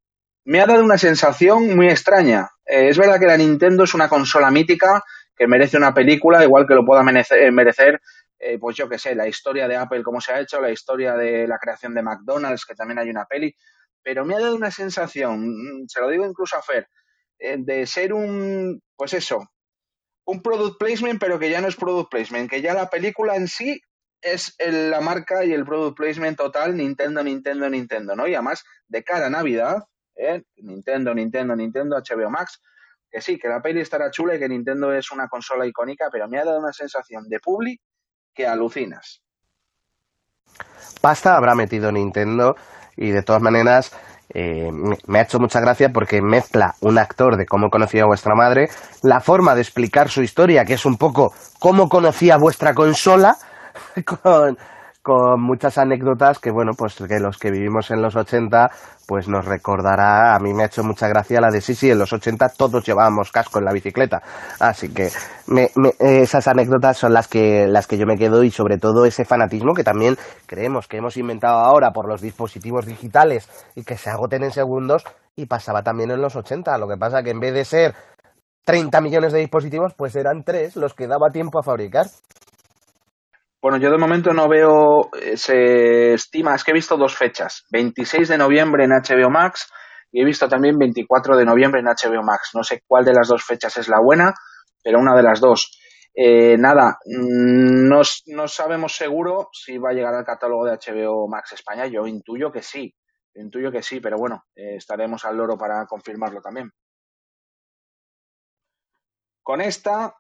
me 0.44 0.61
ha 0.61 0.66
dado 0.66 0.85
una 0.85 0.98
sensación 0.98 1.76
muy 1.76 1.88
extraña. 1.88 2.48
Eh, 2.64 2.88
es 2.88 2.98
verdad 2.98 3.18
que 3.18 3.26
la 3.26 3.37
Nintendo 3.37 3.85
es 3.85 3.94
una 3.94 4.09
consola 4.09 4.50
mítica 4.50 5.03
que 5.37 5.46
merece 5.46 5.76
una 5.76 5.94
película, 5.94 6.44
igual 6.44 6.66
que 6.66 6.74
lo 6.74 6.85
pueda 6.85 7.03
merecer, 7.03 8.00
eh, 8.38 8.59
pues 8.59 8.76
yo 8.76 8.88
qué 8.88 8.98
sé, 8.98 9.14
la 9.14 9.29
historia 9.29 9.68
de 9.68 9.76
Apple, 9.76 10.03
cómo 10.03 10.20
se 10.20 10.33
ha 10.33 10.40
hecho, 10.40 10.61
la 10.61 10.70
historia 10.70 11.14
de 11.14 11.46
la 11.46 11.59
creación 11.59 11.94
de 11.94 12.03
McDonald's, 12.03 12.64
que 12.66 12.74
también 12.74 12.98
hay 12.98 13.11
una 13.11 13.24
peli, 13.26 13.55
pero 14.03 14.24
me 14.24 14.35
ha 14.35 14.40
dado 14.40 14.55
una 14.57 14.70
sensación, 14.70 15.83
mm, 15.83 15.88
se 15.88 16.00
lo 16.00 16.09
digo 16.09 16.26
incluso 16.26 16.57
a 16.57 16.62
Fer, 16.62 16.88
eh, 17.38 17.57
de 17.59 17.87
ser 17.87 18.12
un, 18.12 18.83
pues 18.96 19.14
eso, 19.14 19.46
un 20.26 20.42
product 20.42 20.79
placement, 20.79 21.20
pero 21.20 21.38
que 21.38 21.50
ya 21.50 21.61
no 21.61 21.68
es 21.68 21.76
product 21.76 22.11
placement, 22.11 22.50
que 22.50 22.62
ya 22.62 22.74
la 22.74 22.88
película 22.90 23.37
en 23.37 23.48
sí 23.48 23.81
es 24.22 24.54
la 24.59 25.00
marca 25.00 25.44
y 25.44 25.52
el 25.52 25.64
product 25.64 25.96
placement 25.96 26.37
total 26.37 26.76
Nintendo, 26.76 27.22
Nintendo, 27.22 27.68
Nintendo, 27.68 28.16
¿no? 28.16 28.26
Y 28.26 28.35
además, 28.35 28.64
de 28.88 29.02
cara 29.02 29.30
Navidad, 29.30 29.85
¿eh? 30.16 30.42
Nintendo, 30.56 31.14
Nintendo, 31.14 31.56
Nintendo, 31.56 31.96
HBO 31.96 32.30
Max, 32.30 32.61
que 33.11 33.20
sí, 33.20 33.38
que 33.38 33.48
la 33.48 33.61
peli 33.61 33.80
estará 33.80 34.11
chula 34.11 34.37
y 34.37 34.38
que 34.38 34.48
Nintendo 34.48 34.92
es 34.92 35.11
una 35.11 35.28
consola 35.28 35.66
icónica, 35.66 36.09
pero 36.12 36.28
me 36.28 36.38
ha 36.38 36.44
dado 36.44 36.61
una 36.61 36.72
sensación 36.72 37.28
de 37.28 37.40
public 37.40 37.80
que 38.35 38.46
alucinas. 38.46 39.22
Pasta 41.00 41.37
habrá 41.37 41.54
metido 41.54 41.90
Nintendo 41.90 42.56
y 42.96 43.11
de 43.11 43.22
todas 43.22 43.42
maneras 43.42 43.92
eh, 44.33 44.70
me 45.06 45.18
ha 45.18 45.22
hecho 45.22 45.40
mucha 45.40 45.61
gracia 45.61 45.92
porque 45.92 46.22
mezcla 46.22 46.74
un 46.80 46.98
actor 46.98 47.37
de 47.37 47.46
cómo 47.46 47.70
conocía 47.70 48.02
a 48.02 48.06
vuestra 48.06 48.35
madre, 48.35 48.68
la 49.02 49.20
forma 49.20 49.54
de 49.54 49.62
explicar 49.62 50.09
su 50.09 50.22
historia, 50.22 50.64
que 50.64 50.74
es 50.74 50.85
un 50.85 50.96
poco 50.96 51.33
cómo 51.59 51.88
conocía 51.88 52.37
vuestra 52.37 52.74
consola, 52.74 53.37
con, 55.03 55.40
muchas 55.40 55.79
anécdotas 55.79 56.38
que, 56.38 56.51
bueno, 56.51 56.73
pues 56.77 56.95
que 56.97 57.19
los 57.19 57.38
que 57.38 57.51
vivimos 57.51 57.90
en 57.90 58.03
los 58.03 58.14
80, 58.14 58.71
pues 59.09 59.29
nos 59.29 59.45
recordará, 59.45 60.37
a 60.37 60.38
mí 60.38 60.53
me 60.53 60.62
ha 60.62 60.66
hecho 60.66 60.85
mucha 60.85 61.09
gracia 61.09 61.40
la 61.40 61.51
de 61.51 61.61
sí, 61.61 61.75
sí, 61.75 61.90
en 61.90 61.99
los 61.99 62.12
80 62.12 62.51
todos 62.51 62.85
llevábamos 62.87 63.33
casco 63.33 63.59
en 63.59 63.64
la 63.64 63.73
bicicleta. 63.73 64.23
Así 64.61 64.93
que 64.93 65.09
esas 65.99 66.47
anécdotas 66.47 66.99
son 66.99 67.12
las 67.12 67.27
que, 67.27 67.66
las 67.66 67.87
que 67.87 67.99
yo 67.99 68.07
me 68.07 68.16
quedo 68.16 68.45
y 68.45 68.51
sobre 68.51 68.79
todo 68.79 69.05
ese 69.05 69.25
fanatismo 69.25 69.75
que 69.75 69.83
también 69.83 70.16
creemos 70.47 70.87
que 70.87 70.99
hemos 70.99 71.16
inventado 71.16 71.59
ahora 71.59 71.90
por 71.90 72.07
los 72.07 72.21
dispositivos 72.21 72.87
digitales 72.87 73.49
y 73.75 73.83
que 73.83 73.97
se 73.97 74.11
agoten 74.11 74.45
en 74.45 74.53
segundos 74.53 75.05
y 75.35 75.46
pasaba 75.46 75.83
también 75.83 76.11
en 76.11 76.21
los 76.21 76.37
80. 76.37 76.77
Lo 76.79 76.87
que 76.87 76.96
pasa 76.96 77.23
que 77.23 77.31
en 77.31 77.40
vez 77.40 77.54
de 77.54 77.65
ser 77.65 77.94
30 78.65 79.00
millones 79.00 79.33
de 79.33 79.40
dispositivos, 79.40 79.94
pues 79.94 80.15
eran 80.17 80.44
tres 80.44 80.77
los 80.77 80.94
que 80.94 81.07
daba 81.07 81.31
tiempo 81.31 81.59
a 81.59 81.63
fabricar. 81.63 82.07
Bueno, 83.63 83.77
yo 83.77 83.90
de 83.90 83.98
momento 83.98 84.33
no 84.33 84.48
veo, 84.48 85.11
eh, 85.21 85.37
se 85.37 86.15
estima, 86.15 86.54
es 86.54 86.65
que 86.65 86.71
he 86.71 86.75
visto 86.75 86.96
dos 86.96 87.15
fechas, 87.15 87.67
26 87.71 88.29
de 88.29 88.38
noviembre 88.38 88.85
en 88.85 88.90
HBO 88.90 89.29
Max 89.29 89.71
y 90.11 90.23
he 90.23 90.25
visto 90.25 90.48
también 90.48 90.79
24 90.79 91.37
de 91.37 91.44
noviembre 91.44 91.81
en 91.81 91.87
HBO 91.87 92.23
Max. 92.23 92.50
No 92.54 92.63
sé 92.63 92.83
cuál 92.87 93.04
de 93.04 93.13
las 93.13 93.29
dos 93.29 93.44
fechas 93.44 93.77
es 93.77 93.88
la 93.88 94.00
buena, 94.02 94.33
pero 94.83 94.98
una 94.98 95.15
de 95.15 95.23
las 95.23 95.40
dos. 95.40 95.79
Eh, 96.15 96.56
nada, 96.58 96.98
mm, 97.04 97.87
no, 97.88 98.00
no, 98.27 98.48
sabemos 98.48 98.96
seguro 98.96 99.48
si 99.52 99.79
va 99.79 99.90
a 99.90 99.92
llegar 99.92 100.15
al 100.15 100.25
catálogo 100.25 100.65
de 100.65 100.73
HBO 100.73 101.29
Max 101.29 101.52
España. 101.52 101.87
Yo 101.87 102.06
intuyo 102.06 102.50
que 102.50 102.63
sí, 102.63 102.94
intuyo 103.35 103.71
que 103.71 103.83
sí, 103.83 104.00
pero 104.00 104.17
bueno, 104.19 104.44
eh, 104.56 104.77
estaremos 104.77 105.25
al 105.27 105.37
loro 105.37 105.56
para 105.58 105.85
confirmarlo 105.87 106.40
también. 106.40 106.71
Con 109.42 109.61
esta 109.61 110.15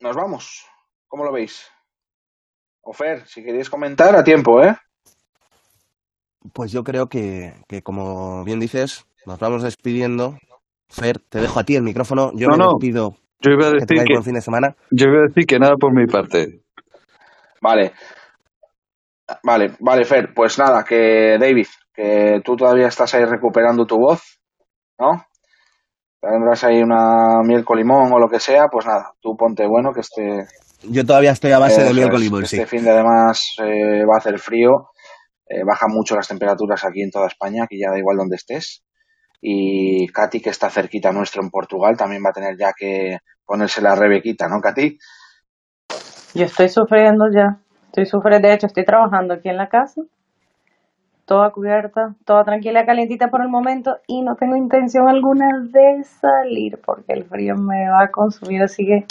nos 0.00 0.16
vamos. 0.16 0.66
¿Cómo 1.06 1.24
lo 1.24 1.32
veis? 1.32 1.70
Ofer, 2.82 3.26
si 3.26 3.42
queréis 3.42 3.68
comentar, 3.70 4.16
a 4.16 4.24
tiempo, 4.24 4.62
¿eh? 4.62 4.74
pues 6.52 6.72
yo 6.72 6.82
creo 6.82 7.06
que, 7.06 7.54
que, 7.68 7.82
como 7.82 8.44
bien 8.44 8.60
dices, 8.60 9.04
nos 9.26 9.38
vamos 9.38 9.62
despidiendo. 9.62 10.38
Fer, 10.88 11.18
te 11.18 11.40
dejo 11.40 11.60
a 11.60 11.64
ti 11.64 11.76
el 11.76 11.82
micrófono. 11.82 12.32
Yo 12.34 12.48
no, 12.48 12.56
me 12.56 12.64
no. 12.64 12.70
despido. 12.72 13.14
Yo 13.40 13.52
iba 13.52 13.68
a 13.68 13.72
decir 13.72 13.98
que, 13.98 14.04
que, 14.04 14.14
buen 14.14 14.24
fin 14.24 14.34
de 14.34 14.40
semana. 14.40 14.74
Yo 14.90 15.06
iba 15.08 15.20
a 15.20 15.28
decir 15.28 15.46
que 15.46 15.58
nada 15.58 15.74
por 15.78 15.94
mi 15.94 16.06
parte. 16.06 16.62
Vale. 17.60 17.92
Vale, 19.44 19.76
vale, 19.78 20.04
Fer. 20.04 20.34
Pues 20.34 20.58
nada, 20.58 20.82
que 20.82 21.36
David, 21.38 21.66
que 21.94 22.40
tú 22.44 22.56
todavía 22.56 22.88
estás 22.88 23.14
ahí 23.14 23.24
recuperando 23.24 23.86
tu 23.86 23.96
voz, 23.96 24.40
¿no? 24.98 25.24
Tendrás 26.20 26.64
ahí 26.64 26.82
una 26.82 27.40
miel 27.44 27.64
con 27.64 27.78
limón 27.78 28.12
o 28.12 28.18
lo 28.18 28.28
que 28.28 28.40
sea, 28.40 28.66
pues 28.70 28.84
nada, 28.84 29.12
tú 29.22 29.36
ponte 29.36 29.66
bueno 29.66 29.92
que 29.92 30.00
este... 30.00 30.44
Yo 30.82 31.04
todavía 31.04 31.32
estoy 31.32 31.52
a 31.52 31.58
base 31.58 31.82
de 31.82 31.92
miel 31.92 32.10
con 32.10 32.20
limón, 32.20 32.44
este 32.44 32.56
sí. 32.56 32.66
fin 32.66 32.84
de 32.84 32.90
además 32.90 33.54
eh, 33.62 34.04
va 34.04 34.14
a 34.14 34.18
hacer 34.18 34.38
frío, 34.38 34.88
eh, 35.46 35.62
bajan 35.64 35.90
mucho 35.90 36.16
las 36.16 36.28
temperaturas 36.28 36.84
aquí 36.84 37.02
en 37.02 37.10
toda 37.10 37.26
España, 37.26 37.66
que 37.68 37.78
ya 37.78 37.90
da 37.90 37.98
igual 37.98 38.16
donde 38.16 38.36
estés. 38.36 38.82
Y 39.42 40.06
Katy, 40.08 40.40
que 40.40 40.50
está 40.50 40.70
cerquita 40.70 41.12
nuestro 41.12 41.42
en 41.42 41.50
Portugal, 41.50 41.96
también 41.96 42.22
va 42.24 42.30
a 42.30 42.34
tener 42.34 42.56
ya 42.58 42.72
que 42.76 43.18
ponerse 43.44 43.82
la 43.82 43.94
rebequita, 43.94 44.48
¿no, 44.48 44.60
Katy? 44.60 44.98
Yo 46.34 46.44
estoy 46.44 46.68
sufriendo 46.68 47.24
ya. 47.34 47.58
Estoy 47.86 48.06
sufriendo, 48.06 48.46
de 48.46 48.54
hecho, 48.54 48.66
estoy 48.66 48.84
trabajando 48.84 49.34
aquí 49.34 49.48
en 49.48 49.56
la 49.56 49.68
casa, 49.68 50.02
toda 51.24 51.50
cubierta, 51.50 52.14
toda 52.24 52.44
tranquila, 52.44 52.86
calientita 52.86 53.28
por 53.28 53.42
el 53.42 53.48
momento, 53.48 53.98
y 54.06 54.22
no 54.22 54.36
tengo 54.36 54.56
intención 54.56 55.08
alguna 55.08 55.48
de 55.60 56.04
salir 56.04 56.80
porque 56.84 57.12
el 57.14 57.24
frío 57.24 57.56
me 57.56 57.88
va 57.88 58.04
a 58.04 58.10
consumir, 58.10 58.62
así 58.62 58.86
que. 58.86 59.06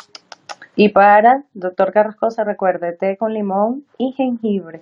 Y 0.82 0.94
para, 0.94 1.44
doctor 1.54 1.92
Carrascosa, 1.92 2.46
recuerde, 2.46 2.96
té 2.98 3.18
con 3.20 3.34
limón 3.34 3.84
y 3.98 4.14
jengibre. 4.16 4.82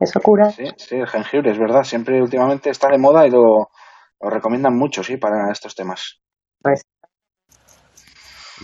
Eso 0.00 0.18
cura. 0.20 0.50
Sí, 0.50 0.64
sí, 0.76 0.96
el 0.96 1.06
jengibre, 1.06 1.52
es 1.52 1.58
verdad. 1.60 1.84
Siempre 1.84 2.20
últimamente 2.20 2.70
está 2.70 2.88
de 2.88 2.98
moda 2.98 3.24
y 3.24 3.30
lo, 3.30 3.68
lo 4.20 4.30
recomiendan 4.30 4.76
mucho, 4.76 5.04
sí, 5.04 5.16
para 5.16 5.52
estos 5.52 5.76
temas. 5.76 6.18
Pues 6.60 6.82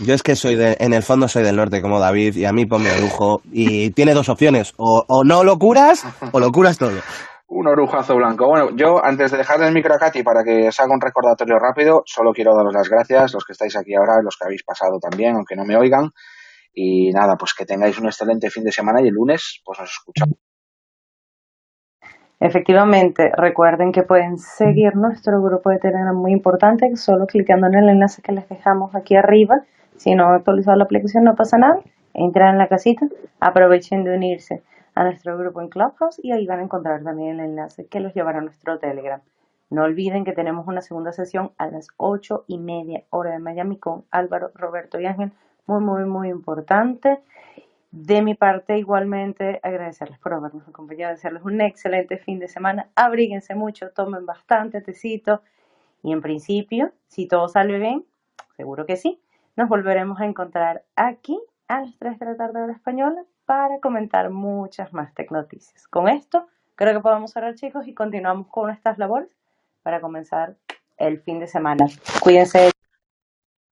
Yo 0.05 0.13
es 0.13 0.21
que 0.21 0.35
soy 0.35 0.55
de, 0.55 0.75
en 0.81 0.93
el 0.93 1.01
fondo 1.03 1.29
soy 1.29 1.43
del 1.43 1.55
norte 1.55 1.81
como 1.81 1.97
David 1.97 2.35
y 2.35 2.43
a 2.43 2.51
mí 2.51 2.65
ponme 2.65 2.91
orujo 2.91 3.39
y 3.53 3.91
tiene 3.91 4.13
dos 4.13 4.27
opciones, 4.27 4.73
o, 4.75 5.05
o 5.07 5.23
no 5.23 5.45
lo 5.45 5.57
curas 5.57 6.05
o 6.33 6.41
lo 6.41 6.51
curas 6.51 6.77
todo. 6.77 6.99
Un 7.47 7.67
orujazo 7.69 8.17
blanco. 8.17 8.47
Bueno, 8.49 8.75
yo 8.75 8.99
antes 9.01 9.31
de 9.31 9.37
dejarle 9.37 9.67
el 9.67 9.73
micro 9.73 9.95
a 9.95 9.97
Katy 9.97 10.23
para 10.23 10.43
que 10.43 10.67
os 10.67 10.77
haga 10.81 10.93
un 10.93 10.99
recordatorio 10.99 11.55
rápido, 11.57 12.01
solo 12.05 12.33
quiero 12.33 12.53
daros 12.53 12.73
las 12.73 12.89
gracias, 12.89 13.33
los 13.33 13.45
que 13.45 13.53
estáis 13.53 13.77
aquí 13.77 13.95
ahora, 13.95 14.21
los 14.21 14.35
que 14.35 14.43
habéis 14.45 14.63
pasado 14.63 14.99
también, 14.99 15.35
aunque 15.37 15.55
no 15.55 15.63
me 15.63 15.77
oigan. 15.77 16.11
Y 16.75 17.11
nada, 17.11 17.37
pues 17.37 17.53
que 17.53 17.65
tengáis 17.65 17.97
un 17.99 18.07
excelente 18.07 18.49
fin 18.49 18.65
de 18.65 18.71
semana 18.71 19.01
y 19.01 19.07
el 19.07 19.13
lunes 19.13 19.61
pues 19.63 19.79
nos 19.79 19.89
escuchamos. 19.89 20.37
Efectivamente, 22.41 23.31
recuerden 23.37 23.93
que 23.93 24.03
pueden 24.03 24.37
seguir 24.37 24.95
nuestro 24.97 25.41
grupo 25.41 25.69
de 25.69 25.79
Telegram 25.79 26.15
muy 26.15 26.33
importante, 26.33 26.95
solo 26.97 27.27
clicando 27.27 27.67
en 27.67 27.75
el 27.75 27.89
enlace 27.89 28.21
que 28.21 28.33
les 28.33 28.47
dejamos 28.49 28.93
aquí 28.93 29.15
arriba. 29.15 29.63
Si 29.95 30.13
no 30.13 30.27
han 30.27 30.35
actualizado 30.35 30.77
la 30.77 30.83
aplicación 30.83 31.23
no 31.23 31.35
pasa 31.35 31.57
nada, 31.57 31.79
entran 32.13 32.49
en 32.49 32.57
la 32.57 32.67
casita, 32.67 33.07
aprovechen 33.39 34.03
de 34.03 34.15
unirse 34.15 34.63
a 34.95 35.05
nuestro 35.05 35.37
grupo 35.37 35.61
en 35.61 35.69
Clubhouse 35.69 36.19
y 36.21 36.33
ahí 36.33 36.45
van 36.45 36.59
a 36.59 36.63
encontrar 36.63 37.03
también 37.03 37.39
el 37.39 37.45
enlace 37.51 37.87
que 37.87 38.01
los 38.01 38.13
llevará 38.13 38.39
a 38.39 38.41
nuestro 38.41 38.79
Telegram. 38.79 39.21
No 39.69 39.83
olviden 39.83 40.25
que 40.25 40.33
tenemos 40.33 40.67
una 40.67 40.81
segunda 40.81 41.13
sesión 41.13 41.53
a 41.57 41.67
las 41.67 41.87
ocho 41.97 42.43
y 42.47 42.59
media 42.59 43.03
hora 43.09 43.31
de 43.31 43.39
Miami 43.39 43.79
con 43.79 44.05
Álvaro, 44.11 44.51
Roberto 44.53 44.99
y 44.99 45.05
Ángel, 45.05 45.31
muy, 45.67 45.81
muy, 45.81 46.05
muy 46.05 46.29
importante. 46.29 47.21
De 47.91 48.21
mi 48.21 48.35
parte, 48.35 48.77
igualmente, 48.77 49.59
agradecerles 49.63 50.19
por 50.19 50.33
habernos 50.33 50.67
acompañado, 50.67 51.13
desearles 51.13 51.43
un 51.43 51.61
excelente 51.61 52.17
fin 52.17 52.39
de 52.39 52.47
semana. 52.47 52.89
Abríguense 52.95 53.55
mucho, 53.55 53.91
tomen 53.91 54.25
bastante 54.25 54.81
tecito. 54.81 55.41
Y 56.03 56.11
en 56.11 56.21
principio, 56.21 56.91
si 57.07 57.27
todo 57.27 57.47
sale 57.47 57.79
bien, 57.79 58.05
seguro 58.57 58.85
que 58.85 58.97
sí, 58.97 59.21
nos 59.55 59.69
volveremos 59.69 60.19
a 60.19 60.25
encontrar 60.25 60.83
aquí 60.95 61.39
a 61.67 61.81
las 61.81 61.97
3 61.97 62.19
de 62.19 62.25
la 62.25 62.35
tarde 62.35 62.61
hora 62.61 62.73
española 62.73 63.23
para 63.45 63.79
comentar 63.79 64.29
muchas 64.29 64.93
más 64.93 65.13
tecnoticias. 65.13 65.87
Con 65.87 66.09
esto, 66.09 66.47
creo 66.75 66.93
que 66.93 66.99
podemos 66.99 67.31
cerrar, 67.31 67.55
chicos, 67.55 67.87
y 67.87 67.93
continuamos 67.93 68.47
con 68.47 68.67
nuestras 68.67 68.97
labores 68.97 69.35
para 69.83 70.01
comenzar 70.01 70.57
el 70.97 71.21
fin 71.21 71.39
de 71.39 71.47
semana. 71.47 71.85
Cuídense. 72.21 72.71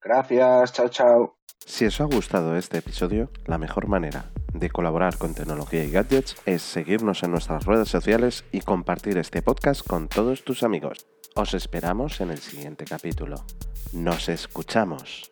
Gracias, 0.03 0.73
chao, 0.73 0.89
chao. 0.89 1.40
Si 1.67 1.87
os 1.87 2.01
ha 2.01 2.05
gustado 2.05 2.57
este 2.57 2.79
episodio, 2.79 3.31
la 3.47 3.59
mejor 3.59 3.87
manera 3.87 4.31
de 4.53 4.71
colaborar 4.71 5.17
con 5.17 5.35
tecnología 5.35 5.85
y 5.85 5.91
gadgets 5.91 6.37
es 6.45 6.63
seguirnos 6.63 7.23
en 7.23 7.31
nuestras 7.31 7.65
redes 7.65 7.89
sociales 7.89 8.45
y 8.53 8.61
compartir 8.61 9.19
este 9.19 9.43
podcast 9.43 9.87
con 9.87 10.09
todos 10.09 10.45
tus 10.45 10.63
amigos. 10.63 11.07
Os 11.35 11.55
esperamos 11.55 12.21
en 12.21 12.31
el 12.31 12.39
siguiente 12.39 12.85
capítulo. 12.85 13.45
Nos 13.93 14.29
escuchamos. 14.29 15.31